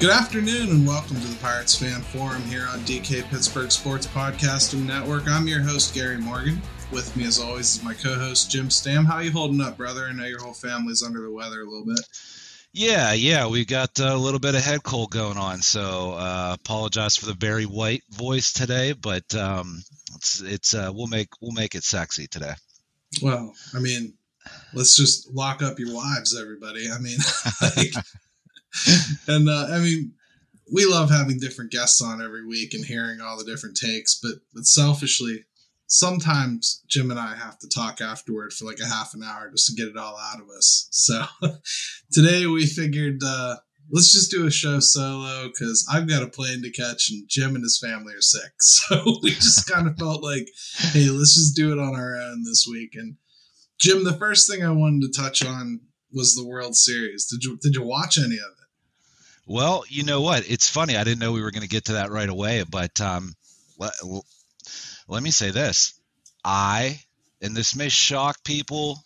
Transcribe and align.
Good 0.00 0.08
afternoon 0.08 0.70
and 0.70 0.86
welcome 0.86 1.20
to 1.20 1.26
the 1.26 1.36
Pirates 1.42 1.74
Fan 1.74 2.00
Forum 2.00 2.40
here 2.42 2.66
on 2.70 2.78
DK 2.80 3.28
Pittsburgh 3.28 3.70
Sports 3.72 4.06
Podcasting 4.06 4.86
Network. 4.86 5.28
I'm 5.28 5.46
your 5.46 5.60
host 5.60 5.94
Gary 5.94 6.16
Morgan. 6.16 6.62
With 6.92 7.14
me, 7.16 7.26
as 7.26 7.38
always, 7.38 7.76
is 7.76 7.82
my 7.82 7.94
co-host 7.94 8.50
Jim 8.50 8.70
Stam. 8.70 9.04
How 9.04 9.18
you 9.18 9.30
holding 9.30 9.60
up, 9.60 9.76
brother? 9.76 10.06
I 10.06 10.12
know 10.12 10.24
your 10.24 10.40
whole 10.40 10.54
family's 10.54 11.02
under 11.02 11.20
the 11.20 11.30
weather 11.30 11.60
a 11.60 11.64
little 11.64 11.84
bit. 11.84 12.00
Yeah, 12.72 13.12
yeah, 13.12 13.48
we 13.48 13.64
got 13.64 13.98
a 13.98 14.16
little 14.16 14.38
bit 14.38 14.54
of 14.54 14.62
head 14.62 14.84
cold 14.84 15.10
going 15.10 15.36
on, 15.36 15.60
so 15.60 16.12
uh, 16.12 16.56
apologize 16.60 17.16
for 17.16 17.26
the 17.26 17.34
very 17.34 17.64
white 17.64 18.04
voice 18.10 18.52
today, 18.52 18.92
but 18.92 19.34
um, 19.34 19.82
it's 20.14 20.40
it's 20.40 20.74
uh, 20.74 20.90
we'll 20.94 21.08
make 21.08 21.30
we'll 21.40 21.50
make 21.50 21.74
it 21.74 21.82
sexy 21.82 22.28
today. 22.28 22.52
Well, 23.20 23.52
I 23.74 23.80
mean, 23.80 24.14
let's 24.72 24.96
just 24.96 25.34
lock 25.34 25.62
up 25.62 25.80
your 25.80 25.92
wives, 25.92 26.38
everybody. 26.38 26.88
I 26.88 26.98
mean, 27.00 27.18
like, 27.62 27.92
and 29.26 29.48
uh, 29.48 29.66
I 29.72 29.80
mean, 29.80 30.12
we 30.72 30.86
love 30.86 31.10
having 31.10 31.40
different 31.40 31.72
guests 31.72 32.00
on 32.00 32.22
every 32.22 32.46
week 32.46 32.72
and 32.74 32.84
hearing 32.84 33.20
all 33.20 33.36
the 33.36 33.44
different 33.44 33.76
takes. 33.76 34.14
But 34.14 34.34
but 34.54 34.66
selfishly, 34.66 35.44
sometimes 35.90 36.84
Jim 36.88 37.10
and 37.10 37.18
I 37.18 37.34
have 37.34 37.58
to 37.58 37.68
talk 37.68 38.00
afterward 38.00 38.52
for 38.52 38.64
like 38.64 38.78
a 38.80 38.86
half 38.86 39.12
an 39.12 39.24
hour 39.24 39.50
just 39.50 39.66
to 39.66 39.74
get 39.74 39.88
it 39.88 39.96
all 39.96 40.16
out 40.16 40.40
of 40.40 40.48
us. 40.48 40.88
So 41.00 41.24
today 42.12 42.46
we 42.46 42.66
figured 42.66 43.20
uh, 43.24 43.56
let's 43.90 44.12
just 44.12 44.30
do 44.30 44.46
a 44.46 44.50
show 44.50 44.78
solo 44.78 45.48
because 45.48 45.86
I've 45.90 46.08
got 46.08 46.22
a 46.22 46.28
plane 46.28 46.62
to 46.62 46.70
catch 46.70 47.10
and 47.10 47.24
Jim 47.28 47.54
and 47.54 47.64
his 47.64 47.78
family 47.78 48.14
are 48.14 48.20
sick. 48.20 48.52
So 48.60 49.02
we 49.22 49.30
just 49.30 49.68
kind 49.68 49.88
of 49.88 49.96
felt 49.96 50.22
like, 50.22 50.46
hey, 50.92 51.08
let's 51.08 51.34
just 51.34 51.56
do 51.56 51.72
it 51.72 51.78
on 51.78 51.96
our 51.96 52.16
own 52.16 52.44
this 52.44 52.66
week. 52.70 52.90
And 52.94 53.16
Jim, 53.80 54.04
the 54.04 54.12
first 54.12 54.48
thing 54.48 54.64
I 54.64 54.70
wanted 54.70 55.12
to 55.12 55.20
touch 55.20 55.44
on 55.44 55.80
was 56.12 56.34
the 56.34 56.46
World 56.46 56.76
Series. 56.76 57.26
Did 57.26 57.44
you 57.44 57.58
did 57.60 57.74
you 57.74 57.82
watch 57.82 58.18
any 58.18 58.36
of 58.36 58.52
it? 58.52 58.66
Well, 59.46 59.84
you 59.88 60.04
know 60.04 60.20
what? 60.20 60.48
It's 60.48 60.68
funny. 60.68 60.96
I 60.96 61.02
didn't 61.02 61.18
know 61.18 61.32
we 61.32 61.42
were 61.42 61.50
going 61.50 61.62
to 61.62 61.68
get 61.68 61.86
to 61.86 61.94
that 61.94 62.10
right 62.10 62.28
away, 62.28 62.64
but 62.68 63.00
um, 63.00 63.34
let, 65.10 65.22
me 65.22 65.30
say 65.30 65.50
this. 65.50 66.00
I, 66.44 67.00
and 67.42 67.54
this 67.54 67.76
may 67.76 67.88
shock 67.88 68.42
people 68.44 69.02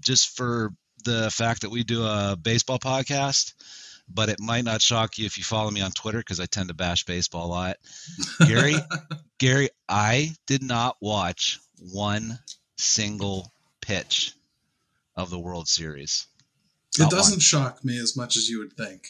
just 0.00 0.36
for 0.36 0.72
the 1.04 1.30
fact 1.30 1.62
that 1.62 1.70
we 1.70 1.84
do 1.84 2.04
a 2.04 2.36
baseball 2.40 2.78
podcast, 2.78 3.54
but 4.08 4.28
it 4.28 4.40
might 4.40 4.64
not 4.64 4.82
shock 4.82 5.18
you 5.18 5.26
if 5.26 5.38
you 5.38 5.44
follow 5.44 5.70
me 5.70 5.80
on 5.80 5.90
Twitter 5.92 6.18
because 6.18 6.40
I 6.40 6.46
tend 6.46 6.68
to 6.68 6.74
bash 6.74 7.04
baseball 7.04 7.46
a 7.46 7.48
lot. 7.48 7.76
Gary, 8.46 8.74
Gary, 9.38 9.70
I 9.88 10.34
did 10.46 10.62
not 10.62 10.96
watch 11.00 11.58
one 11.92 12.38
single 12.76 13.52
pitch 13.80 14.32
of 15.16 15.30
the 15.30 15.38
World 15.38 15.68
Series. 15.68 16.26
Not 16.98 17.12
it 17.12 17.16
doesn't 17.16 17.34
one. 17.34 17.40
shock 17.40 17.84
me 17.84 17.98
as 17.98 18.16
much 18.16 18.36
as 18.36 18.48
you 18.48 18.58
would 18.58 18.72
think. 18.72 19.08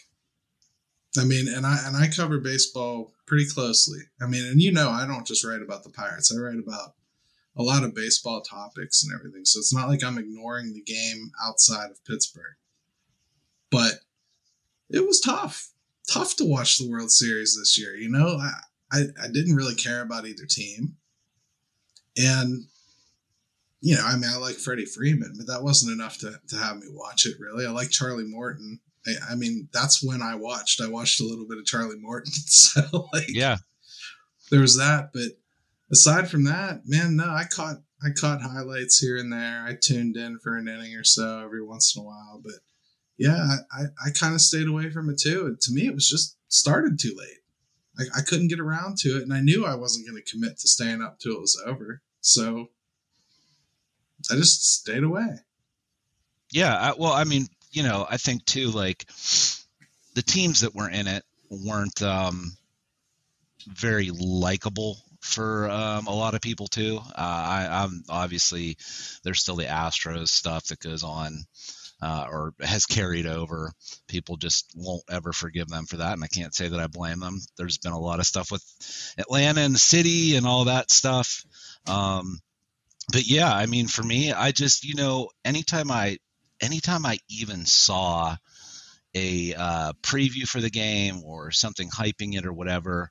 I 1.18 1.24
mean, 1.24 1.48
and 1.48 1.66
I 1.66 1.78
and 1.86 1.96
I 1.96 2.08
cover 2.08 2.38
baseball 2.38 3.12
pretty 3.28 3.46
closely. 3.46 4.00
I 4.20 4.26
mean, 4.26 4.44
and 4.46 4.60
you 4.60 4.72
know, 4.72 4.88
I 4.90 5.06
don't 5.06 5.26
just 5.26 5.44
write 5.44 5.62
about 5.62 5.84
the 5.84 5.90
Pirates. 5.90 6.34
I 6.34 6.40
write 6.40 6.58
about 6.58 6.94
a 7.56 7.62
lot 7.62 7.84
of 7.84 7.94
baseball 7.94 8.40
topics 8.40 9.04
and 9.04 9.12
everything. 9.14 9.44
So 9.44 9.58
it's 9.58 9.74
not 9.74 9.88
like 9.88 10.02
I'm 10.02 10.18
ignoring 10.18 10.72
the 10.72 10.82
game 10.82 11.30
outside 11.44 11.90
of 11.90 12.04
Pittsburgh. 12.04 12.56
But 13.70 13.92
it 14.90 15.06
was 15.06 15.20
tough. 15.20 15.70
Tough 16.10 16.36
to 16.36 16.44
watch 16.44 16.78
the 16.78 16.88
World 16.88 17.10
Series 17.10 17.56
this 17.58 17.78
year. 17.78 17.94
You 17.94 18.08
know, 18.08 18.38
I, 18.38 18.52
I, 18.90 19.00
I 19.22 19.28
didn't 19.28 19.56
really 19.56 19.74
care 19.74 20.00
about 20.00 20.26
either 20.26 20.46
team. 20.48 20.96
And, 22.16 22.64
you 23.80 23.94
know, 23.94 24.04
I 24.04 24.16
mean, 24.16 24.30
I 24.32 24.38
like 24.38 24.56
Freddie 24.56 24.86
Freeman, 24.86 25.34
but 25.36 25.46
that 25.48 25.62
wasn't 25.62 25.92
enough 25.92 26.18
to, 26.18 26.40
to 26.48 26.56
have 26.56 26.78
me 26.78 26.86
watch 26.90 27.26
it, 27.26 27.36
really. 27.38 27.66
I 27.66 27.70
like 27.70 27.90
Charlie 27.90 28.24
Morton. 28.24 28.80
I, 29.08 29.32
I 29.32 29.34
mean, 29.34 29.68
that's 29.72 30.02
when 30.02 30.22
I 30.22 30.34
watched. 30.34 30.80
I 30.80 30.88
watched 30.88 31.20
a 31.20 31.24
little 31.24 31.46
bit 31.46 31.58
of 31.58 31.64
Charlie 31.64 31.98
Morton. 31.98 32.32
So 32.46 33.08
like, 33.12 33.28
yeah, 33.28 33.56
there 34.50 34.60
was 34.60 34.76
that. 34.76 35.10
But 35.12 35.38
aside 35.90 36.30
from 36.30 36.44
that, 36.44 36.82
man, 36.86 37.16
no, 37.16 37.24
I 37.24 37.44
caught 37.44 37.76
I 38.02 38.10
caught 38.10 38.42
highlights 38.42 38.98
here 38.98 39.16
and 39.16 39.32
there. 39.32 39.64
I 39.66 39.76
tuned 39.80 40.16
in 40.16 40.38
for 40.38 40.56
an 40.56 40.68
inning 40.68 40.94
or 40.94 41.04
so 41.04 41.40
every 41.44 41.64
once 41.64 41.96
in 41.96 42.02
a 42.02 42.04
while. 42.04 42.40
But 42.42 42.54
yeah, 43.16 43.36
I, 43.72 43.82
I, 43.82 43.84
I 44.06 44.10
kind 44.10 44.34
of 44.34 44.40
stayed 44.40 44.68
away 44.68 44.90
from 44.90 45.10
it 45.10 45.18
too. 45.18 45.46
And 45.46 45.60
to 45.60 45.72
me, 45.72 45.86
it 45.86 45.94
was 45.94 46.08
just 46.08 46.36
started 46.48 46.98
too 46.98 47.14
late. 47.16 47.38
I, 47.98 48.18
I 48.18 48.22
couldn't 48.22 48.48
get 48.48 48.60
around 48.60 48.98
to 48.98 49.16
it, 49.16 49.22
and 49.22 49.32
I 49.32 49.40
knew 49.40 49.66
I 49.66 49.74
wasn't 49.74 50.06
going 50.06 50.22
to 50.22 50.30
commit 50.30 50.58
to 50.58 50.68
staying 50.68 51.02
up 51.02 51.18
till 51.18 51.32
it 51.32 51.40
was 51.40 51.60
over. 51.66 52.00
So 52.20 52.70
I 54.30 54.34
just 54.34 54.64
stayed 54.64 55.02
away. 55.02 55.40
Yeah, 56.52 56.76
I, 56.76 56.94
well, 56.96 57.12
I 57.12 57.24
mean, 57.24 57.48
you 57.78 57.84
know, 57.84 58.04
I 58.10 58.16
think 58.16 58.44
too, 58.44 58.72
like 58.72 59.06
the 60.14 60.22
teams 60.26 60.62
that 60.62 60.74
were 60.74 60.90
in 60.90 61.06
it 61.06 61.22
weren't 61.48 62.02
um, 62.02 62.56
very 63.68 64.10
likable 64.10 64.96
for 65.20 65.70
um, 65.70 66.08
a 66.08 66.14
lot 66.14 66.34
of 66.34 66.40
people 66.40 66.66
too. 66.66 66.98
Uh, 66.98 67.12
I, 67.16 67.84
am 67.84 68.02
obviously 68.08 68.78
there's 69.22 69.40
still 69.40 69.54
the 69.54 69.66
Astros 69.66 70.26
stuff 70.26 70.66
that 70.66 70.80
goes 70.80 71.04
on 71.04 71.44
uh, 72.02 72.26
or 72.28 72.52
has 72.58 72.84
carried 72.86 73.26
over. 73.26 73.70
People 74.08 74.36
just 74.36 74.72
won't 74.74 75.04
ever 75.08 75.32
forgive 75.32 75.68
them 75.68 75.86
for 75.86 75.98
that, 75.98 76.14
and 76.14 76.24
I 76.24 76.26
can't 76.26 76.56
say 76.56 76.66
that 76.66 76.80
I 76.80 76.88
blame 76.88 77.20
them. 77.20 77.38
There's 77.58 77.78
been 77.78 77.92
a 77.92 78.00
lot 78.00 78.18
of 78.18 78.26
stuff 78.26 78.50
with 78.50 78.64
Atlanta 79.18 79.60
and 79.60 79.74
the 79.76 79.78
city 79.78 80.34
and 80.34 80.48
all 80.48 80.64
that 80.64 80.90
stuff. 80.90 81.44
Um, 81.86 82.40
but 83.12 83.24
yeah, 83.24 83.54
I 83.54 83.66
mean, 83.66 83.86
for 83.86 84.02
me, 84.02 84.32
I 84.32 84.50
just 84.50 84.84
you 84.84 84.96
know, 84.96 85.30
anytime 85.44 85.92
I 85.92 86.18
anytime 86.60 87.06
I 87.06 87.18
even 87.28 87.66
saw 87.66 88.36
a 89.14 89.54
uh, 89.54 89.92
preview 90.02 90.46
for 90.46 90.60
the 90.60 90.70
game 90.70 91.22
or 91.24 91.50
something 91.50 91.88
hyping 91.88 92.36
it 92.36 92.46
or 92.46 92.52
whatever, 92.52 93.10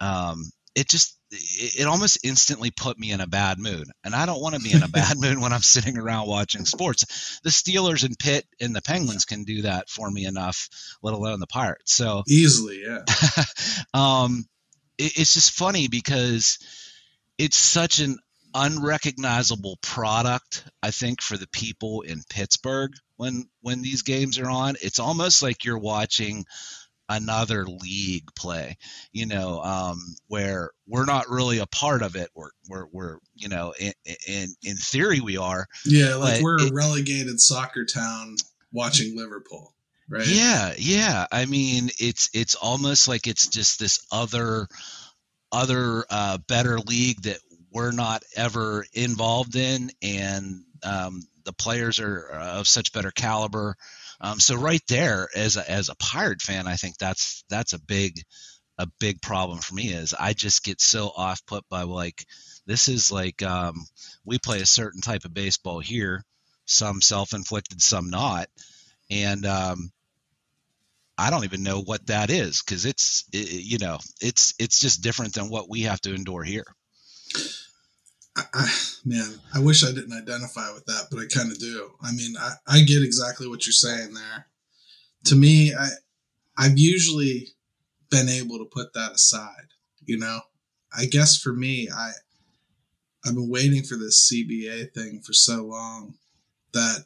um, 0.00 0.44
it 0.74 0.88
just 0.88 1.16
it, 1.30 1.80
it, 1.80 1.86
almost 1.86 2.18
instantly 2.22 2.70
put 2.70 2.98
me 2.98 3.10
in 3.10 3.20
a 3.20 3.26
bad 3.26 3.58
mood. 3.58 3.88
And 4.04 4.14
I 4.14 4.26
don't 4.26 4.40
want 4.40 4.54
to 4.54 4.60
be 4.60 4.72
in 4.72 4.82
a 4.82 4.88
bad 5.00 5.16
mood 5.18 5.38
when 5.38 5.52
I'm 5.52 5.62
sitting 5.62 5.98
around 5.98 6.28
watching 6.28 6.64
sports. 6.64 7.40
The 7.42 7.50
Steelers 7.50 8.04
and 8.04 8.18
Pitt 8.18 8.46
and 8.60 8.74
the 8.74 8.82
Penguins 8.82 9.24
can 9.24 9.44
do 9.44 9.62
that 9.62 9.88
for 9.88 10.10
me 10.10 10.26
enough, 10.26 10.68
let 11.02 11.14
alone 11.14 11.40
the 11.40 11.46
Pirates. 11.46 11.94
So 11.94 12.22
easily, 12.28 12.82
yeah. 12.86 13.04
um, 13.94 14.44
it, 14.98 15.18
it's 15.18 15.34
just 15.34 15.52
funny 15.52 15.88
because 15.88 16.58
it's 17.38 17.56
such 17.56 17.98
an 17.98 18.18
unrecognizable 18.58 19.76
product 19.82 20.64
i 20.82 20.90
think 20.90 21.20
for 21.20 21.36
the 21.36 21.48
people 21.48 22.00
in 22.00 22.22
pittsburgh 22.30 22.92
when 23.16 23.48
when 23.60 23.82
these 23.82 24.02
games 24.02 24.38
are 24.38 24.48
on. 24.48 24.76
It's 24.80 24.98
almost 24.98 25.42
like 25.42 25.64
you're 25.64 25.78
watching 25.78 26.44
another 27.08 27.64
league 27.64 28.26
play 28.34 28.76
you 29.12 29.26
know 29.26 29.62
um, 29.62 30.00
where 30.26 30.70
we're 30.88 31.04
not 31.04 31.30
really 31.30 31.58
a 31.58 31.66
part 31.66 32.02
of 32.02 32.16
it. 32.16 32.30
We're 32.34 32.50
we're, 32.68 32.86
we're 32.92 33.18
you 33.34 33.48
know 33.48 33.74
in, 33.78 33.92
in 34.26 34.48
in 34.62 34.76
theory 34.76 35.20
we 35.20 35.36
are 35.36 35.66
yeah 35.84 36.14
like 36.16 36.42
we're 36.42 36.60
it, 36.60 36.70
a 36.70 36.74
relegated 36.74 37.40
soccer 37.40 37.84
town 37.84 38.36
watching 38.72 39.16
liverpool 39.16 39.74
right? 40.08 40.26
Yeah 40.26 40.74
yeah. 40.78 41.26
I 41.30 41.46
mean 41.46 41.90
it's 41.98 42.30
it's 42.34 42.54
almost 42.54 43.08
like 43.08 43.26
it's 43.26 43.48
just 43.48 43.78
this 43.78 44.04
other 44.10 44.66
other 45.52 46.04
uh, 46.10 46.38
better 46.48 46.78
league 46.78 47.22
that 47.22 47.38
we're 47.76 47.92
not 47.92 48.22
ever 48.34 48.86
involved 48.94 49.54
in, 49.54 49.90
and 50.00 50.64
um, 50.82 51.20
the 51.44 51.52
players 51.52 52.00
are 52.00 52.26
of 52.30 52.66
such 52.66 52.90
better 52.90 53.10
caliber. 53.10 53.76
Um, 54.18 54.40
so 54.40 54.56
right 54.56 54.80
there, 54.88 55.28
as 55.36 55.58
a, 55.58 55.70
as 55.70 55.90
a 55.90 55.94
pirate 55.96 56.40
fan, 56.40 56.66
I 56.66 56.76
think 56.76 56.96
that's 56.96 57.44
that's 57.50 57.74
a 57.74 57.78
big 57.78 58.22
a 58.78 58.86
big 58.98 59.20
problem 59.20 59.58
for 59.58 59.74
me. 59.74 59.88
Is 59.88 60.14
I 60.18 60.32
just 60.32 60.64
get 60.64 60.80
so 60.80 61.12
off 61.14 61.44
put 61.44 61.68
by 61.68 61.82
like 61.82 62.24
this 62.64 62.88
is 62.88 63.12
like 63.12 63.42
um, 63.42 63.84
we 64.24 64.38
play 64.38 64.62
a 64.62 64.66
certain 64.66 65.02
type 65.02 65.26
of 65.26 65.34
baseball 65.34 65.78
here, 65.78 66.24
some 66.64 67.02
self 67.02 67.34
inflicted, 67.34 67.82
some 67.82 68.08
not, 68.08 68.48
and 69.10 69.44
um, 69.44 69.92
I 71.18 71.28
don't 71.28 71.44
even 71.44 71.62
know 71.62 71.82
what 71.82 72.06
that 72.06 72.30
is 72.30 72.62
because 72.62 72.86
it's 72.86 73.24
it, 73.34 73.50
you 73.50 73.76
know 73.76 73.98
it's 74.22 74.54
it's 74.58 74.80
just 74.80 75.02
different 75.02 75.34
than 75.34 75.50
what 75.50 75.68
we 75.68 75.82
have 75.82 76.00
to 76.00 76.14
endure 76.14 76.42
here. 76.42 76.64
I, 78.36 78.70
man, 79.04 79.40
I 79.54 79.60
wish 79.60 79.84
I 79.84 79.92
didn't 79.92 80.12
identify 80.12 80.72
with 80.72 80.84
that, 80.86 81.06
but 81.10 81.20
I 81.20 81.26
kind 81.26 81.50
of 81.50 81.58
do. 81.58 81.92
I 82.02 82.12
mean, 82.12 82.34
I, 82.38 82.52
I 82.66 82.80
get 82.82 83.02
exactly 83.02 83.48
what 83.48 83.66
you're 83.66 83.72
saying 83.72 84.14
there. 84.14 84.46
To 85.26 85.36
me, 85.36 85.74
I 85.74 85.88
I've 86.58 86.78
usually 86.78 87.48
been 88.10 88.28
able 88.28 88.58
to 88.58 88.64
put 88.64 88.92
that 88.94 89.12
aside. 89.12 89.68
You 90.04 90.18
know, 90.18 90.40
I 90.96 91.06
guess 91.06 91.36
for 91.36 91.52
me, 91.52 91.88
I 91.94 92.12
I've 93.24 93.34
been 93.34 93.50
waiting 93.50 93.82
for 93.82 93.96
this 93.96 94.30
CBA 94.30 94.92
thing 94.92 95.20
for 95.24 95.32
so 95.32 95.64
long 95.64 96.14
that 96.72 97.04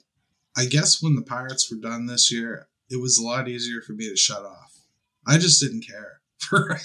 I 0.56 0.66
guess 0.66 1.02
when 1.02 1.14
the 1.14 1.22
Pirates 1.22 1.70
were 1.70 1.78
done 1.78 2.06
this 2.06 2.32
year, 2.32 2.68
it 2.90 3.00
was 3.00 3.18
a 3.18 3.24
lot 3.24 3.48
easier 3.48 3.80
for 3.80 3.92
me 3.92 4.08
to 4.08 4.16
shut 4.16 4.44
off. 4.44 4.80
I 5.26 5.38
just 5.38 5.60
didn't 5.60 5.86
care 5.86 6.20
for 6.38 6.78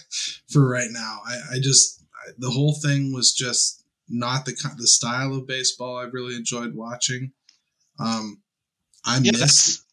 for 0.50 0.68
right 0.68 0.92
now. 0.92 1.22
I, 1.26 1.56
I 1.56 1.60
just 1.60 2.04
I, 2.14 2.32
the 2.38 2.52
whole 2.52 2.76
thing 2.76 3.12
was 3.14 3.34
just 3.34 3.85
not 4.08 4.46
the 4.46 4.54
the 4.78 4.88
style 4.88 5.34
of 5.36 5.48
baseball 5.48 5.98
I've 5.98 6.14
really 6.14 6.36
enjoyed 6.36 6.76
watching. 6.76 7.32
Um, 8.00 8.42
I 9.06 9.20
yeah, 9.20 9.32
miss 9.32 9.84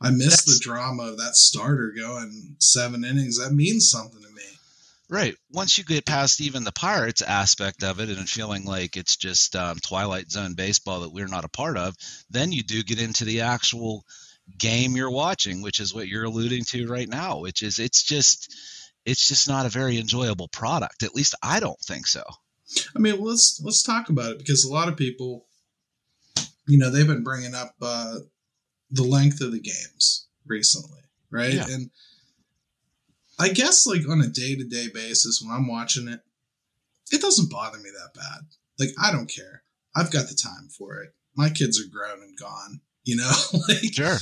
I 0.00 0.10
miss 0.10 0.44
the 0.44 0.58
drama 0.60 1.04
of 1.04 1.18
that 1.18 1.36
starter 1.36 1.92
going 1.96 2.56
seven 2.58 3.04
innings. 3.04 3.38
That 3.38 3.52
means 3.52 3.90
something 3.90 4.22
to 4.22 4.28
me. 4.28 4.42
Right. 5.08 5.34
Once 5.50 5.76
you 5.76 5.84
get 5.84 6.06
past 6.06 6.40
even 6.40 6.62
the 6.62 6.72
Pirates 6.72 7.20
aspect 7.20 7.82
of 7.82 7.98
it 7.98 8.08
and 8.08 8.28
feeling 8.28 8.64
like 8.64 8.96
it's 8.96 9.16
just 9.16 9.56
um, 9.56 9.76
Twilight 9.78 10.30
Zone 10.30 10.54
baseball 10.54 11.00
that 11.00 11.12
we're 11.12 11.26
not 11.26 11.44
a 11.44 11.48
part 11.48 11.76
of, 11.76 11.96
then 12.30 12.52
you 12.52 12.62
do 12.62 12.84
get 12.84 13.00
into 13.00 13.24
the 13.24 13.40
actual 13.40 14.04
game 14.56 14.96
you're 14.96 15.10
watching, 15.10 15.62
which 15.62 15.80
is 15.80 15.92
what 15.92 16.08
you're 16.08 16.24
alluding 16.24 16.64
to 16.64 16.86
right 16.86 17.08
now, 17.08 17.40
which 17.40 17.62
is 17.62 17.78
it's 17.78 18.04
just 18.04 18.54
it's 19.04 19.26
just 19.26 19.48
not 19.48 19.66
a 19.66 19.70
very 19.70 19.98
enjoyable 19.98 20.48
product. 20.48 21.02
At 21.02 21.14
least 21.14 21.34
I 21.42 21.60
don't 21.60 21.80
think 21.80 22.06
so. 22.06 22.22
I 22.94 22.98
mean, 22.98 23.20
let's 23.20 23.60
let's 23.64 23.82
talk 23.82 24.08
about 24.08 24.32
it 24.32 24.38
because 24.38 24.64
a 24.64 24.72
lot 24.72 24.88
of 24.88 24.96
people, 24.96 25.46
you 26.66 26.78
know, 26.78 26.90
they've 26.90 27.06
been 27.06 27.24
bringing 27.24 27.54
up 27.54 27.74
uh, 27.80 28.16
the 28.90 29.02
length 29.02 29.40
of 29.40 29.52
the 29.52 29.60
games 29.60 30.26
recently, 30.46 31.00
right? 31.30 31.54
Yeah. 31.54 31.66
And 31.68 31.90
I 33.38 33.48
guess 33.48 33.86
like 33.86 34.08
on 34.08 34.20
a 34.20 34.28
day 34.28 34.56
to 34.56 34.64
day 34.64 34.88
basis 34.92 35.42
when 35.42 35.54
I'm 35.54 35.66
watching 35.66 36.08
it, 36.08 36.20
it 37.10 37.20
doesn't 37.20 37.50
bother 37.50 37.78
me 37.78 37.90
that 37.90 38.14
bad. 38.14 38.40
Like 38.78 38.90
I 39.02 39.12
don't 39.12 39.30
care. 39.30 39.62
I've 39.96 40.12
got 40.12 40.28
the 40.28 40.34
time 40.34 40.68
for 40.68 41.02
it. 41.02 41.14
My 41.36 41.50
kids 41.50 41.80
are 41.80 41.90
grown 41.90 42.22
and 42.22 42.38
gone. 42.38 42.80
You 43.04 43.16
know, 43.16 43.32
like 43.68 43.92
sure. 43.92 44.18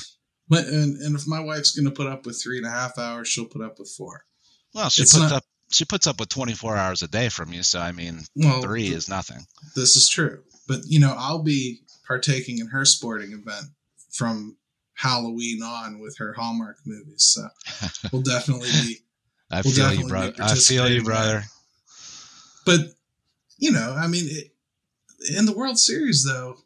But 0.48 0.64
and, 0.66 0.96
and 1.02 1.14
if 1.14 1.26
my 1.26 1.40
wife's 1.40 1.72
going 1.72 1.84
to 1.84 1.94
put 1.94 2.06
up 2.06 2.24
with 2.24 2.40
three 2.42 2.56
and 2.56 2.66
a 2.66 2.70
half 2.70 2.98
hours, 2.98 3.28
she'll 3.28 3.44
put 3.44 3.62
up 3.62 3.78
with 3.78 3.90
four. 3.90 4.24
Well, 4.74 4.88
she 4.88 5.02
it's 5.02 5.12
puts 5.12 5.30
not, 5.30 5.36
up 5.38 5.44
she 5.70 5.84
puts 5.84 6.06
up 6.06 6.18
with 6.18 6.28
24 6.28 6.76
hours 6.76 7.02
a 7.02 7.08
day 7.08 7.28
from 7.28 7.52
you. 7.52 7.62
So 7.62 7.80
I 7.80 7.92
mean, 7.92 8.20
well, 8.34 8.62
three 8.62 8.88
is 8.88 9.08
nothing. 9.08 9.46
This 9.74 9.96
is 9.96 10.08
true, 10.08 10.42
but 10.66 10.80
you 10.86 11.00
know, 11.00 11.14
I'll 11.16 11.42
be 11.42 11.80
partaking 12.06 12.58
in 12.58 12.68
her 12.68 12.84
sporting 12.84 13.32
event 13.32 13.66
from 14.10 14.56
Halloween 14.94 15.62
on 15.62 16.00
with 16.00 16.16
her 16.18 16.32
Hallmark 16.32 16.78
movies. 16.84 17.22
So 17.22 17.48
we'll 18.12 18.22
definitely 18.22 18.70
be 18.70 18.96
I 19.50 19.62
we'll 19.64 19.74
feel 19.74 19.94
you, 19.94 20.08
brother. 20.08 20.34
I 20.40 20.54
feel 20.54 20.88
you, 20.88 21.02
brother. 21.02 21.44
But 22.66 22.80
you 23.58 23.72
know, 23.72 23.94
I 23.96 24.06
mean, 24.06 24.26
it, 24.28 24.52
in 25.36 25.46
the 25.46 25.56
World 25.56 25.78
Series, 25.78 26.24
though, 26.24 26.58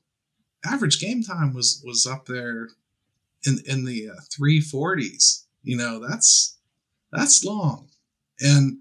average 0.65 1.01
game 1.01 1.23
time 1.23 1.55
was 1.55 1.83
was 1.85 2.07
up 2.07 2.27
there 2.27 2.71
in 3.45 3.59
in 3.67 3.85
the 3.85 4.11
uh, 4.11 4.21
three 4.31 4.61
uh. 4.61 5.47
You 5.63 5.77
know, 5.77 6.01
that's 6.01 6.59
that's 7.13 7.45
long, 7.45 7.89
and 8.41 8.79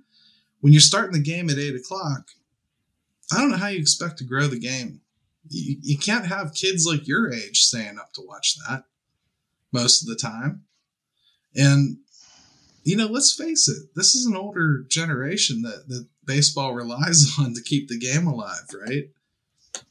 when 0.62 0.74
you're 0.74 0.80
starting 0.80 1.14
the 1.14 1.20
game 1.20 1.50
at 1.50 1.58
eight 1.58 1.76
o'clock, 1.76 2.30
I 3.32 3.40
don't 3.40 3.52
know 3.52 3.58
how 3.58 3.68
you 3.68 3.80
expect 3.80 4.18
to 4.20 4.24
grow 4.24 4.48
the 4.48 4.60
game. 4.60 5.02
You, 5.50 5.78
you 5.82 5.98
can't 5.98 6.28
have 6.28 6.54
kids 6.54 6.86
like 6.86 7.08
your 7.08 7.32
age 7.32 7.62
staying 7.62 7.98
up 8.00 8.14
to 8.14 8.22
watch 8.26 8.56
that 8.68 8.86
most 9.72 10.02
of 10.02 10.08
the 10.08 10.16
time. 10.16 10.64
And 11.56 11.98
you 12.84 12.96
know, 12.96 13.08
let's 13.08 13.34
face 13.34 13.70
it, 13.70 13.90
this 13.96 14.16
is 14.16 14.26
an 14.26 14.36
older 14.36 14.84
generation 14.90 15.62
that, 15.62 15.88
that 15.88 16.08
baseball 16.26 16.74
relies 16.74 17.32
on 17.40 17.54
to 17.54 17.62
keep 17.62 17.88
the 17.88 18.00
game 18.00 18.28
alive, 18.28 18.68
right? 18.88 19.10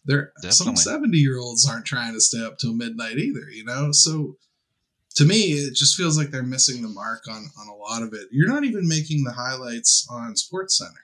There, 0.04 0.32
some 0.50 0.76
70 0.76 1.16
year 1.16 1.38
olds 1.38 1.68
aren't 1.68 1.86
trying 1.86 2.14
to 2.14 2.20
stay 2.20 2.44
up 2.44 2.58
till 2.58 2.74
midnight 2.74 3.16
either, 3.16 3.48
you 3.50 3.64
know? 3.64 3.92
So 3.92 4.36
to 5.20 5.26
me, 5.26 5.52
it 5.52 5.74
just 5.74 5.96
feels 5.96 6.16
like 6.16 6.30
they're 6.30 6.42
missing 6.42 6.80
the 6.80 6.88
mark 6.88 7.24
on, 7.28 7.50
on 7.60 7.68
a 7.68 7.74
lot 7.74 8.02
of 8.02 8.14
it. 8.14 8.28
You're 8.32 8.48
not 8.48 8.64
even 8.64 8.88
making 8.88 9.22
the 9.22 9.32
highlights 9.32 10.08
on 10.10 10.34
Sports 10.34 10.78
Center, 10.78 11.02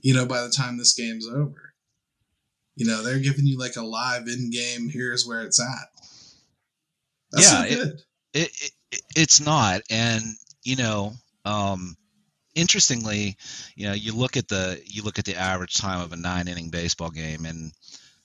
you 0.00 0.14
know, 0.14 0.24
by 0.24 0.42
the 0.42 0.48
time 0.48 0.78
this 0.78 0.94
game's 0.94 1.28
over. 1.28 1.74
You 2.74 2.86
know, 2.86 3.02
they're 3.02 3.18
giving 3.18 3.46
you 3.46 3.58
like 3.58 3.76
a 3.76 3.82
live 3.82 4.26
in 4.26 4.50
game, 4.50 4.88
here's 4.88 5.26
where 5.26 5.42
it's 5.42 5.60
at. 5.60 5.88
That's 7.30 7.52
yeah, 7.52 7.64
it, 7.66 8.02
it, 8.32 8.72
it, 8.90 9.02
it's 9.16 9.38
not 9.38 9.82
and 9.90 10.22
you 10.64 10.76
know 10.76 11.12
um, 11.44 11.94
interestingly 12.54 13.36
you 13.76 13.86
know 13.86 13.92
you 13.92 14.14
look 14.14 14.38
at 14.38 14.48
the 14.48 14.80
you 14.86 15.02
look 15.02 15.18
at 15.18 15.26
the 15.26 15.36
average 15.36 15.74
time 15.74 16.00
of 16.00 16.12
a 16.12 16.16
nine 16.16 16.48
inning 16.48 16.70
baseball 16.70 17.10
game 17.10 17.44
and 17.44 17.72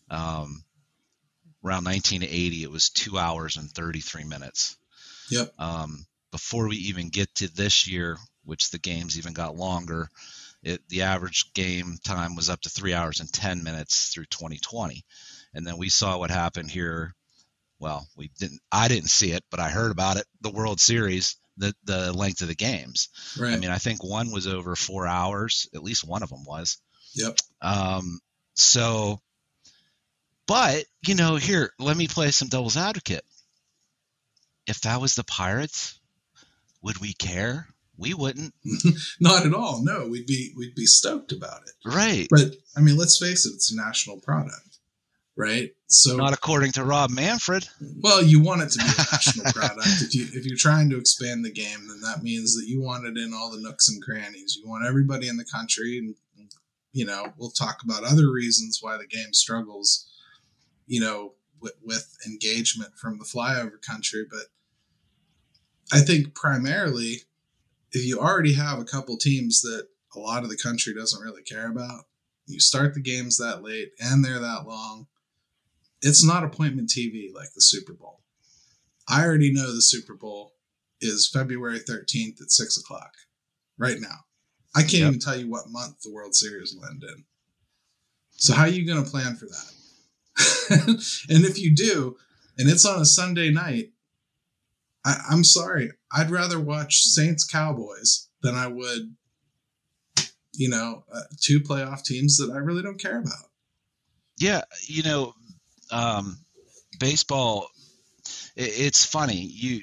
um, 0.09 0.63
around 1.63 1.85
1980 1.85 2.63
it 2.63 2.71
was 2.71 2.89
two 2.89 3.17
hours 3.17 3.57
and 3.57 3.69
33 3.71 4.23
minutes 4.23 4.77
yep 5.29 5.51
um, 5.59 6.05
before 6.31 6.67
we 6.67 6.77
even 6.77 7.09
get 7.09 7.33
to 7.35 7.53
this 7.53 7.87
year 7.87 8.17
which 8.45 8.69
the 8.69 8.79
games 8.79 9.17
even 9.17 9.33
got 9.33 9.55
longer 9.55 10.09
it, 10.63 10.81
the 10.89 11.03
average 11.03 11.53
game 11.53 11.97
time 12.03 12.35
was 12.35 12.49
up 12.49 12.61
to 12.61 12.69
three 12.69 12.93
hours 12.93 13.19
and 13.19 13.31
10 13.31 13.63
minutes 13.63 14.09
through 14.09 14.25
2020 14.25 15.03
and 15.53 15.65
then 15.65 15.77
we 15.77 15.89
saw 15.89 16.17
what 16.17 16.31
happened 16.31 16.69
here 16.69 17.13
well, 17.79 18.07
we 18.15 18.31
didn't. 18.39 18.61
I 18.71 18.87
didn't 18.87 19.09
see 19.09 19.31
it, 19.31 19.43
but 19.51 19.59
I 19.59 19.69
heard 19.69 19.91
about 19.91 20.17
it. 20.17 20.25
The 20.41 20.49
World 20.49 20.79
Series, 20.79 21.35
the 21.57 21.73
the 21.83 22.11
length 22.13 22.41
of 22.41 22.47
the 22.47 22.55
games. 22.55 23.09
Right. 23.39 23.53
I 23.53 23.57
mean, 23.57 23.69
I 23.69 23.77
think 23.77 24.03
one 24.03 24.31
was 24.31 24.47
over 24.47 24.75
four 24.75 25.05
hours. 25.05 25.69
At 25.75 25.83
least 25.83 26.07
one 26.07 26.23
of 26.23 26.29
them 26.29 26.43
was. 26.45 26.77
Yep. 27.15 27.37
Um. 27.61 28.19
So, 28.55 29.21
but 30.47 30.85
you 31.05 31.15
know, 31.15 31.35
here, 31.35 31.71
let 31.79 31.97
me 31.97 32.07
play 32.07 32.31
some 32.31 32.47
devil's 32.47 32.77
advocate. 32.77 33.23
If 34.65 34.81
that 34.81 34.99
was 34.99 35.15
the 35.15 35.23
Pirates, 35.23 35.99
would 36.81 36.99
we 36.99 37.13
care? 37.13 37.67
We 37.97 38.13
wouldn't. 38.13 38.53
Not 39.19 39.45
at 39.45 39.53
all. 39.53 39.83
No, 39.83 40.07
we'd 40.07 40.27
be 40.27 40.53
we'd 40.55 40.75
be 40.75 40.85
stoked 40.85 41.31
about 41.31 41.61
it. 41.63 41.73
Right. 41.85 42.27
But 42.29 42.55
I 42.75 42.81
mean, 42.81 42.97
let's 42.97 43.17
face 43.17 43.45
it, 43.45 43.53
it's 43.55 43.71
a 43.71 43.75
national 43.75 44.19
product 44.19 44.77
right? 45.37 45.71
So 45.85 46.17
not 46.17 46.33
according 46.33 46.73
to 46.73 46.83
Rob 46.83 47.11
Manfred. 47.11 47.69
Well, 48.01 48.21
you 48.21 48.41
want 48.41 48.63
it 48.63 48.71
to 48.71 48.79
be 48.79 48.85
a 48.85 49.05
national 49.13 49.51
product. 49.53 49.87
If 50.01 50.15
you 50.15 50.27
if 50.33 50.45
you're 50.45 50.57
trying 50.57 50.89
to 50.89 50.97
expand 50.97 51.45
the 51.45 51.51
game, 51.51 51.87
then 51.87 52.01
that 52.01 52.23
means 52.23 52.55
that 52.55 52.65
you 52.67 52.81
want 52.81 53.05
it 53.05 53.17
in 53.17 53.33
all 53.33 53.51
the 53.51 53.61
nooks 53.61 53.87
and 53.87 54.03
crannies. 54.03 54.57
You 54.61 54.67
want 54.67 54.85
everybody 54.85 55.29
in 55.29 55.37
the 55.37 55.45
country, 55.45 55.99
and 55.99 56.15
you 56.91 57.05
know 57.05 57.31
we'll 57.37 57.51
talk 57.51 57.77
about 57.85 58.03
other 58.03 58.29
reasons 58.29 58.79
why 58.81 58.97
the 58.97 59.07
game 59.07 59.31
struggles. 59.31 60.11
You 60.87 61.01
know, 61.01 61.33
with, 61.61 61.75
with 61.83 62.17
engagement 62.25 62.93
from 62.97 63.19
the 63.19 63.25
flyover 63.25 63.81
country, 63.81 64.25
but 64.29 64.47
I 65.91 65.99
think 65.99 66.33
primarily, 66.33 67.21
if 67.91 68.05
you 68.05 68.19
already 68.19 68.53
have 68.53 68.79
a 68.79 68.85
couple 68.85 69.17
teams 69.17 69.61
that 69.61 69.87
a 70.15 70.19
lot 70.19 70.43
of 70.43 70.49
the 70.49 70.57
country 70.57 70.93
doesn't 70.93 71.21
really 71.21 71.43
care 71.43 71.69
about, 71.69 72.05
you 72.45 72.59
start 72.59 72.93
the 72.93 73.01
games 73.01 73.37
that 73.37 73.63
late 73.63 73.91
and 73.99 74.23
they're 74.23 74.39
that 74.39 74.65
long 74.67 75.07
it's 76.01 76.23
not 76.23 76.43
appointment 76.43 76.89
TV 76.89 77.33
like 77.33 77.53
the 77.53 77.61
Super 77.61 77.93
Bowl. 77.93 78.21
I 79.07 79.23
already 79.25 79.51
know 79.51 79.73
the 79.73 79.81
Super 79.81 80.15
Bowl 80.15 80.53
is 81.01 81.29
February 81.31 81.79
13th 81.79 82.41
at 82.41 82.51
six 82.51 82.77
o'clock 82.77 83.13
right 83.77 83.99
now. 83.99 84.25
I 84.75 84.81
can't 84.81 84.93
yep. 84.93 85.07
even 85.07 85.19
tell 85.19 85.37
you 85.37 85.49
what 85.49 85.69
month 85.69 86.01
the 86.01 86.11
World 86.11 86.35
Series 86.35 86.75
will 86.75 86.87
end 86.87 87.03
in. 87.03 87.23
So, 88.31 88.53
how 88.53 88.63
are 88.63 88.67
you 88.67 88.85
going 88.85 89.03
to 89.03 89.09
plan 89.09 89.35
for 89.35 89.45
that? 89.45 89.73
and 90.69 91.45
if 91.45 91.59
you 91.59 91.75
do, 91.75 92.17
and 92.57 92.69
it's 92.69 92.85
on 92.85 93.01
a 93.01 93.05
Sunday 93.05 93.49
night, 93.49 93.91
I, 95.05 95.15
I'm 95.29 95.43
sorry. 95.43 95.91
I'd 96.11 96.31
rather 96.31 96.59
watch 96.59 96.99
Saints 97.01 97.43
Cowboys 97.45 98.29
than 98.41 98.55
I 98.55 98.67
would, 98.67 99.15
you 100.53 100.69
know, 100.69 101.03
uh, 101.13 101.21
two 101.39 101.59
playoff 101.59 102.03
teams 102.03 102.37
that 102.37 102.51
I 102.53 102.57
really 102.57 102.83
don't 102.83 103.01
care 103.01 103.19
about. 103.19 103.49
Yeah, 104.39 104.61
you 104.87 105.03
know, 105.03 105.33
um, 105.91 106.37
baseball, 106.99 107.67
it, 108.55 108.61
it's 108.79 109.05
funny. 109.05 109.37
You 109.37 109.81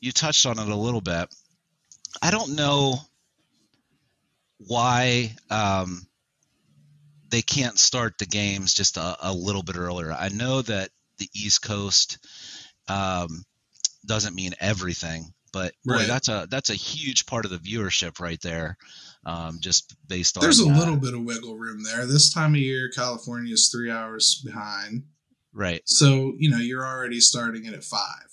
you 0.00 0.12
touched 0.12 0.46
on 0.46 0.58
it 0.58 0.68
a 0.68 0.76
little 0.76 1.00
bit. 1.00 1.28
I 2.22 2.30
don't 2.30 2.54
know 2.54 2.98
why 4.58 5.34
um, 5.50 6.07
they 7.30 7.42
can't 7.42 7.78
start 7.78 8.14
the 8.18 8.26
games 8.26 8.74
just 8.74 8.96
a, 8.96 9.16
a, 9.20 9.32
little 9.32 9.62
bit 9.62 9.76
earlier. 9.76 10.12
I 10.12 10.28
know 10.28 10.62
that 10.62 10.90
the 11.18 11.28
East 11.34 11.62
Coast 11.62 12.18
um, 12.88 13.44
doesn't 14.06 14.34
mean 14.34 14.54
everything, 14.60 15.32
but 15.52 15.72
boy, 15.84 15.94
right. 15.94 16.06
that's 16.06 16.28
a 16.28 16.46
that's 16.50 16.70
a 16.70 16.74
huge 16.74 17.26
part 17.26 17.44
of 17.44 17.50
the 17.50 17.58
viewership 17.58 18.20
right 18.20 18.40
there. 18.42 18.76
Um, 19.26 19.58
just 19.60 19.94
based 20.06 20.36
on 20.36 20.42
there's 20.42 20.60
a 20.60 20.68
little 20.68 20.96
bit 20.96 21.14
of 21.14 21.24
wiggle 21.24 21.56
room 21.56 21.82
there. 21.82 22.06
This 22.06 22.32
time 22.32 22.54
of 22.54 22.60
year, 22.60 22.90
California 22.94 23.52
is 23.52 23.68
three 23.70 23.90
hours 23.90 24.42
behind. 24.44 25.04
Right. 25.52 25.82
So 25.84 26.34
you 26.38 26.50
know 26.50 26.58
you're 26.58 26.86
already 26.86 27.20
starting 27.20 27.64
it 27.66 27.74
at 27.74 27.84
five 27.84 28.28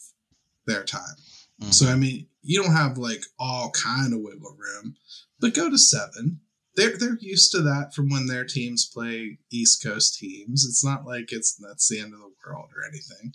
their 0.68 0.84
time. 0.84 1.16
Mm-hmm. 1.62 1.72
So 1.72 1.88
I 1.88 1.96
mean 1.96 2.28
you 2.44 2.62
don't 2.62 2.74
have 2.74 2.98
like 2.98 3.24
all 3.40 3.72
kind 3.72 4.14
of 4.14 4.20
wiggle 4.22 4.56
room, 4.58 4.96
but 5.40 5.54
go 5.54 5.70
to 5.70 5.78
seven. 5.78 6.42
They're 6.76 6.98
they're 6.98 7.18
used 7.20 7.52
to 7.52 7.62
that 7.62 7.94
from 7.94 8.10
when 8.10 8.28
their 8.28 8.46
teams 8.46 8.86
play 8.86 9.40
East 9.52 9.84
Coast 9.84 10.20
teams. 10.20 10.66
It's 10.66 10.84
not 10.84 11.06
like 11.06 11.32
it's 11.32 11.56
that's 11.56 11.88
the 11.88 12.00
end 12.00 12.14
of 12.14 12.20
the 12.20 12.32
world 12.46 12.70
or 12.76 12.84
anything. 12.88 13.34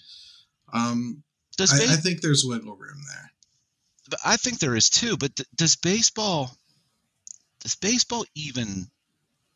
Um, 0.72 1.22
Does 1.56 1.72
I, 1.72 1.94
I 1.94 1.96
think 1.96 2.20
there's 2.20 2.44
wiggle 2.46 2.76
room 2.76 3.00
there 3.08 3.30
I 4.24 4.36
think 4.36 4.58
there 4.58 4.76
is 4.76 4.90
too. 4.90 5.16
But 5.16 5.36
th- 5.36 5.48
does 5.54 5.76
baseball 5.76 6.50
does 7.60 7.76
baseball 7.76 8.24
even 8.34 8.90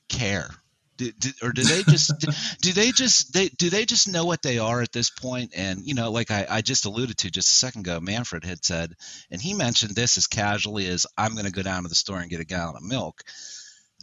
care? 0.09 0.49
Do, 0.97 1.11
do, 1.11 1.31
or 1.43 1.51
do 1.51 1.63
they 1.63 1.83
just 1.83 2.13
do, 2.21 2.29
do 2.61 2.73
they 2.73 2.93
just 2.93 3.33
they 3.33 3.49
do 3.49 3.69
they 3.69 3.85
just 3.85 4.07
know 4.07 4.27
what 4.27 4.43
they 4.43 4.59
are 4.59 4.81
at 4.81 4.93
this 4.93 5.11
point? 5.11 5.25
point 5.25 5.53
and 5.57 5.81
you 5.87 5.95
know 5.95 6.11
like 6.11 6.31
I, 6.31 6.47
I 6.49 6.61
just 6.61 6.85
alluded 6.85 7.19
to 7.19 7.31
just 7.31 7.51
a 7.51 7.55
second 7.55 7.81
ago 7.81 7.99
manfred 7.99 8.45
had 8.45 8.65
said 8.65 8.95
and 9.31 9.41
he 9.41 9.55
mentioned 9.55 9.95
this 9.95 10.19
as 10.19 10.27
casually 10.27 10.87
as 10.87 11.07
i'm 11.17 11.33
going 11.33 11.47
to 11.47 11.51
go 11.51 11.63
down 11.63 11.85
to 11.85 11.89
the 11.89 11.95
store 11.95 12.21
and 12.21 12.29
get 12.29 12.41
a 12.41 12.45
gallon 12.45 12.77
of 12.77 12.83
milk 12.83 13.23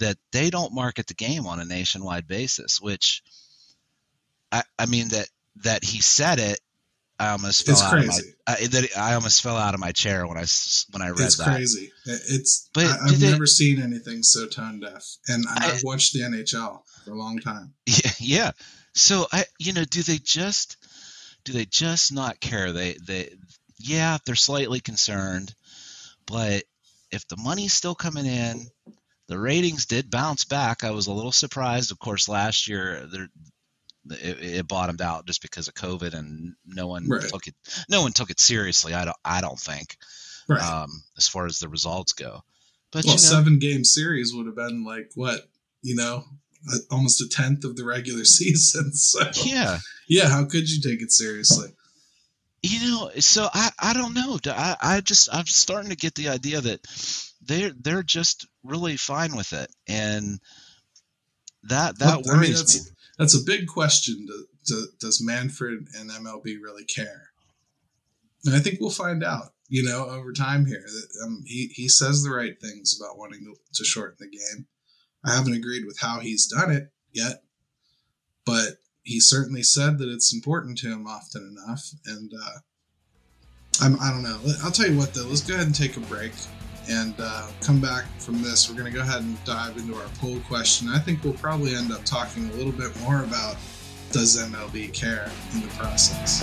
that 0.02 0.18
they 0.32 0.50
don't 0.50 0.74
market 0.74 1.08
the 1.08 1.14
game 1.14 1.48
on 1.48 1.60
a 1.60 1.66
nationwide 1.66 2.28
basis 2.28 2.80
which 2.82 3.24
i 4.52 4.62
i 4.78 4.86
mean 4.86 5.08
that 5.10 5.28
that 5.64 5.84
he 5.84 6.02
said 6.02 6.40
it 6.40 6.60
I 7.20 7.30
almost 7.34 7.68
fell 7.68 7.74
It's 7.74 7.84
out 7.84 8.00
of 8.00 8.06
crazy. 8.06 8.34
my 8.48 8.54
I, 8.56 8.66
that 8.66 8.98
I 8.98 9.14
almost 9.14 9.44
fell 9.44 9.56
out 9.56 9.76
of 9.76 9.80
my 9.80 9.92
chair 9.92 10.26
when 10.26 10.38
I 10.40 10.46
when 10.90 11.04
I 11.04 11.10
read 11.10 11.28
It's 11.28 11.38
that. 11.38 11.50
crazy. 11.54 11.92
It's 12.06 12.68
But 12.74 12.86
I, 12.88 12.98
I've 13.10 13.20
they- 13.20 13.30
never 13.30 13.46
seen 13.46 13.80
anything 13.80 14.24
so 14.24 14.48
tone 14.48 14.80
deaf, 14.80 15.04
and 15.28 15.46
I, 15.48 15.70
I've 15.74 15.84
watched 15.84 16.14
the 16.14 16.22
NHL 16.22 16.82
for 17.06 17.12
a 17.12 17.16
long 17.16 17.38
time. 17.38 17.76
Yeah, 17.86 18.12
yeah. 18.20 18.52
So 18.96 19.28
I, 19.32 19.46
you 19.60 19.72
know, 19.74 19.84
do 19.84 20.02
they 20.02 20.18
just, 20.18 20.78
do 21.44 21.54
they 21.54 21.66
just 21.66 22.12
not 22.12 22.40
care? 22.40 22.72
They, 22.72 22.94
they, 23.06 23.30
yeah, 23.78 24.18
they're 24.26 24.34
slightly 24.34 24.80
concerned, 24.80 25.54
but 26.26 26.64
if 27.12 27.28
the 27.28 27.38
money's 27.38 27.74
still 27.74 27.94
coming 27.94 28.26
in, 28.26 28.66
the 29.32 29.40
ratings 29.40 29.86
did 29.86 30.12
bounce 30.12 30.44
back. 30.46 30.84
I 30.84 30.92
was 30.92 31.08
a 31.08 31.14
little 31.14 31.32
surprised. 31.32 31.92
Of 31.92 32.00
course, 32.00 32.28
last 32.28 32.68
year 32.68 33.08
there, 33.12 33.28
it, 34.10 34.44
it 34.44 34.68
bottomed 34.68 35.02
out 35.02 35.26
just 35.26 35.42
because 35.42 35.68
of 35.68 35.74
COVID, 35.74 36.14
and 36.14 36.54
no 36.66 36.88
one 36.88 37.08
Right. 37.08 37.22
took 37.30 37.48
it. 37.48 37.56
No 37.90 38.02
one 38.02 38.12
took 38.12 38.30
it 38.30 38.40
seriously. 38.40 38.94
I 38.94 39.06
don't. 39.06 39.18
I 39.24 39.42
don't 39.42 39.60
think, 39.60 39.98
Right. 40.48 40.62
um, 40.62 40.90
as 41.18 41.28
far 41.28 41.46
as 41.46 41.60
the 41.60 41.70
results 41.70 42.14
go. 42.14 42.44
But 42.92 43.06
well, 43.06 43.16
you 43.16 43.22
know, 43.22 43.30
seven 43.30 43.58
game 43.60 43.86
series 43.86 44.34
would 44.34 44.48
have 44.48 44.56
been 44.56 44.84
like 44.84 45.12
what 45.16 45.42
you 45.82 45.96
know, 45.96 46.26
almost 46.92 47.22
a 47.22 47.28
tenth 47.30 47.64
of 47.64 47.76
the 47.76 47.86
regular 47.86 48.26
season. 48.38 48.94
So 48.94 49.22
yeah. 49.46 49.80
yeah, 50.10 50.28
how 50.30 50.46
could 50.46 50.70
you 50.70 50.82
take 50.82 51.02
it 51.02 51.12
seriously? 51.12 51.70
You 52.64 52.80
know, 52.92 53.12
so 53.20 53.48
I, 53.52 53.72
I 53.80 53.94
don't 53.94 54.14
know. 54.14 54.38
I, 54.46 54.76
I 54.82 55.02
just 55.02 55.34
I'm 55.34 55.48
starting 55.48 55.90
to 55.90 55.96
get 55.96 56.14
the 56.14 56.30
idea 56.30 56.62
that 56.62 56.86
they're 57.42 57.72
they're 57.80 58.04
just 58.04 58.48
really 58.64 58.98
fine 58.98 59.36
with 59.36 59.54
it, 59.54 59.72
and 59.88 60.40
that 61.64 61.98
that 62.00 62.22
Well, 62.26 62.30
I 62.30 62.32
mean, 62.34 62.40
worries 62.40 62.60
that's, 62.60 62.86
me. 62.86 62.92
That's 63.18 63.36
a 63.36 63.44
big 63.44 63.68
question. 63.68 64.28
To, 64.28 64.46
to, 64.68 64.88
does 65.00 65.22
Manfred 65.24 65.88
and 65.98 66.10
MLB 66.10 66.58
really 66.62 66.86
care? 66.86 67.30
And 68.46 68.56
I 68.56 68.60
think 68.60 68.80
we'll 68.80 68.90
find 68.90 69.24
out. 69.24 69.54
You 69.74 69.84
know, 69.84 70.06
over 70.10 70.34
time 70.34 70.66
here, 70.66 70.84
that 70.86 71.26
um, 71.26 71.44
he 71.46 71.68
he 71.74 71.88
says 71.88 72.24
the 72.24 72.32
right 72.32 72.60
things 72.60 73.00
about 73.00 73.18
wanting 73.18 73.46
to, 73.46 73.56
to 73.76 73.86
shorten 73.86 74.18
the 74.20 74.28
game. 74.28 74.68
I 75.24 75.34
haven't 75.34 75.54
agreed 75.54 75.86
with 75.86 76.00
how 76.00 76.20
he's 76.20 76.48
done 76.48 76.72
it 76.72 76.92
yet, 77.14 77.44
but 78.46 78.80
he 79.04 79.22
certainly 79.22 79.64
said 79.64 79.98
that 80.00 80.10
it's 80.10 80.34
important 80.34 80.78
to 80.80 80.88
him 80.92 81.08
often 81.08 81.56
enough. 81.56 81.90
And 82.06 82.34
uh, 82.34 82.60
I'm 83.80 83.98
I 84.02 84.10
don't 84.10 84.24
know. 84.24 84.42
I'll 84.62 84.72
tell 84.72 84.90
you 84.90 84.98
what 84.98 85.14
though. 85.14 85.28
Let's 85.28 85.40
go 85.40 85.54
ahead 85.54 85.68
and 85.68 85.76
take 85.76 85.96
a 85.96 86.02
break 86.02 86.34
and 86.90 87.14
uh, 87.20 87.48
come 87.62 87.80
back 87.80 88.06
from 88.20 88.42
this. 88.42 88.70
We're 88.70 88.78
going 88.78 88.92
to 88.92 88.98
go 88.98 89.02
ahead 89.02 89.22
and 89.22 89.44
dive 89.44 89.78
into 89.78 89.96
our 89.96 90.08
poll 90.20 90.40
question. 90.48 90.90
I 90.90 91.00
think 91.00 91.24
we'll 91.24 91.34
probably 91.34 91.76
end 91.76 91.92
up 91.92 92.04
talking 92.06 92.50
a 92.50 92.54
little 92.54 92.72
bit 92.72 92.98
more 93.02 93.24
about 93.24 93.58
does 94.12 94.38
MLB 94.38 94.94
care 94.94 95.32
in 95.54 95.62
the 95.62 95.68
process. 95.70 96.42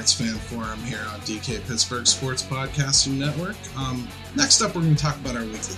Pirates 0.00 0.14
Fan 0.14 0.34
Forum 0.34 0.78
here 0.84 1.04
on 1.12 1.20
DK 1.20 1.62
Pittsburgh 1.68 2.06
Sports 2.06 2.42
Podcasting 2.42 3.18
Network. 3.18 3.56
Um, 3.76 4.08
next 4.34 4.62
up, 4.62 4.74
we're 4.74 4.80
going 4.80 4.94
to 4.94 5.02
talk 5.02 5.14
about 5.16 5.36
our 5.36 5.44
weekly. 5.44 5.76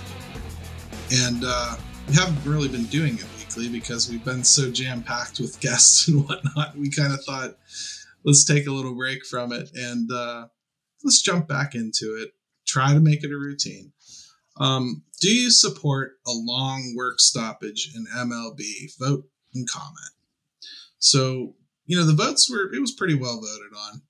And 1.11 1.43
uh, 1.45 1.75
we 2.07 2.13
haven't 2.13 2.49
really 2.49 2.69
been 2.69 2.85
doing 2.85 3.15
it 3.15 3.25
weekly 3.37 3.67
because 3.67 4.09
we've 4.09 4.23
been 4.23 4.45
so 4.45 4.71
jam 4.71 5.03
packed 5.03 5.41
with 5.41 5.59
guests 5.59 6.07
and 6.07 6.23
whatnot. 6.25 6.77
We 6.77 6.89
kind 6.89 7.11
of 7.11 7.21
thought, 7.25 7.57
let's 8.23 8.45
take 8.45 8.65
a 8.65 8.71
little 8.71 8.95
break 8.95 9.25
from 9.25 9.51
it 9.51 9.69
and 9.75 10.09
uh, 10.09 10.47
let's 11.03 11.21
jump 11.21 11.49
back 11.49 11.75
into 11.75 12.15
it. 12.15 12.31
Try 12.65 12.93
to 12.93 13.01
make 13.01 13.25
it 13.25 13.31
a 13.33 13.37
routine. 13.37 13.91
Um, 14.55 15.03
do 15.19 15.35
you 15.35 15.51
support 15.51 16.13
a 16.25 16.31
long 16.31 16.93
work 16.95 17.19
stoppage 17.19 17.91
in 17.93 18.05
MLB? 18.05 18.97
Vote 18.97 19.25
and 19.53 19.69
comment. 19.69 20.13
So, 20.99 21.55
you 21.85 21.97
know, 21.97 22.05
the 22.05 22.13
votes 22.13 22.49
were, 22.49 22.73
it 22.73 22.79
was 22.79 22.93
pretty 22.93 23.15
well 23.15 23.41
voted 23.41 23.77
on. 23.77 24.01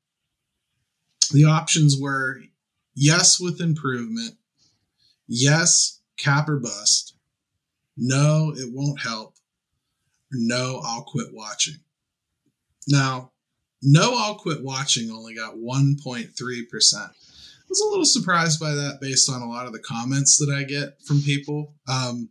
The 1.32 1.46
options 1.46 1.98
were 2.00 2.42
yes 2.96 3.40
with 3.40 3.62
improvement, 3.62 4.36
yes, 5.28 6.02
cap 6.18 6.50
or 6.50 6.58
bust, 6.58 7.16
no, 7.98 8.54
it 8.56 8.72
won't 8.72 9.02
help, 9.02 9.36
no, 10.32 10.82
I'll 10.84 11.04
quit 11.04 11.28
watching. 11.34 11.76
Now, 12.88 13.32
no, 13.82 14.16
I'll 14.18 14.36
quit 14.36 14.64
watching 14.64 15.12
only 15.12 15.36
got 15.36 15.56
1.3%. 15.56 16.94
I 16.96 17.10
was 17.70 17.82
a 17.82 17.90
little 17.90 18.06
surprised 18.06 18.60
by 18.60 18.72
that 18.72 19.00
based 19.02 19.30
on 19.30 19.42
a 19.42 19.50
lot 19.50 19.66
of 19.66 19.74
the 19.74 19.80
comments 19.80 20.38
that 20.38 20.54
I 20.54 20.64
get 20.64 21.02
from 21.06 21.22
people. 21.22 21.74
Um, 21.88 22.30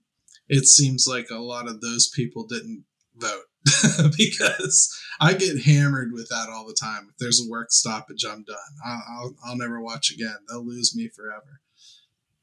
it 0.49 0.67
seems 0.67 1.07
like 1.07 1.31
a 1.31 1.37
lot 1.37 1.69
of 1.69 1.81
those 1.81 2.09
people 2.09 2.47
didn't 2.47 2.85
vote 3.17 3.45
because 4.17 5.01
I 5.21 5.35
get 5.35 5.63
hammered 5.65 6.13
with 6.13 6.29
that 6.29 6.49
all 6.51 6.67
the 6.67 6.77
time. 6.79 7.09
If 7.11 7.17
there's 7.19 7.45
a 7.45 7.51
work 7.51 7.71
stoppage, 7.71 8.25
I'm 8.25 8.45
done. 8.45 8.57
I'll, 8.85 9.03
I'll, 9.09 9.37
I'll 9.47 9.57
never 9.57 9.81
watch 9.81 10.11
again. 10.11 10.37
They'll 10.49 10.67
lose 10.67 10.97
me 10.97 11.09
forever. 11.09 11.61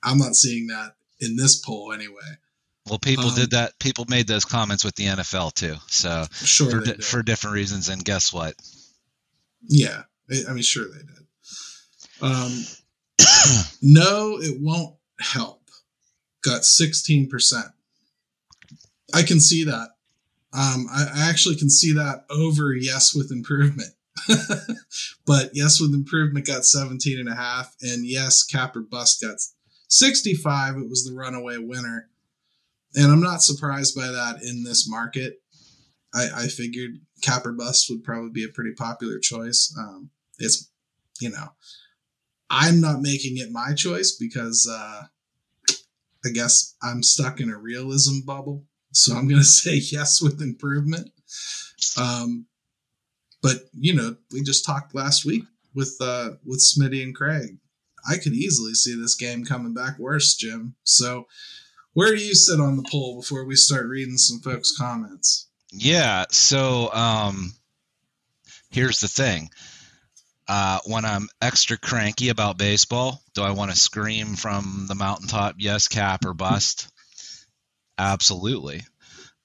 I'm 0.04 0.18
not 0.18 0.36
seeing 0.36 0.68
that 0.68 0.96
in 1.20 1.36
this 1.36 1.60
poll 1.60 1.92
anyway. 1.92 2.38
Well, 2.90 3.00
people 3.00 3.26
um, 3.26 3.36
did 3.36 3.52
that. 3.52 3.78
People 3.80 4.06
made 4.08 4.28
those 4.28 4.46
comments 4.46 4.84
with 4.84 4.96
the 4.96 5.06
NFL 5.06 5.54
too. 5.54 5.76
So 5.88 6.26
Sure, 6.32 6.72
for 6.72 6.80
di- 6.80 7.02
for 7.02 7.22
different 7.22 7.54
reasons. 7.54 7.90
And 7.90 8.04
guess 8.04 8.34
what? 8.34 8.56
yeah, 9.68 10.04
I 10.48 10.54
mean, 10.54 10.64
sure 10.64 10.86
they 10.88 11.00
did. 11.00 11.28
Um, 12.22 12.64
no, 13.82 14.38
it 14.40 14.58
won't 14.60 14.96
help. 15.20 15.64
Got 16.44 16.62
16%. 16.62 17.74
I 19.14 19.24
can 19.24 19.40
see 19.40 19.66
that. 19.66 19.90
Um, 20.54 20.88
I, 20.92 21.06
I 21.16 21.30
actually 21.30 21.56
can 21.56 21.70
see 21.70 21.94
that 21.94 22.26
over 22.30 22.74
yes 22.74 23.14
with 23.14 23.32
improvement. 23.32 23.90
but 25.26 25.52
yes 25.54 25.80
with 25.80 25.94
improvement 25.94 26.46
got 26.46 26.66
17 26.66 27.20
and 27.20 27.30
a 27.30 27.36
half 27.36 27.74
and 27.82 28.06
yes 28.06 28.44
cap 28.44 28.76
or 28.76 28.82
bust 28.82 29.22
got 29.22 29.38
65 29.88 30.76
it 30.76 30.90
was 30.90 31.06
the 31.06 31.16
runaway 31.16 31.58
winner. 31.58 32.10
And 32.96 33.12
i'm 33.12 33.22
not 33.22 33.44
surprised 33.44 33.96
by 33.96 34.08
that 34.08 34.42
in 34.44 34.64
this 34.64 34.90
market. 34.90 35.42
I, 36.14 36.28
I 36.36 36.48
figured 36.48 37.00
cap 37.22 37.46
or 37.46 37.54
bust 37.54 37.88
would 37.90 38.04
probably 38.04 38.32
be 38.32 38.44
a 38.44 38.54
pretty 38.54 38.74
popular 38.74 39.20
choice. 39.20 39.74
Um, 39.78 40.10
it's 40.40 40.70
you 41.20 41.30
know 41.30 41.50
i'm 42.50 42.82
not 42.82 43.02
making 43.02 43.38
it 43.38 43.52
my 43.52 43.74
choice 43.74 44.16
because 44.20 44.68
uh, 44.72 45.04
i 46.26 46.30
guess 46.34 46.76
i'm 46.82 47.04
stuck 47.04 47.40
in 47.40 47.50
a 47.50 47.58
realism 47.58 48.26
bubble 48.26 48.64
so 48.92 49.16
i'm 49.16 49.28
going 49.28 49.42
to 49.42 49.46
say 49.46 49.76
yes 49.76 50.22
with 50.22 50.42
improvement 50.42 51.12
um, 51.98 52.46
but 53.42 53.58
you 53.74 53.94
know, 53.94 54.16
we 54.32 54.44
just 54.44 54.66
talked 54.66 54.96
last 54.96 55.26
week 55.26 55.44
with 55.74 55.96
uh 56.02 56.32
with 56.46 56.60
Smitty 56.60 57.04
and 57.04 57.16
Craig. 57.16 57.58
I 58.10 58.18
could 58.18 58.34
easily 58.34 58.74
see 58.74 59.00
this 59.00 59.16
game 59.16 59.46
coming 59.46 59.74
back 59.74 60.00
worse, 60.00 60.36
Jim. 60.36 60.76
So 60.84 61.28
where 61.94 62.16
do 62.16 62.24
you 62.24 62.36
sit 62.36 62.60
on 62.60 62.78
the 62.78 62.88
poll 62.90 63.18
before 63.18 63.46
we 63.46 63.56
start 63.56 63.88
reading 63.88 64.18
some 64.18 64.40
folks' 64.40 64.76
comments? 64.78 65.48
Yeah. 65.72 66.26
So 66.32 66.92
um, 66.94 67.54
here's 68.72 69.00
the 69.00 69.08
thing. 69.08 69.50
Uh, 70.48 70.80
when 70.86 71.06
I'm 71.06 71.28
extra 71.42 71.78
cranky 71.78 72.30
about 72.30 72.58
baseball, 72.58 73.22
do 73.36 73.44
I 73.44 73.52
want 73.52 73.70
to 73.70 73.78
scream 73.78 74.36
from 74.36 74.86
the 74.88 74.96
mountaintop, 74.96 75.56
yes, 75.60 75.88
cap 75.88 76.26
or 76.26 76.34
bust? 76.34 76.90
Absolutely. 78.00 78.82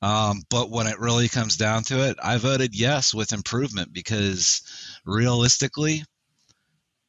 Um, 0.03 0.43
but 0.51 0.71
when 0.71 0.87
it 0.87 1.01
really 1.01 1.29
comes 1.29 1.57
down 1.57 1.85
to 1.85 2.09
it, 2.09 2.19
I 2.23 2.39
voted 2.39 2.75
yes 2.75 3.15
with 3.15 3.33
improvement 3.33 3.93
because 3.93 4.63
realistically, 5.05 6.05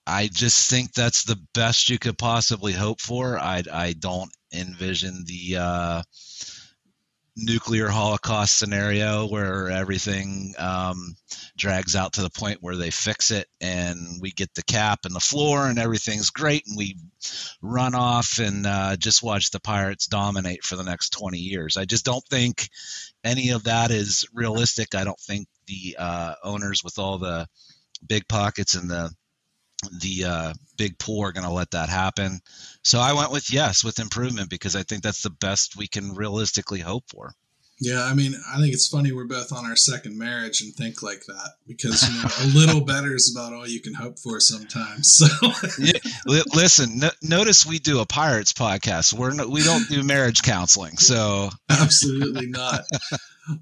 I 0.07 0.27
just 0.27 0.69
think 0.69 0.93
that's 0.93 1.23
the 1.23 1.39
best 1.53 1.89
you 1.89 1.97
could 1.99 2.17
possibly 2.17 2.73
hope 2.73 3.01
for. 3.01 3.39
I, 3.39 3.63
I 3.71 3.93
don't 3.93 4.31
envision 4.53 5.23
the 5.25 5.57
uh, 5.57 6.03
nuclear 7.37 7.89
holocaust 7.89 8.57
scenario 8.57 9.27
where 9.27 9.69
everything 9.69 10.53
um, 10.57 11.15
drags 11.57 11.95
out 11.95 12.13
to 12.13 12.21
the 12.21 12.29
point 12.29 12.59
where 12.61 12.77
they 12.77 12.91
fix 12.91 13.29
it 13.31 13.47
and 13.59 14.21
we 14.21 14.31
get 14.31 14.53
the 14.55 14.63
cap 14.63 14.99
and 15.03 15.13
the 15.13 15.19
floor 15.19 15.67
and 15.67 15.77
everything's 15.77 16.29
great 16.29 16.63
and 16.67 16.77
we 16.77 16.97
run 17.61 17.93
off 17.93 18.39
and 18.39 18.65
uh, 18.65 18.95
just 18.95 19.21
watch 19.23 19.51
the 19.51 19.59
pirates 19.59 20.07
dominate 20.07 20.63
for 20.63 20.77
the 20.77 20.83
next 20.83 21.09
20 21.09 21.37
years. 21.37 21.75
I 21.75 21.85
just 21.85 22.05
don't 22.05 22.25
think 22.29 22.69
any 23.23 23.49
of 23.49 23.65
that 23.65 23.91
is 23.91 24.25
realistic. 24.33 24.95
I 24.95 25.03
don't 25.03 25.19
think 25.19 25.47
the 25.67 25.97
uh, 25.99 26.35
owners 26.43 26.83
with 26.83 26.97
all 26.99 27.17
the 27.17 27.47
big 28.07 28.27
pockets 28.27 28.75
and 28.75 28.89
the 28.89 29.11
the 29.99 30.25
uh, 30.25 30.53
big 30.77 30.97
pool 30.99 31.23
are 31.23 31.31
going 31.31 31.45
to 31.45 31.53
let 31.53 31.71
that 31.71 31.89
happen. 31.89 32.39
So 32.83 32.99
I 32.99 33.13
went 33.13 33.31
with 33.31 33.51
yes 33.51 33.83
with 33.83 33.99
improvement 33.99 34.49
because 34.49 34.75
I 34.75 34.83
think 34.83 35.03
that's 35.03 35.23
the 35.23 35.29
best 35.29 35.77
we 35.77 35.87
can 35.87 36.13
realistically 36.13 36.79
hope 36.79 37.05
for. 37.09 37.33
Yeah, 37.79 38.03
I 38.03 38.13
mean, 38.13 38.35
I 38.53 38.57
think 38.57 38.73
it's 38.73 38.87
funny 38.87 39.11
we're 39.11 39.25
both 39.25 39.51
on 39.51 39.65
our 39.65 39.75
second 39.75 40.17
marriage 40.17 40.61
and 40.61 40.73
think 40.73 41.03
like 41.03 41.25
that 41.25 41.55
because 41.67 42.07
you 42.07 42.21
know 42.21 42.29
a 42.41 42.47
little 42.57 42.85
better 42.85 43.13
is 43.13 43.35
about 43.35 43.51
all 43.51 43.67
you 43.67 43.81
can 43.81 43.93
hope 43.93 44.17
for 44.17 44.39
sometimes. 44.39 45.13
So 45.13 45.27
yeah, 45.77 46.41
listen, 46.53 46.99
no, 46.99 47.09
notice 47.21 47.65
we 47.65 47.79
do 47.79 47.99
a 47.99 48.05
pirates 48.05 48.53
podcast. 48.53 49.13
We're 49.13 49.33
no, 49.33 49.49
we 49.49 49.61
don't 49.61 49.89
do 49.89 50.03
marriage 50.03 50.41
counseling, 50.41 50.97
so 50.97 51.49
absolutely 51.69 52.47
not. 52.47 52.81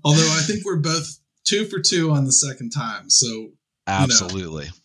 Although 0.03 0.31
I 0.31 0.41
think 0.45 0.63
we're 0.63 0.77
both 0.77 1.19
two 1.43 1.65
for 1.65 1.79
two 1.79 2.11
on 2.11 2.25
the 2.25 2.33
second 2.33 2.69
time, 2.69 3.09
so 3.09 3.53
absolutely. 3.87 4.65
You 4.65 4.69
know, 4.69 4.77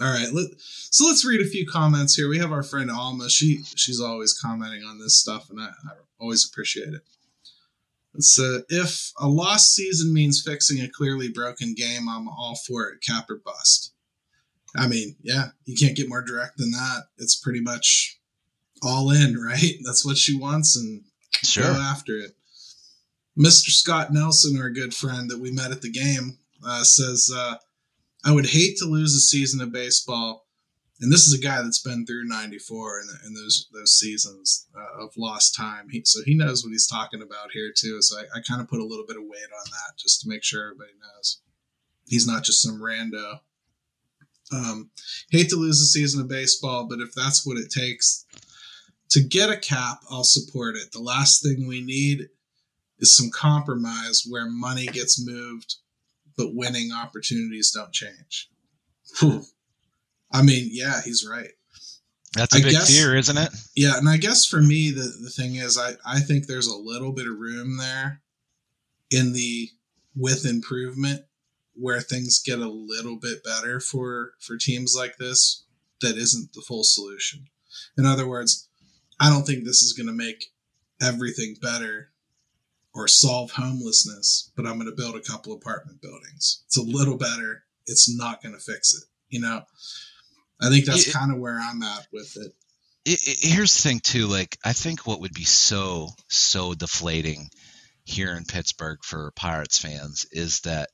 all 0.00 0.12
right, 0.12 0.28
let, 0.32 0.48
so 0.58 1.06
let's 1.06 1.24
read 1.24 1.40
a 1.40 1.48
few 1.48 1.66
comments 1.66 2.14
here. 2.14 2.28
We 2.28 2.38
have 2.38 2.52
our 2.52 2.62
friend 2.62 2.90
Alma. 2.90 3.30
She 3.30 3.62
she's 3.76 4.00
always 4.00 4.38
commenting 4.38 4.82
on 4.82 4.98
this 4.98 5.18
stuff, 5.18 5.48
and 5.50 5.60
I, 5.60 5.66
I 5.66 5.92
always 6.18 6.46
appreciate 6.46 6.92
it. 6.92 7.02
It's 8.14 8.38
uh, 8.38 8.60
if 8.68 9.12
a 9.18 9.28
lost 9.28 9.74
season 9.74 10.12
means 10.12 10.42
fixing 10.42 10.80
a 10.80 10.88
clearly 10.88 11.28
broken 11.28 11.74
game, 11.74 12.08
I'm 12.08 12.28
all 12.28 12.56
for 12.66 12.88
it. 12.88 13.02
Cap 13.02 13.30
or 13.30 13.36
bust. 13.36 13.92
I 14.76 14.86
mean, 14.86 15.16
yeah, 15.22 15.48
you 15.64 15.76
can't 15.76 15.96
get 15.96 16.08
more 16.08 16.22
direct 16.22 16.58
than 16.58 16.72
that. 16.72 17.04
It's 17.18 17.36
pretty 17.36 17.60
much 17.60 18.18
all 18.82 19.10
in, 19.10 19.36
right? 19.36 19.74
That's 19.84 20.04
what 20.04 20.18
she 20.18 20.36
wants, 20.36 20.76
and 20.76 21.04
sure. 21.42 21.64
go 21.64 21.72
after 21.72 22.18
it. 22.18 22.32
Mr. 23.38 23.68
Scott 23.68 24.12
Nelson, 24.12 24.58
our 24.60 24.70
good 24.70 24.94
friend 24.94 25.30
that 25.30 25.40
we 25.40 25.50
met 25.50 25.70
at 25.70 25.82
the 25.82 25.90
game, 25.90 26.38
uh, 26.66 26.82
says. 26.82 27.30
Uh, 27.34 27.56
I 28.26 28.32
would 28.32 28.46
hate 28.46 28.76
to 28.78 28.86
lose 28.86 29.14
a 29.14 29.20
season 29.20 29.60
of 29.60 29.72
baseball. 29.72 30.46
And 31.00 31.12
this 31.12 31.26
is 31.26 31.38
a 31.38 31.42
guy 31.42 31.62
that's 31.62 31.82
been 31.82 32.04
through 32.04 32.26
94 32.26 33.00
and, 33.00 33.10
and 33.24 33.36
those 33.36 33.68
those 33.72 33.98
seasons 33.98 34.66
uh, 34.74 35.04
of 35.04 35.10
lost 35.16 35.54
time. 35.54 35.88
He, 35.90 36.02
so 36.04 36.20
he 36.24 36.34
knows 36.34 36.64
what 36.64 36.70
he's 36.70 36.88
talking 36.88 37.22
about 37.22 37.52
here, 37.52 37.70
too. 37.76 38.02
So 38.02 38.18
I, 38.18 38.38
I 38.38 38.40
kind 38.40 38.60
of 38.60 38.68
put 38.68 38.80
a 38.80 38.84
little 38.84 39.04
bit 39.06 39.16
of 39.16 39.22
weight 39.22 39.52
on 39.56 39.70
that 39.70 39.98
just 39.98 40.22
to 40.22 40.28
make 40.28 40.42
sure 40.42 40.64
everybody 40.64 40.92
knows. 41.00 41.40
He's 42.08 42.26
not 42.26 42.42
just 42.42 42.62
some 42.62 42.80
rando. 42.80 43.40
Um, 44.52 44.90
hate 45.30 45.50
to 45.50 45.56
lose 45.56 45.80
a 45.80 45.86
season 45.86 46.20
of 46.20 46.28
baseball, 46.28 46.86
but 46.88 47.00
if 47.00 47.12
that's 47.14 47.46
what 47.46 47.58
it 47.58 47.70
takes 47.70 48.24
to 49.10 49.22
get 49.22 49.50
a 49.50 49.56
cap, 49.56 49.98
I'll 50.10 50.24
support 50.24 50.76
it. 50.76 50.92
The 50.92 51.00
last 51.00 51.42
thing 51.42 51.66
we 51.66 51.80
need 51.80 52.28
is 52.98 53.16
some 53.16 53.30
compromise 53.30 54.24
where 54.28 54.48
money 54.48 54.86
gets 54.86 55.24
moved 55.24 55.76
but 56.36 56.54
winning 56.54 56.92
opportunities 56.92 57.72
don't 57.72 57.92
change. 57.92 58.50
I 60.32 60.42
mean, 60.42 60.68
yeah, 60.70 61.00
he's 61.04 61.26
right. 61.28 61.50
That's 62.34 62.54
a 62.54 62.58
I 62.58 62.62
big 62.62 62.72
guess, 62.72 62.94
fear, 62.94 63.16
isn't 63.16 63.38
it? 63.38 63.48
Yeah, 63.74 63.96
and 63.96 64.08
I 64.08 64.18
guess 64.18 64.44
for 64.44 64.60
me, 64.60 64.90
the, 64.90 65.10
the 65.22 65.30
thing 65.30 65.54
is, 65.54 65.78
I, 65.78 65.92
I 66.04 66.20
think 66.20 66.46
there's 66.46 66.66
a 66.66 66.76
little 66.76 67.12
bit 67.12 67.26
of 67.26 67.38
room 67.38 67.78
there 67.78 68.20
in 69.10 69.32
the 69.32 69.70
with 70.14 70.44
improvement 70.44 71.22
where 71.74 72.00
things 72.00 72.42
get 72.44 72.58
a 72.58 72.68
little 72.68 73.16
bit 73.16 73.44
better 73.44 73.80
for 73.80 74.32
for 74.40 74.56
teams 74.56 74.94
like 74.96 75.16
this 75.18 75.64
that 76.00 76.16
isn't 76.16 76.52
the 76.52 76.62
full 76.62 76.84
solution. 76.84 77.46
In 77.96 78.04
other 78.04 78.26
words, 78.26 78.68
I 79.20 79.30
don't 79.30 79.46
think 79.46 79.64
this 79.64 79.82
is 79.82 79.92
going 79.92 80.06
to 80.06 80.12
make 80.12 80.46
everything 81.00 81.56
better 81.60 82.10
or 82.96 83.06
solve 83.06 83.50
homelessness, 83.50 84.50
but 84.56 84.66
I'm 84.66 84.78
going 84.78 84.90
to 84.90 84.96
build 84.96 85.16
a 85.16 85.20
couple 85.20 85.52
apartment 85.52 86.00
buildings. 86.00 86.62
It's 86.66 86.78
a 86.78 86.82
little 86.82 87.18
better. 87.18 87.64
It's 87.86 88.08
not 88.16 88.42
going 88.42 88.54
to 88.54 88.60
fix 88.60 88.94
it. 88.94 89.04
You 89.28 89.42
know, 89.42 89.62
I 90.62 90.70
think 90.70 90.86
that's 90.86 91.12
kind 91.12 91.30
of 91.30 91.38
where 91.38 91.60
I'm 91.60 91.82
at 91.82 92.06
with 92.10 92.32
it. 92.36 92.54
It, 93.04 93.20
it. 93.26 93.38
Here's 93.42 93.74
the 93.74 93.86
thing, 93.86 94.00
too. 94.00 94.26
Like, 94.26 94.56
I 94.64 94.72
think 94.72 95.06
what 95.06 95.20
would 95.20 95.34
be 95.34 95.44
so, 95.44 96.08
so 96.28 96.72
deflating 96.72 97.50
here 98.04 98.34
in 98.34 98.44
Pittsburgh 98.44 98.98
for 99.02 99.30
Pirates 99.36 99.78
fans 99.78 100.26
is 100.32 100.60
that 100.60 100.88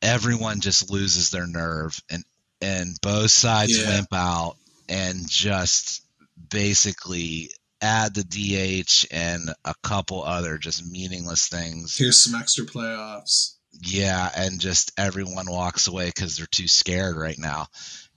everyone 0.00 0.60
just 0.60 0.90
loses 0.90 1.30
their 1.30 1.46
nerve 1.46 2.00
and 2.10 2.24
and 2.60 2.96
both 3.02 3.30
sides 3.30 3.76
yeah. 3.76 3.96
wimp 3.96 4.12
out 4.12 4.56
and 4.88 5.28
just 5.28 6.04
basically 6.48 7.50
add 7.82 8.14
the 8.14 8.24
DH 8.24 9.06
and 9.10 9.50
a 9.64 9.74
couple 9.82 10.22
other 10.22 10.56
just 10.56 10.86
meaningless 10.86 11.48
things. 11.48 11.98
Here's 11.98 12.16
some 12.16 12.40
extra 12.40 12.64
playoffs. 12.64 13.56
Yeah, 13.80 14.30
and 14.34 14.60
just 14.60 14.92
everyone 14.98 15.50
walks 15.50 15.88
away 15.88 16.06
because 16.06 16.36
they're 16.36 16.46
too 16.46 16.68
scared 16.68 17.16
right 17.16 17.38
now. 17.38 17.66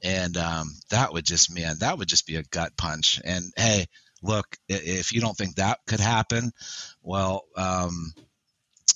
And 0.04 0.38
um, 0.38 0.76
that 0.90 1.14
would 1.14 1.26
just, 1.26 1.54
man, 1.54 1.78
that 1.80 1.98
would 1.98 2.08
just 2.08 2.28
be 2.28 2.36
a 2.36 2.44
gut 2.44 2.78
punch. 2.78 3.20
And 3.24 3.52
hey, 3.56 3.88
look, 4.22 4.46
if 4.68 5.14
you 5.14 5.22
don't 5.22 5.36
think 5.36 5.56
that 5.56 5.80
could 5.88 6.02
happen, 6.02 6.52
well, 7.02 7.46
um, 7.56 8.14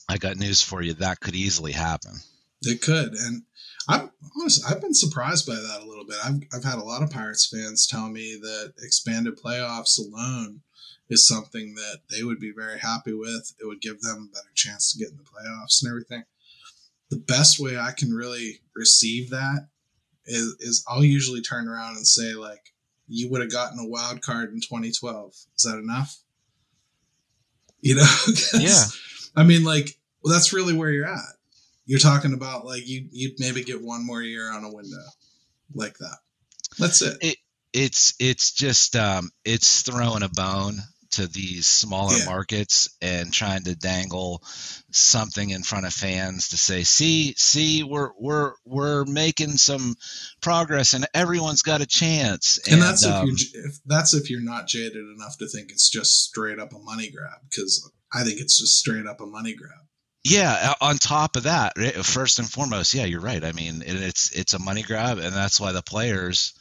I 0.08 0.18
got 0.18 0.38
news 0.38 0.62
for 0.62 0.82
you. 0.82 0.94
That 0.96 1.20
could 1.20 1.36
easily 1.36 1.72
happen. 1.72 2.14
It 2.62 2.82
could. 2.82 3.14
And 3.14 3.44
I'm 3.90 4.12
honest, 4.40 4.64
I've 4.70 4.82
been 4.82 4.94
surprised 4.94 5.48
by 5.48 5.56
that 5.56 5.82
a 5.82 5.86
little 5.86 6.06
bit. 6.06 6.18
I've 6.24 6.42
I've 6.54 6.64
had 6.64 6.78
a 6.78 6.84
lot 6.84 7.02
of 7.02 7.10
Pirates 7.10 7.48
fans 7.48 7.88
tell 7.88 8.08
me 8.08 8.38
that 8.40 8.74
expanded 8.84 9.38
playoffs 9.38 10.00
alone 10.00 10.62
is 11.10 11.28
something 11.28 11.74
that 11.74 12.02
they 12.12 12.24
would 12.24 12.40
be 12.40 12.54
very 12.56 12.78
happy 12.78 13.14
with. 13.14 13.52
It 13.60 13.66
would 13.66 13.82
give 13.82 14.00
them 14.02 14.30
a 14.30 14.36
better 14.36 14.52
chance 14.54 14.92
to 14.92 15.00
get 15.00 15.10
in 15.10 15.18
the 15.18 15.24
playoffs 15.24 15.82
and 15.82 15.90
everything. 15.90 16.24
The 17.10 17.18
best 17.18 17.60
way 17.60 17.80
I 17.80 17.92
can 17.92 18.14
really 18.14 18.62
receive 18.76 19.32
that 19.32 19.68
is, 20.28 20.56
is 20.60 20.86
I'll 20.88 21.04
usually 21.04 21.42
turn 21.42 21.68
around 21.68 21.96
and 21.96 22.06
say 22.06 22.34
like, 22.34 22.74
you 23.08 23.28
would 23.32 23.42
have 23.42 23.52
gotten 23.52 23.80
a 23.80 23.88
wild 23.88 24.22
card 24.22 24.54
in 24.54 24.62
2012. 24.62 25.32
Is 25.32 25.64
that 25.64 25.80
enough? 25.80 26.16
You 27.82 27.96
know? 27.96 28.16
yeah. 28.60 28.84
I 29.36 29.44
mean, 29.44 29.64
like, 29.64 29.98
well, 30.24 30.32
that's 30.32 30.54
really 30.54 30.78
where 30.78 30.92
you're 30.92 31.08
at 31.08 31.39
you're 31.90 31.98
talking 31.98 32.34
about 32.34 32.68
like 32.68 32.88
you 32.88 33.08
you'd 33.12 33.40
maybe 33.40 33.64
get 33.64 33.82
one 33.82 34.06
more 34.06 34.22
year 34.22 34.54
on 34.54 34.64
a 34.64 34.72
window 34.72 35.04
like 35.74 35.98
that. 35.98 36.18
That's 36.78 37.02
it. 37.02 37.18
it 37.20 37.38
it's 37.74 38.14
it's 38.20 38.52
just 38.52 38.96
um, 38.96 39.32
it's 39.44 39.82
throwing 39.82 40.22
a 40.22 40.30
bone 40.30 40.76
to 41.14 41.26
these 41.26 41.66
smaller 41.66 42.16
yeah. 42.16 42.26
markets 42.26 42.96
and 43.02 43.34
trying 43.34 43.64
to 43.64 43.76
dangle 43.76 44.44
something 44.92 45.50
in 45.50 45.64
front 45.64 45.88
of 45.88 45.92
fans 45.92 46.50
to 46.50 46.60
say, 46.60 46.84
"See, 46.84 47.34
see, 47.38 47.82
we're 47.82 48.12
we're 48.20 48.54
we're 48.66 49.06
making 49.06 49.58
some 49.58 49.96
progress, 50.42 50.94
and 50.94 51.08
everyone's 51.16 51.64
got 51.64 51.82
a 51.82 51.88
chance." 51.88 52.60
And, 52.66 52.76
and 52.76 52.84
that's 52.84 53.04
um, 53.04 53.28
if 53.28 53.54
you're 53.54 53.66
if, 53.66 53.80
that's 53.88 54.14
if 54.14 54.30
you're 54.30 54.44
not 54.44 54.68
jaded 54.68 55.08
enough 55.18 55.40
to 55.40 55.48
think 55.48 55.72
it's 55.72 55.90
just 55.90 56.24
straight 56.24 56.60
up 56.60 56.72
a 56.72 56.80
money 56.80 57.10
grab, 57.10 57.40
because 57.50 57.92
I 58.14 58.24
think 58.24 58.40
it's 58.40 58.60
just 58.60 58.78
straight 58.78 59.08
up 59.08 59.22
a 59.22 59.26
money 59.26 59.56
grab. 59.56 59.89
Yeah, 60.24 60.74
on 60.82 60.98
top 60.98 61.38
of 61.38 61.44
that, 61.44 61.78
first 62.04 62.40
and 62.40 62.50
foremost, 62.50 62.94
yeah, 62.94 63.06
you're 63.06 63.22
right. 63.22 63.44
I 63.44 63.54
mean, 63.54 63.82
it's 63.86 64.32
it's 64.32 64.54
a 64.54 64.60
money 64.60 64.82
grab, 64.82 65.18
and 65.18 65.34
that's 65.34 65.60
why 65.60 65.72
the 65.72 65.82
players 65.82 66.54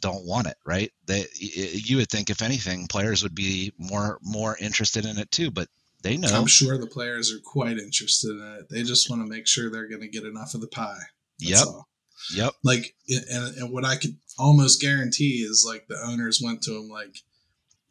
don't 0.00 0.24
want 0.24 0.46
it, 0.46 0.56
right? 0.64 0.90
They 1.06 1.26
you 1.38 1.98
would 1.98 2.08
think 2.08 2.30
if 2.30 2.40
anything, 2.40 2.86
players 2.88 3.22
would 3.22 3.34
be 3.34 3.72
more 3.78 4.18
more 4.22 4.56
interested 4.58 5.04
in 5.04 5.18
it 5.18 5.30
too, 5.30 5.50
but 5.50 5.68
they 6.02 6.16
know. 6.16 6.28
I'm 6.28 6.46
sure 6.46 6.78
the 6.78 6.86
players 6.86 7.32
are 7.32 7.40
quite 7.44 7.78
interested 7.78 8.30
in 8.30 8.56
it. 8.60 8.68
They 8.70 8.82
just 8.82 9.08
want 9.08 9.22
to 9.22 9.28
make 9.28 9.46
sure 9.46 9.70
they're 9.70 9.88
going 9.88 10.02
to 10.02 10.08
get 10.08 10.24
enough 10.24 10.54
of 10.54 10.60
the 10.60 10.66
pie. 10.68 10.98
That's 11.38 11.50
yep. 11.50 11.66
All. 11.66 11.88
Yep. 12.34 12.52
Like, 12.62 12.94
and, 13.08 13.56
and 13.56 13.72
what 13.72 13.84
I 13.84 13.96
could 13.96 14.16
almost 14.38 14.80
guarantee 14.80 15.46
is 15.48 15.64
like 15.66 15.86
the 15.88 16.00
owners 16.04 16.40
went 16.42 16.62
to 16.62 16.76
him 16.76 16.88
like, 16.88 17.16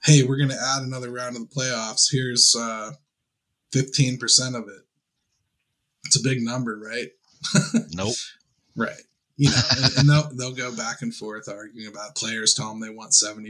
"Hey, 0.03 0.23
we're 0.23 0.37
going 0.37 0.49
to 0.49 0.61
add 0.61 0.83
another 0.83 1.11
round 1.11 1.35
of 1.35 1.49
the 1.49 1.55
playoffs. 1.55 2.11
Here's 2.11 2.55
uh, 2.57 2.91
15% 3.73 4.55
of 4.55 4.67
it. 4.67 4.85
It's 6.05 6.19
a 6.19 6.23
big 6.23 6.41
number, 6.41 6.77
right? 6.77 7.09
nope. 7.93 8.15
Right. 8.75 9.01
You 9.37 9.49
know, 9.49 9.61
and, 9.77 9.97
and, 9.97 10.09
they'll, 10.09 10.29
they'll 10.33 10.55
go 10.55 10.75
back 10.75 11.01
and 11.01 11.13
forth 11.13 11.49
arguing 11.49 11.87
about 11.87 12.15
players 12.15 12.53
tell 12.53 12.69
them 12.69 12.79
they 12.79 12.89
want 12.89 13.11
75%. 13.11 13.45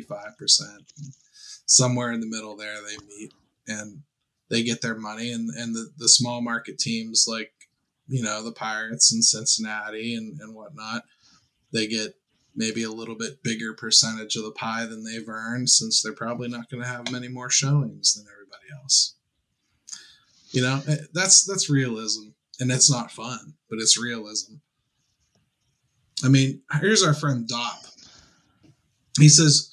Somewhere 1.66 2.12
in 2.12 2.20
the 2.20 2.28
middle 2.28 2.56
there, 2.56 2.76
they 2.76 2.98
meet 3.08 3.34
and 3.68 4.02
they 4.50 4.64
get 4.64 4.82
their 4.82 4.96
money. 4.96 5.32
And, 5.32 5.50
and 5.50 5.76
the, 5.76 5.92
the 5.98 6.10
small 6.10 6.42
market 6.42 6.78
teams 6.78 7.26
like, 7.28 7.52
you 8.08 8.22
know, 8.22 8.44
the 8.44 8.52
Pirates 8.52 9.12
and 9.12 9.24
Cincinnati 9.24 10.16
and, 10.16 10.40
and 10.40 10.54
whatnot, 10.54 11.04
they 11.74 11.88
get 11.88 12.16
maybe 12.56 12.84
a 12.84 12.92
little 12.92 13.16
bit 13.16 13.44
bigger 13.44 13.74
percentage 13.74 14.36
of 14.36 14.44
the 14.44 14.52
pie 14.52 14.86
than 14.86 15.04
they've 15.04 15.28
earned 15.28 15.70
since 15.70 16.02
they're 16.02 16.14
probably 16.14 16.50
not 16.50 16.70
going 16.70 16.84
to 16.84 16.90
have 16.90 17.12
many 17.12 17.28
more 17.28 17.50
showings 17.50 18.14
than 18.14 18.26
everybody 18.32 18.82
else. 18.82 19.16
You 20.52 20.62
know, 20.62 20.82
eh, 20.88 20.98
that's 21.14 21.46
that's 21.46 21.70
realism, 21.70 22.30
and 22.60 22.72
it's 22.72 22.92
not 22.92 23.12
fun, 23.12 23.54
but 23.70 23.80
it's 23.80 24.02
realism. 24.02 24.56
I 26.24 26.28
mean, 26.28 26.62
here's 26.80 27.04
our 27.04 27.14
friend 27.14 27.48
Dop. 27.48 27.86
He 29.18 29.30
says, 29.30 29.72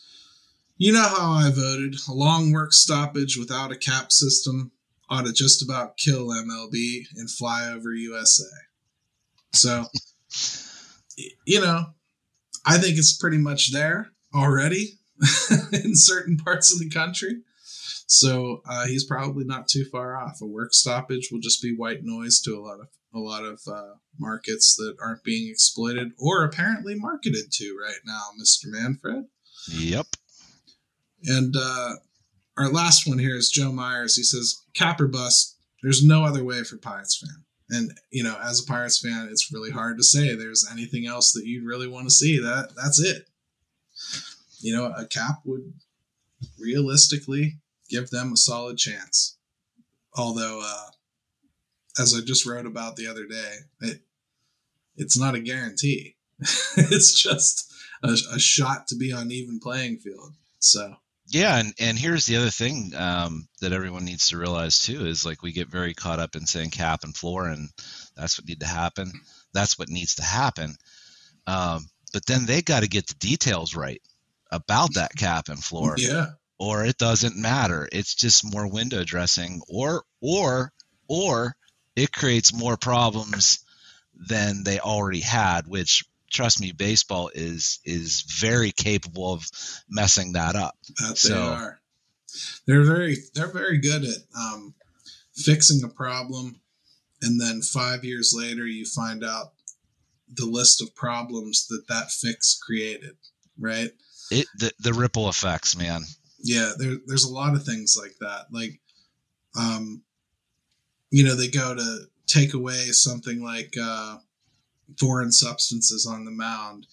"You 0.76 0.92
know 0.92 1.02
how 1.02 1.32
I 1.32 1.50
voted? 1.50 1.96
A 2.08 2.12
long 2.12 2.52
work 2.52 2.72
stoppage 2.72 3.36
without 3.36 3.72
a 3.72 3.76
cap 3.76 4.12
system 4.12 4.72
ought 5.10 5.26
to 5.26 5.32
just 5.32 5.62
about 5.62 5.96
kill 5.96 6.28
MLB 6.28 7.06
and 7.16 7.30
fly 7.30 7.70
over 7.72 7.92
USA." 7.92 8.44
So, 9.52 9.86
you 11.46 11.60
know, 11.60 11.86
I 12.64 12.78
think 12.78 12.98
it's 12.98 13.16
pretty 13.16 13.38
much 13.38 13.72
there 13.72 14.12
already 14.34 14.98
in 15.72 15.96
certain 15.96 16.36
parts 16.36 16.72
of 16.72 16.78
the 16.78 16.88
country. 16.88 17.42
So 18.10 18.62
uh, 18.66 18.86
he's 18.86 19.04
probably 19.04 19.44
not 19.44 19.68
too 19.68 19.84
far 19.84 20.16
off. 20.16 20.40
A 20.40 20.46
work 20.46 20.72
stoppage 20.72 21.28
will 21.30 21.40
just 21.40 21.62
be 21.62 21.76
white 21.76 22.00
noise 22.02 22.40
to 22.40 22.54
a 22.56 22.60
lot 22.60 22.80
of 22.80 22.88
a 23.14 23.18
lot 23.18 23.44
of 23.44 23.60
uh, 23.70 23.94
markets 24.18 24.76
that 24.76 24.96
aren't 25.02 25.22
being 25.24 25.50
exploited 25.50 26.12
or 26.18 26.42
apparently 26.42 26.94
marketed 26.94 27.52
to 27.52 27.76
right 27.80 28.00
now, 28.06 28.22
Mister 28.38 28.68
Manfred. 28.70 29.26
Yep. 29.70 30.06
And 31.24 31.54
uh, 31.54 31.96
our 32.56 32.70
last 32.72 33.06
one 33.06 33.18
here 33.18 33.36
is 33.36 33.50
Joe 33.50 33.72
Myers. 33.72 34.16
He 34.16 34.22
says, 34.22 34.62
"Cap 34.72 35.02
or 35.02 35.08
bust. 35.08 35.58
There's 35.82 36.02
no 36.02 36.24
other 36.24 36.42
way 36.42 36.64
for 36.64 36.78
Pirates 36.78 37.18
fan." 37.18 37.44
And 37.68 37.92
you 38.10 38.22
know, 38.22 38.38
as 38.42 38.62
a 38.62 38.66
Pirates 38.66 39.00
fan, 39.00 39.28
it's 39.30 39.52
really 39.52 39.70
hard 39.70 39.98
to 39.98 40.02
say 40.02 40.34
there's 40.34 40.66
anything 40.72 41.06
else 41.06 41.32
that 41.32 41.44
you'd 41.44 41.66
really 41.66 41.88
want 41.88 42.06
to 42.06 42.10
see. 42.10 42.38
That 42.38 42.70
that's 42.74 43.00
it. 43.00 43.28
You 44.60 44.74
know, 44.74 44.86
a 44.96 45.06
cap 45.06 45.40
would 45.44 45.74
realistically 46.58 47.58
give 47.88 48.10
them 48.10 48.32
a 48.32 48.36
solid 48.36 48.78
chance. 48.78 49.36
Although, 50.14 50.60
uh, 50.64 50.86
as 51.98 52.14
I 52.14 52.20
just 52.24 52.46
wrote 52.46 52.66
about 52.66 52.96
the 52.96 53.06
other 53.06 53.26
day, 53.26 53.54
it 53.80 54.00
it's 54.96 55.18
not 55.18 55.34
a 55.34 55.40
guarantee. 55.40 56.16
it's 56.76 57.20
just 57.20 57.72
a, 58.02 58.16
a, 58.32 58.38
shot 58.38 58.88
to 58.88 58.96
be 58.96 59.12
on 59.12 59.30
even 59.30 59.60
playing 59.60 59.98
field. 59.98 60.34
So 60.58 60.96
yeah, 61.28 61.58
and 61.58 61.74
and 61.78 61.98
here's 61.98 62.26
the 62.26 62.36
other 62.36 62.50
thing 62.50 62.92
um, 62.96 63.48
that 63.60 63.72
everyone 63.72 64.04
needs 64.04 64.28
to 64.28 64.38
realize 64.38 64.78
too 64.78 65.06
is 65.06 65.24
like 65.24 65.42
we 65.42 65.52
get 65.52 65.68
very 65.68 65.94
caught 65.94 66.18
up 66.18 66.36
in 66.36 66.46
saying 66.46 66.70
cap 66.70 67.04
and 67.04 67.16
floor, 67.16 67.46
and 67.46 67.68
that's 68.16 68.38
what 68.38 68.48
need 68.48 68.60
to 68.60 68.66
happen. 68.66 69.12
That's 69.52 69.78
what 69.78 69.88
needs 69.88 70.16
to 70.16 70.24
happen. 70.24 70.74
Um, 71.46 71.88
but 72.12 72.26
then 72.26 72.46
they 72.46 72.62
got 72.62 72.82
to 72.82 72.88
get 72.88 73.06
the 73.06 73.14
details 73.14 73.74
right 73.74 74.00
about 74.50 74.94
that 74.94 75.14
cap 75.16 75.48
and 75.48 75.62
floor. 75.62 75.94
Yeah 75.98 76.26
or 76.58 76.84
it 76.84 76.98
doesn't 76.98 77.36
matter. 77.36 77.88
It's 77.90 78.14
just 78.14 78.50
more 78.50 78.66
window 78.66 79.04
dressing 79.04 79.62
or 79.68 80.04
or 80.20 80.72
or 81.08 81.56
it 81.96 82.12
creates 82.12 82.52
more 82.52 82.76
problems 82.76 83.60
than 84.14 84.64
they 84.64 84.80
already 84.80 85.20
had, 85.20 85.66
which 85.66 86.04
trust 86.30 86.60
me, 86.60 86.72
baseball 86.72 87.30
is 87.32 87.78
is 87.84 88.22
very 88.22 88.72
capable 88.72 89.32
of 89.32 89.46
messing 89.88 90.32
that 90.32 90.56
up. 90.56 90.76
So, 91.14 91.34
they 91.34 91.40
are. 91.40 91.80
They're 92.66 92.84
very 92.84 93.16
they're 93.34 93.52
very 93.52 93.78
good 93.78 94.04
at 94.04 94.18
um, 94.36 94.74
fixing 95.34 95.82
a 95.84 95.88
problem, 95.88 96.60
and 97.22 97.40
then 97.40 97.62
five 97.62 98.04
years 98.04 98.34
later, 98.36 98.66
you 98.66 98.84
find 98.84 99.24
out 99.24 99.52
the 100.32 100.44
list 100.44 100.82
of 100.82 100.94
problems 100.94 101.66
that 101.68 101.88
that 101.88 102.10
fix 102.10 102.58
created. 102.58 103.16
Right. 103.58 103.90
It 104.30 104.46
the, 104.58 104.72
the 104.78 104.92
ripple 104.92 105.28
effects, 105.28 105.76
man 105.76 106.02
yeah 106.48 106.72
there, 106.78 106.96
there's 107.06 107.24
a 107.24 107.32
lot 107.32 107.54
of 107.54 107.64
things 107.64 107.96
like 108.00 108.14
that 108.20 108.46
like 108.50 108.80
um 109.58 110.02
you 111.10 111.24
know 111.24 111.34
they 111.34 111.48
go 111.48 111.74
to 111.74 111.98
take 112.26 112.54
away 112.54 112.86
something 112.86 113.42
like 113.42 113.74
uh 113.80 114.16
foreign 114.98 115.32
substances 115.32 116.06
on 116.06 116.24
the 116.24 116.30
mound 116.30 116.86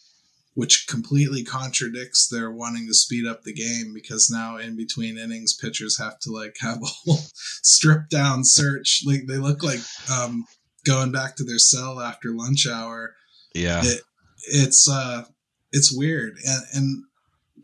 which 0.55 0.87
completely 0.87 1.43
contradicts 1.43 2.27
their 2.27 2.49
wanting 2.49 2.87
to 2.87 2.93
speed 2.93 3.27
up 3.27 3.43
the 3.43 3.53
game 3.53 3.93
because 3.93 4.29
now 4.29 4.55
in 4.57 4.75
between 4.75 5.17
innings 5.17 5.53
pitchers 5.53 5.99
have 5.99 6.17
to 6.17 6.31
like 6.31 6.55
have 6.61 6.81
a 6.81 6.85
whole 6.85 7.19
stripped 7.61 8.09
down 8.09 8.43
search. 8.43 9.03
Like 9.05 9.27
they 9.27 9.37
look 9.37 9.63
like 9.63 9.81
um 10.11 10.45
going 10.85 11.11
back 11.11 11.35
to 11.35 11.43
their 11.43 11.59
cell 11.59 11.99
after 11.99 12.31
lunch 12.31 12.67
hour. 12.67 13.15
Yeah. 13.53 13.81
It, 13.83 14.01
it's 14.47 14.89
uh 14.89 15.25
it's 15.73 15.95
weird. 15.95 16.37
And 16.45 16.63
and 16.73 17.03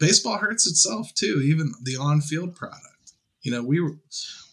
baseball 0.01 0.39
hurts 0.39 0.67
itself 0.67 1.13
too, 1.13 1.41
even 1.45 1.71
the 1.83 1.95
on-field 1.95 2.55
product. 2.55 3.13
You 3.43 3.53
know, 3.53 3.63
we 3.63 3.79
were 3.79 3.95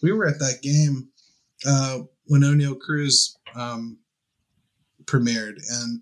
we 0.01 0.13
were 0.13 0.25
at 0.25 0.39
that 0.39 0.61
game 0.61 1.09
uh, 1.67 1.99
when 2.25 2.41
Oneil 2.41 2.79
Cruz 2.79 3.37
um, 3.55 3.97
premiered, 5.03 5.57
and 5.69 6.01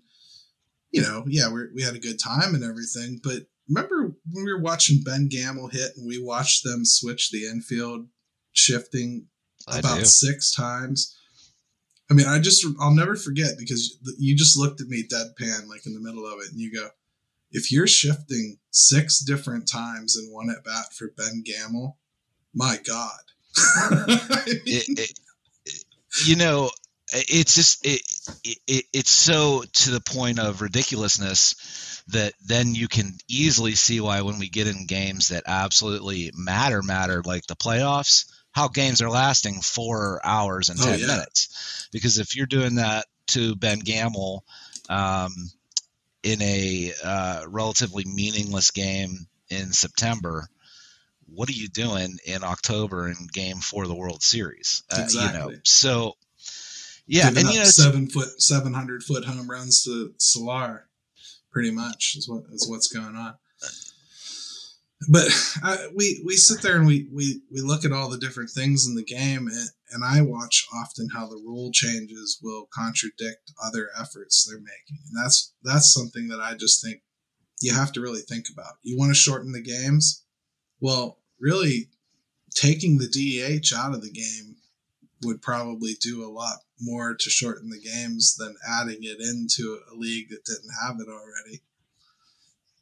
you 0.90 1.02
know, 1.02 1.24
yeah, 1.26 1.50
we 1.50 1.62
we 1.74 1.82
had 1.82 1.94
a 1.94 2.00
good 2.00 2.20
time 2.20 2.54
and 2.54 2.62
everything. 2.62 3.18
But 3.22 3.46
remember 3.68 4.14
when 4.30 4.44
we 4.44 4.52
were 4.52 4.60
watching 4.60 5.02
Ben 5.04 5.28
Gamel 5.28 5.68
hit, 5.68 5.92
and 5.96 6.06
we 6.06 6.22
watched 6.22 6.62
them 6.62 6.84
switch 6.84 7.30
the 7.30 7.46
infield 7.46 8.06
shifting 8.52 9.26
I 9.66 9.80
about 9.80 9.98
do. 9.98 10.04
six 10.04 10.54
times. 10.54 11.16
I 12.10 12.14
mean, 12.14 12.26
I 12.26 12.38
just 12.38 12.64
I'll 12.80 12.94
never 12.94 13.16
forget 13.16 13.52
because 13.58 13.98
you 14.18 14.36
just 14.36 14.58
looked 14.58 14.80
at 14.80 14.88
me 14.88 15.02
deadpan 15.02 15.68
like 15.68 15.84
in 15.84 15.92
the 15.94 16.00
middle 16.00 16.26
of 16.26 16.38
it, 16.40 16.50
and 16.52 16.60
you 16.60 16.72
go, 16.72 16.88
if 17.50 17.72
you're 17.72 17.86
shifting 17.86 18.58
six 18.70 19.20
different 19.20 19.68
times 19.70 20.16
in 20.16 20.32
one 20.32 20.50
at 20.50 20.64
bat 20.64 20.92
for 20.92 21.12
Ben 21.16 21.42
Gamel, 21.44 21.98
my 22.54 22.78
God. 22.86 23.20
I 23.56 23.88
mean, 24.46 24.60
it, 24.66 25.18
it, 25.64 25.84
you 26.26 26.36
know, 26.36 26.70
it's 27.12 27.54
just 27.54 27.86
it, 27.86 28.02
it 28.66 28.84
it's 28.92 29.10
so 29.10 29.64
to 29.72 29.90
the 29.90 30.00
point 30.00 30.38
of 30.38 30.60
ridiculousness 30.60 32.02
that 32.08 32.34
then 32.44 32.74
you 32.74 32.88
can 32.88 33.12
easily 33.28 33.74
see 33.74 34.00
why 34.00 34.22
when 34.22 34.38
we 34.38 34.48
get 34.48 34.66
in 34.66 34.86
games 34.86 35.28
that 35.28 35.44
absolutely 35.46 36.30
matter 36.36 36.82
matter 36.82 37.22
like 37.24 37.46
the 37.46 37.56
playoffs 37.56 38.30
how 38.52 38.68
games 38.68 39.00
are 39.00 39.10
lasting 39.10 39.60
four 39.60 40.20
hours 40.24 40.68
and 40.68 40.78
10 40.78 40.88
oh, 40.88 40.96
yeah. 40.96 41.06
minutes 41.06 41.88
because 41.92 42.18
if 42.18 42.36
you're 42.36 42.46
doing 42.46 42.76
that 42.76 43.06
to 43.26 43.56
ben 43.56 43.78
gamel 43.78 44.44
um, 44.88 45.32
in 46.22 46.42
a 46.42 46.92
uh, 47.04 47.44
relatively 47.48 48.04
meaningless 48.04 48.70
game 48.70 49.26
in 49.50 49.72
September, 49.72 50.48
what 51.26 51.48
are 51.48 51.52
you 51.52 51.68
doing 51.68 52.18
in 52.26 52.44
October 52.44 53.08
in 53.08 53.14
Game 53.32 53.58
Four 53.58 53.84
of 53.84 53.88
the 53.88 53.94
World 53.94 54.22
Series? 54.22 54.82
Uh, 54.90 55.02
exactly. 55.02 55.40
You 55.40 55.50
know, 55.52 55.60
so 55.64 56.16
yeah, 57.06 57.28
Giving 57.28 57.46
and 57.46 57.54
you 57.54 57.58
know, 57.60 57.64
seven 57.64 58.08
foot, 58.08 58.40
seven 58.40 58.74
hundred 58.74 59.02
foot 59.02 59.24
home 59.24 59.50
runs 59.50 59.84
to 59.84 60.14
Soler, 60.18 60.88
pretty 61.50 61.70
much 61.70 62.16
is 62.16 62.28
what 62.28 62.44
is 62.52 62.68
what's 62.68 62.88
going 62.88 63.16
on 63.16 63.34
but 65.10 65.28
I, 65.62 65.88
we 65.94 66.22
we 66.26 66.36
sit 66.36 66.62
there 66.62 66.76
and 66.76 66.86
we, 66.86 67.08
we 67.12 67.40
we 67.52 67.60
look 67.60 67.84
at 67.84 67.92
all 67.92 68.08
the 68.08 68.18
different 68.18 68.50
things 68.50 68.86
in 68.86 68.94
the 68.94 69.04
game 69.04 69.46
and, 69.46 69.68
and 69.92 70.04
i 70.04 70.20
watch 70.20 70.66
often 70.74 71.08
how 71.14 71.26
the 71.26 71.42
rule 71.44 71.70
changes 71.72 72.38
will 72.42 72.68
contradict 72.74 73.52
other 73.64 73.90
efforts 73.98 74.46
they're 74.46 74.58
making. 74.58 75.02
And 75.06 75.24
that's 75.24 75.54
that's 75.62 75.92
something 75.92 76.28
that 76.28 76.40
i 76.40 76.54
just 76.54 76.82
think 76.82 77.02
you 77.60 77.74
have 77.74 77.90
to 77.92 78.00
really 78.00 78.20
think 78.20 78.44
about. 78.52 78.74
You 78.82 78.96
want 78.96 79.10
to 79.10 79.14
shorten 79.14 79.52
the 79.52 79.62
games? 79.62 80.24
Well 80.80 81.18
really 81.40 81.88
taking 82.54 82.98
the 82.98 83.06
DH 83.06 83.72
out 83.76 83.94
of 83.94 84.02
the 84.02 84.10
game 84.10 84.56
would 85.22 85.42
probably 85.42 85.94
do 86.00 86.24
a 86.24 86.30
lot 86.30 86.58
more 86.80 87.14
to 87.14 87.30
shorten 87.30 87.70
the 87.70 87.80
games 87.80 88.36
than 88.36 88.54
adding 88.68 88.98
it 89.02 89.20
into 89.20 89.80
a 89.92 89.94
league 89.96 90.28
that 90.30 90.44
didn't 90.44 90.70
have 90.84 90.96
it 91.00 91.08
already. 91.08 91.62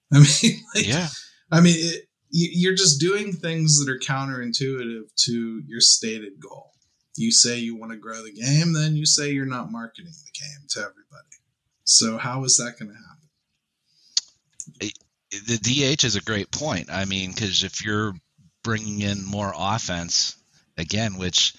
I 0.12 0.18
mean 0.18 0.61
like, 0.74 0.87
yeah. 0.87 1.09
I 1.50 1.61
mean, 1.61 1.76
it, 1.79 2.06
you're 2.31 2.75
just 2.75 3.01
doing 3.01 3.33
things 3.33 3.79
that 3.79 3.91
are 3.91 3.99
counterintuitive 3.99 5.15
to 5.25 5.62
your 5.67 5.81
stated 5.81 6.41
goal. 6.41 6.73
You 7.17 7.33
say 7.33 7.59
you 7.59 7.77
want 7.77 7.93
to 7.93 7.99
grow 7.99 8.23
the 8.23 8.33
game, 8.33 8.75
then 8.75 8.95
you 8.97 9.07
say 9.07 9.31
you're 9.31 9.47
not 9.47 9.73
marketing 9.73 10.12
the 10.12 10.39
game 10.39 10.67
to 10.71 10.81
everybody. 10.81 11.37
So 11.85 12.19
how 12.19 12.45
is 12.45 12.57
that 12.59 12.79
going 12.79 12.91
to 12.91 12.97
happen? 12.97 14.93
The 15.31 15.59
DH 15.59 16.05
is 16.05 16.17
a 16.17 16.23
great 16.23 16.51
point. 16.51 16.89
I 16.91 17.05
mean, 17.05 17.31
because 17.31 17.62
if 17.65 17.85
you're 17.85 18.15
bringing 18.62 19.01
in 19.01 19.25
more 19.25 19.53
offense, 19.57 20.37
again, 20.77 21.19
which 21.19 21.55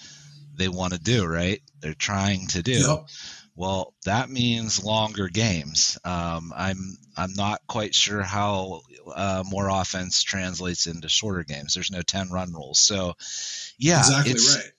they 0.56 0.68
want 0.68 0.92
to 0.92 0.98
do, 0.98 1.24
right? 1.26 1.60
They're 1.80 1.94
trying 1.94 2.46
to 2.48 2.62
do. 2.62 2.72
Yep. 2.72 3.06
Well, 3.58 3.92
that 4.04 4.30
means 4.30 4.84
longer 4.84 5.26
games. 5.26 5.98
Um, 6.04 6.52
I'm 6.56 6.96
I'm 7.16 7.32
not 7.32 7.60
quite 7.66 7.92
sure 7.92 8.22
how 8.22 8.82
uh, 9.12 9.42
more 9.44 9.68
offense 9.68 10.22
translates 10.22 10.86
into 10.86 11.08
shorter 11.08 11.42
games. 11.42 11.74
There's 11.74 11.90
no 11.90 12.02
ten 12.02 12.30
run 12.30 12.52
rules, 12.52 12.78
so 12.78 13.14
yeah, 13.76 13.98
exactly 13.98 14.34
right. 14.34 14.70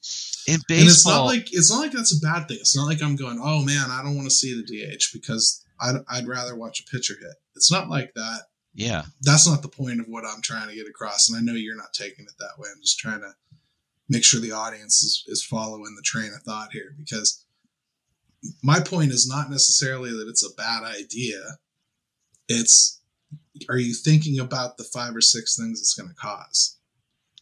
In 0.47 0.61
baseball, 0.69 0.79
and 0.79 0.87
it's 0.87 1.05
not 1.05 1.25
like 1.25 1.53
it's 1.53 1.69
not 1.69 1.79
like 1.79 1.91
that's 1.91 2.17
a 2.17 2.25
bad 2.25 2.47
thing. 2.47 2.55
It's 2.61 2.77
not 2.77 2.85
like 2.85 3.03
I'm 3.03 3.17
going, 3.17 3.41
oh 3.43 3.65
man, 3.65 3.91
I 3.91 4.01
don't 4.01 4.15
want 4.15 4.27
to 4.27 4.33
see 4.33 4.53
the 4.55 4.63
DH 4.63 5.11
because 5.11 5.61
I'd, 5.81 5.97
I'd 6.07 6.27
rather 6.29 6.55
watch 6.55 6.79
a 6.79 6.89
pitcher 6.89 7.15
hit. 7.19 7.35
It's 7.57 7.69
not 7.69 7.89
like 7.89 8.13
that. 8.13 8.43
Yeah, 8.73 9.03
that's 9.23 9.45
not 9.45 9.61
the 9.61 9.67
point 9.67 9.99
of 9.99 10.05
what 10.07 10.23
I'm 10.23 10.41
trying 10.41 10.69
to 10.69 10.75
get 10.75 10.87
across, 10.87 11.27
and 11.27 11.37
I 11.37 11.41
know 11.41 11.57
you're 11.57 11.75
not 11.75 11.91
taking 11.91 12.23
it 12.23 12.33
that 12.39 12.57
way. 12.57 12.69
I'm 12.73 12.81
just 12.81 12.97
trying 12.97 13.19
to 13.19 13.35
make 14.07 14.23
sure 14.23 14.39
the 14.39 14.53
audience 14.53 15.03
is, 15.03 15.25
is 15.27 15.43
following 15.43 15.95
the 15.97 16.01
train 16.01 16.31
of 16.33 16.43
thought 16.43 16.71
here 16.71 16.95
because 16.97 17.43
my 18.63 18.80
point 18.80 19.12
is 19.12 19.28
not 19.28 19.49
necessarily 19.49 20.12
that 20.12 20.28
it's 20.30 20.45
a 20.45 20.56
bad 20.56 20.84
idea. 20.84 21.58
It's 22.47 23.02
are 23.67 23.78
you 23.78 23.93
thinking 23.93 24.39
about 24.39 24.78
the 24.78 24.84
five 24.84 25.15
or 25.15 25.21
six 25.21 25.58
things 25.58 25.80
it's 25.80 25.93
going 25.93 26.10
to 26.10 26.15
cause? 26.15 26.78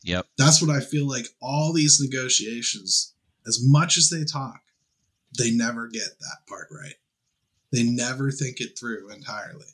Yep. 0.04 0.26
That's 0.38 0.62
what 0.62 0.76
I 0.76 0.80
feel 0.80 1.08
like 1.08 1.26
all 1.42 1.74
these 1.74 2.00
negotiations, 2.02 3.14
as 3.46 3.60
much 3.64 3.98
as 3.98 4.10
they 4.10 4.24
talk, 4.24 4.62
they 5.38 5.52
never 5.52 5.88
get 5.88 6.08
that 6.20 6.38
part 6.48 6.68
right. 6.72 6.96
They 7.72 7.84
never 7.84 8.32
think 8.32 8.62
it 8.62 8.80
through 8.80 9.12
entirely. 9.12 9.66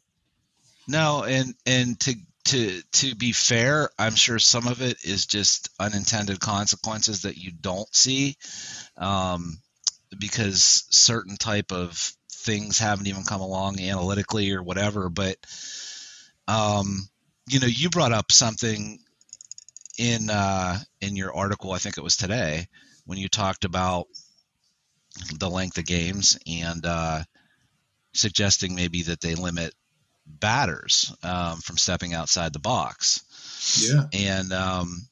No, 0.87 1.23
and 1.23 1.55
and 1.65 1.99
to 2.01 2.15
to 2.45 2.81
to 2.81 3.15
be 3.15 3.31
fair, 3.31 3.89
I'm 3.97 4.15
sure 4.15 4.39
some 4.39 4.67
of 4.67 4.81
it 4.81 4.97
is 5.05 5.25
just 5.25 5.69
unintended 5.79 6.39
consequences 6.39 7.21
that 7.21 7.37
you 7.37 7.51
don't 7.51 7.93
see, 7.95 8.37
um, 8.97 9.59
because 10.19 10.85
certain 10.89 11.37
type 11.37 11.71
of 11.71 12.11
things 12.31 12.79
haven't 12.79 13.07
even 13.07 13.23
come 13.23 13.41
along 13.41 13.79
analytically 13.79 14.51
or 14.51 14.61
whatever. 14.61 15.09
But 15.09 15.37
um, 16.47 17.07
you 17.47 17.59
know, 17.59 17.67
you 17.67 17.89
brought 17.89 18.13
up 18.13 18.31
something 18.31 18.99
in 19.97 20.29
uh, 20.29 20.79
in 21.01 21.15
your 21.15 21.35
article. 21.35 21.71
I 21.71 21.77
think 21.77 21.97
it 21.97 22.03
was 22.03 22.17
today 22.17 22.67
when 23.05 23.17
you 23.17 23.29
talked 23.29 23.65
about 23.65 24.07
the 25.39 25.49
length 25.49 25.77
of 25.77 25.85
games 25.85 26.39
and 26.47 26.85
uh, 26.85 27.23
suggesting 28.13 28.75
maybe 28.75 29.03
that 29.03 29.21
they 29.21 29.35
limit 29.35 29.73
batters 30.25 31.15
um, 31.23 31.57
from 31.57 31.77
stepping 31.77 32.13
outside 32.13 32.53
the 32.53 32.59
box. 32.59 33.21
Yeah. 33.81 34.05
And, 34.13 34.53
um, 34.53 35.07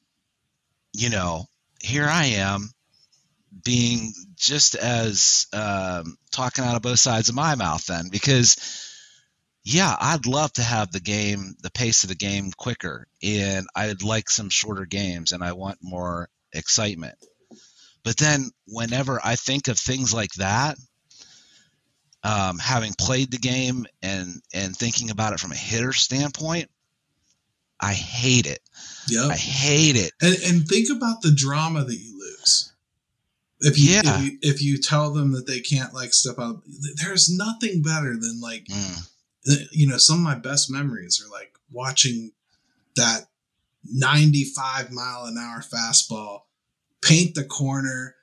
you 0.92 1.10
know, 1.10 1.46
here 1.80 2.06
I 2.06 2.24
am 2.26 2.70
being 3.64 4.12
just 4.36 4.74
as 4.74 5.46
um, 5.52 6.16
talking 6.30 6.64
out 6.64 6.76
of 6.76 6.82
both 6.82 6.98
sides 6.98 7.28
of 7.28 7.34
my 7.34 7.54
mouth 7.54 7.84
then 7.86 8.08
because 8.10 8.88
yeah 9.64 9.94
i'd 10.00 10.26
love 10.26 10.52
to 10.52 10.62
have 10.62 10.90
the 10.90 11.00
game 11.00 11.54
the 11.62 11.70
pace 11.70 12.02
of 12.02 12.08
the 12.08 12.14
game 12.14 12.50
quicker 12.56 13.06
and 13.22 13.66
i'd 13.76 14.02
like 14.02 14.28
some 14.28 14.48
shorter 14.48 14.86
games 14.86 15.32
and 15.32 15.44
i 15.44 15.52
want 15.52 15.78
more 15.82 16.28
excitement 16.52 17.16
but 18.02 18.16
then 18.16 18.50
whenever 18.66 19.20
i 19.22 19.36
think 19.36 19.68
of 19.68 19.78
things 19.78 20.12
like 20.12 20.32
that 20.32 20.76
um, 22.24 22.58
having 22.58 22.92
played 22.96 23.30
the 23.30 23.38
game 23.38 23.86
and 24.02 24.40
and 24.54 24.76
thinking 24.76 25.10
about 25.10 25.32
it 25.32 25.40
from 25.40 25.52
a 25.52 25.56
hitter 25.56 25.92
standpoint, 25.92 26.70
I 27.80 27.94
hate 27.94 28.46
it. 28.46 28.60
Yeah, 29.08 29.26
I 29.26 29.36
hate 29.36 29.96
it. 29.96 30.12
And 30.20 30.36
and 30.44 30.68
think 30.68 30.88
about 30.90 31.22
the 31.22 31.32
drama 31.32 31.84
that 31.84 31.96
you 31.96 32.18
lose. 32.18 32.71
If 33.64 33.78
you, 33.78 33.92
Yeah. 33.92 34.00
if 34.04 34.22
you 34.24 34.38
if 34.42 34.62
you 34.62 34.78
tell 34.78 35.12
them 35.12 35.32
that 35.32 35.46
they 35.46 35.60
can't 35.60 35.94
like 35.94 36.12
step 36.14 36.38
out, 36.38 36.62
there's 36.96 37.28
nothing 37.34 37.82
better 37.82 38.14
than 38.16 38.40
like 38.40 38.66
Mm, 38.66 39.06
you 39.72 39.86
know 39.88 39.96
some 39.98 40.18
of 40.18 40.22
my 40.24 40.34
best 40.36 40.70
memories 40.70 41.20
are 41.24 41.30
like 41.30 41.54
watching 41.70 42.32
that 42.96 43.26
95 43.92 44.92
mile 44.92 45.24
an 45.24 45.36
hour 45.38 45.60
fastball 45.62 46.42
paint 47.02 47.34
the 47.34 47.44
corner 47.44 48.14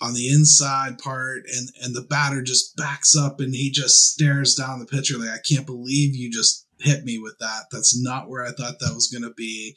on 0.00 0.14
the 0.14 0.28
inside 0.32 0.98
part 0.98 1.42
and 1.52 1.70
and 1.82 1.94
the 1.94 2.00
batter 2.02 2.42
just 2.42 2.76
backs 2.76 3.14
up 3.16 3.38
and 3.40 3.54
he 3.54 3.70
just 3.70 4.10
stares 4.12 4.54
down 4.54 4.78
the 4.80 4.86
pitcher 4.86 5.18
like 5.18 5.28
I 5.28 5.38
can't 5.48 5.66
believe 5.66 6.16
you 6.16 6.30
just 6.30 6.66
hit 6.80 7.04
me 7.04 7.18
with 7.18 7.38
that. 7.40 7.64
That's 7.70 8.00
not 8.00 8.28
where 8.28 8.42
I 8.44 8.52
thought 8.52 8.78
that 8.80 8.94
was 8.94 9.08
going 9.08 9.22
to 9.28 9.34
be 9.34 9.76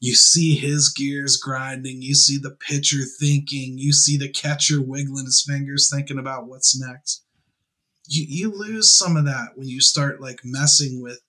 you 0.00 0.14
see 0.14 0.54
his 0.54 0.90
gears 0.90 1.36
grinding 1.36 2.02
you 2.02 2.14
see 2.14 2.38
the 2.38 2.50
pitcher 2.50 3.02
thinking 3.18 3.78
you 3.78 3.92
see 3.92 4.16
the 4.16 4.28
catcher 4.28 4.80
wiggling 4.80 5.24
his 5.24 5.44
fingers 5.46 5.90
thinking 5.92 6.18
about 6.18 6.46
what's 6.46 6.78
next. 6.80 7.24
You 8.06 8.24
you 8.28 8.54
lose 8.54 8.96
some 8.96 9.16
of 9.16 9.24
that 9.26 9.50
when 9.56 9.68
you 9.68 9.80
start 9.80 10.20
like 10.20 10.40
messing 10.44 11.02
with 11.02 11.20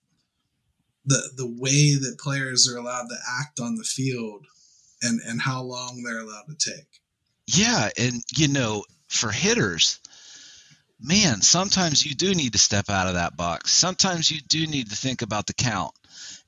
the 1.04 1.30
the 1.36 1.46
way 1.46 1.94
that 1.94 2.18
players 2.20 2.68
are 2.70 2.78
allowed 2.78 3.08
to 3.08 3.16
act 3.40 3.60
on 3.60 3.76
the 3.76 3.84
field 3.84 4.46
and 5.02 5.20
and 5.26 5.40
how 5.40 5.62
long 5.62 6.02
they're 6.02 6.20
allowed 6.20 6.46
to 6.48 6.70
take. 6.70 6.86
Yeah, 7.46 7.90
and 7.98 8.22
you 8.36 8.48
know, 8.48 8.84
for 9.08 9.32
hitters, 9.32 9.98
man, 11.00 11.42
sometimes 11.42 12.06
you 12.06 12.14
do 12.14 12.32
need 12.34 12.52
to 12.52 12.58
step 12.58 12.88
out 12.88 13.08
of 13.08 13.14
that 13.14 13.36
box. 13.36 13.72
Sometimes 13.72 14.30
you 14.30 14.40
do 14.48 14.66
need 14.66 14.90
to 14.90 14.96
think 14.96 15.22
about 15.22 15.48
the 15.48 15.54
count 15.54 15.92